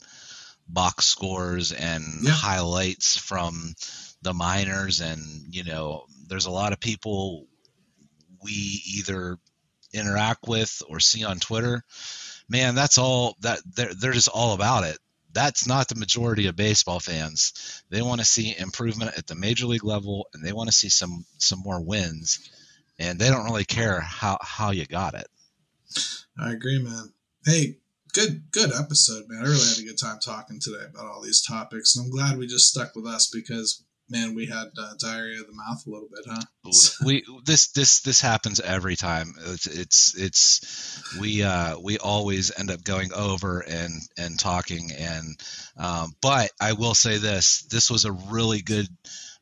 box 0.67 1.05
scores 1.05 1.71
and 1.71 2.03
yeah. 2.21 2.31
highlights 2.31 3.17
from 3.17 3.73
the 4.21 4.33
minors 4.33 5.01
and 5.01 5.19
you 5.53 5.63
know 5.63 6.05
there's 6.27 6.45
a 6.45 6.51
lot 6.51 6.71
of 6.73 6.79
people 6.79 7.45
we 8.43 8.81
either 8.97 9.37
interact 9.93 10.47
with 10.47 10.81
or 10.87 10.99
see 10.99 11.23
on 11.25 11.39
Twitter. 11.39 11.83
Man 12.47 12.75
that's 12.75 12.97
all 12.97 13.35
that 13.41 13.59
they're, 13.75 13.93
they're 13.93 14.13
just 14.13 14.29
all 14.29 14.53
about 14.53 14.83
it. 14.85 14.97
That's 15.33 15.67
not 15.67 15.87
the 15.87 15.95
majority 15.95 16.47
of 16.47 16.55
baseball 16.55 16.99
fans. 16.99 17.83
They 17.89 18.01
want 18.01 18.19
to 18.19 18.25
see 18.25 18.55
improvement 18.57 19.17
at 19.17 19.27
the 19.27 19.35
major 19.35 19.65
league 19.65 19.83
level 19.83 20.27
and 20.33 20.43
they 20.43 20.53
want 20.53 20.69
to 20.69 20.75
see 20.75 20.89
some 20.89 21.25
some 21.37 21.59
more 21.59 21.81
wins 21.81 22.49
and 22.99 23.19
they 23.19 23.29
don't 23.29 23.45
really 23.45 23.65
care 23.65 23.99
how 23.99 24.37
how 24.41 24.71
you 24.71 24.85
got 24.85 25.15
it. 25.15 25.27
I 26.39 26.51
agree 26.51 26.81
man 26.81 27.11
Hey, 27.45 27.77
good 28.13 28.51
good 28.51 28.71
episode, 28.71 29.25
man. 29.27 29.39
I 29.39 29.47
really 29.47 29.67
had 29.67 29.79
a 29.79 29.83
good 29.83 29.97
time 29.97 30.19
talking 30.23 30.59
today 30.59 30.85
about 30.89 31.07
all 31.07 31.21
these 31.21 31.41
topics, 31.41 31.95
and 31.95 32.05
I'm 32.05 32.11
glad 32.11 32.37
we 32.37 32.47
just 32.47 32.69
stuck 32.69 32.95
with 32.95 33.07
us 33.07 33.29
because 33.33 33.83
man, 34.11 34.35
we 34.35 34.45
had 34.45 34.67
uh, 34.77 34.93
diarrhea 34.99 35.39
of 35.39 35.47
the 35.47 35.53
mouth 35.53 35.87
a 35.87 35.89
little 35.89 36.09
bit, 36.13 36.25
huh? 36.27 36.41
we 37.05 37.23
this 37.45 37.71
this 37.71 38.01
this 38.01 38.21
happens 38.21 38.59
every 38.59 38.95
time. 38.95 39.33
It's 39.47 39.65
it's, 39.65 40.17
it's 40.17 41.17
we 41.19 41.41
uh, 41.41 41.79
we 41.79 41.97
always 41.97 42.51
end 42.59 42.69
up 42.69 42.83
going 42.83 43.13
over 43.13 43.61
and 43.61 43.93
and 44.17 44.37
talking 44.37 44.91
and 44.91 45.39
um, 45.77 46.13
but 46.21 46.51
I 46.59 46.73
will 46.73 46.93
say 46.93 47.17
this: 47.17 47.63
this 47.63 47.89
was 47.89 48.05
a 48.05 48.11
really 48.11 48.61
good 48.61 48.87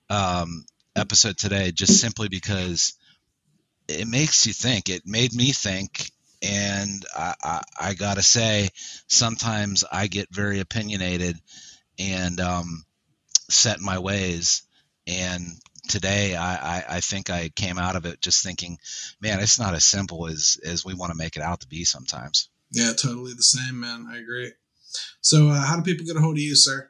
um, 0.09 0.63
episode 0.95 1.37
today, 1.37 1.71
just 1.71 1.99
simply 1.99 2.29
because 2.29 2.93
it 3.87 4.07
makes 4.07 4.45
you 4.45 4.53
think. 4.53 4.89
It 4.89 5.01
made 5.05 5.33
me 5.33 5.51
think 5.51 6.11
and 6.41 7.05
I, 7.15 7.35
I, 7.43 7.61
I, 7.79 7.93
gotta 7.93 8.23
say, 8.23 8.69
sometimes 9.07 9.83
I 9.91 10.07
get 10.07 10.33
very 10.33 10.59
opinionated 10.59 11.37
and 11.97 12.39
um, 12.39 12.85
set 13.49 13.79
my 13.79 13.99
ways. 13.99 14.63
And 15.05 15.43
today, 15.87 16.35
I, 16.35 16.77
I, 16.77 16.83
I, 16.89 16.99
think 17.01 17.29
I 17.29 17.49
came 17.49 17.77
out 17.77 17.95
of 17.95 18.05
it 18.05 18.21
just 18.21 18.43
thinking, 18.43 18.77
man, 19.19 19.39
it's 19.39 19.59
not 19.59 19.73
as 19.73 19.83
simple 19.83 20.27
as 20.27 20.59
as 20.63 20.85
we 20.85 20.93
want 20.93 21.11
to 21.11 21.17
make 21.17 21.35
it 21.35 21.41
out 21.41 21.61
to 21.61 21.67
be 21.67 21.83
sometimes. 21.83 22.49
Yeah, 22.71 22.93
totally 22.93 23.33
the 23.33 23.43
same, 23.43 23.79
man. 23.79 24.07
I 24.09 24.17
agree. 24.17 24.51
So, 25.21 25.49
uh, 25.49 25.65
how 25.65 25.77
do 25.77 25.81
people 25.81 26.05
get 26.05 26.15
a 26.15 26.21
hold 26.21 26.35
of 26.35 26.41
you, 26.41 26.55
sir? 26.55 26.89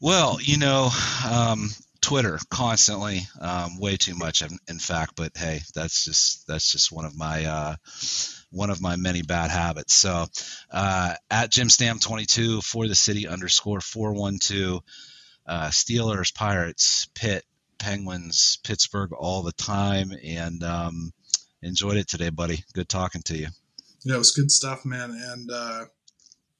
Well, 0.00 0.38
you 0.40 0.56
know, 0.56 0.90
um, 1.30 1.70
Twitter 2.00 2.38
constantly, 2.50 3.22
um, 3.40 3.78
way 3.78 3.96
too 3.96 4.14
much, 4.14 4.42
in, 4.42 4.78
fact. 4.78 5.12
But 5.16 5.36
hey, 5.36 5.60
that's 5.74 6.04
just 6.04 6.46
that's 6.46 6.70
just 6.70 6.90
one 6.90 7.04
of 7.04 7.16
my 7.16 7.44
uh, 7.44 7.76
one 8.50 8.70
of 8.70 8.80
my 8.80 8.96
many 8.96 9.22
bad 9.22 9.50
habits. 9.50 9.94
So 9.94 10.26
uh, 10.70 11.14
at 11.30 11.50
Jim 11.50 11.68
Stam 11.68 11.98
22 11.98 12.62
for 12.62 12.88
the 12.88 12.94
city 12.94 13.28
underscore 13.28 13.80
412, 13.80 14.82
uh, 15.46 15.68
Steelers, 15.68 16.34
Pirates, 16.34 17.08
Pitt, 17.14 17.44
Penguins, 17.78 18.58
Pittsburgh 18.64 19.12
all 19.12 19.42
the 19.42 19.52
time, 19.52 20.12
and 20.24 20.62
um, 20.62 21.12
enjoyed 21.62 21.96
it 21.96 22.08
today, 22.08 22.30
buddy. 22.30 22.64
Good 22.74 22.88
talking 22.88 23.22
to 23.22 23.36
you. 23.36 23.48
Yeah, 24.02 24.14
it 24.14 24.18
was 24.18 24.30
good 24.30 24.50
stuff, 24.50 24.84
man, 24.84 25.10
and 25.10 25.50
uh, 25.50 25.84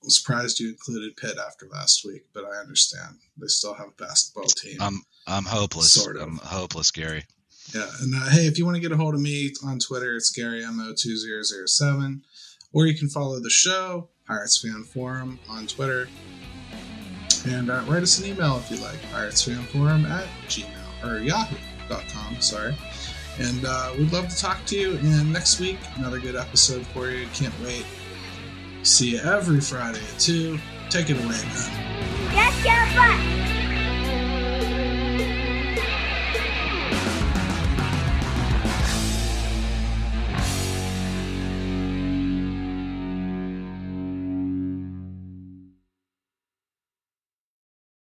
I'm 0.02 0.10
surprised 0.10 0.60
you 0.60 0.70
included 0.70 1.16
Pitt 1.16 1.36
after 1.39 1.66
last 1.66 2.05
week, 2.06 2.22
but 2.32 2.44
I 2.44 2.56
understand 2.56 3.16
they 3.36 3.48
still 3.48 3.74
have 3.74 3.89
a 3.89 4.02
basketball 4.02 4.48
team. 4.48 4.78
I'm 4.81 5.02
I'm 5.27 5.44
hopeless. 5.44 5.93
Sort 5.93 6.16
of. 6.16 6.22
I'm 6.22 6.39
hopeless, 6.39 6.90
Gary. 6.90 7.24
Yeah, 7.74 7.86
and 8.01 8.14
uh, 8.14 8.31
hey, 8.31 8.47
if 8.47 8.59
you 8.59 8.64
want 8.64 8.77
to 8.77 8.81
get 8.81 8.93
a 8.93 8.97
hold 8.97 9.14
of 9.14 9.20
me 9.20 9.52
on 9.64 9.78
Twitter, 9.78 10.16
it's 10.16 10.36
GaryMO2007, 10.36 12.22
or 12.72 12.86
you 12.86 12.98
can 12.98 13.09
follow 13.09 13.39
the 13.39 13.51
show 13.51 14.09
Pirates 14.27 14.60
Fan 14.60 14.85
Forum 14.85 15.39
on 15.48 15.66
Twitter, 15.66 16.09
and 17.47 17.70
uh, 17.70 17.82
write 17.86 18.02
us 18.02 18.18
an 18.18 18.27
email 18.27 18.56
if 18.56 18.70
you 18.70 18.78
like 18.78 19.01
PiratesFanForum 19.12 20.09
at 20.09 20.27
gmail 20.48 21.05
or 21.05 21.18
yahoo.com. 21.18 22.40
Sorry. 22.40 22.74
And 23.39 23.64
uh, 23.64 23.94
we'd 23.97 24.12
love 24.12 24.28
to 24.28 24.36
talk 24.36 24.64
to 24.66 24.78
you. 24.78 24.97
And 24.98 25.32
next 25.32 25.60
week, 25.60 25.78
another 25.97 26.18
good 26.18 26.36
episode 26.36 26.86
for 26.89 27.10
you. 27.10 27.27
Can't 27.32 27.55
wait. 27.62 27.86
See 28.82 29.11
you 29.11 29.19
every 29.19 29.61
Friday 29.61 30.01
at 30.01 30.19
2. 30.20 30.59
Take 30.89 31.11
it 31.11 31.16
away, 31.19 31.27
man. 31.28 32.32
Yes, 32.32 32.65
yeah, 32.65 33.55
but. 33.55 33.60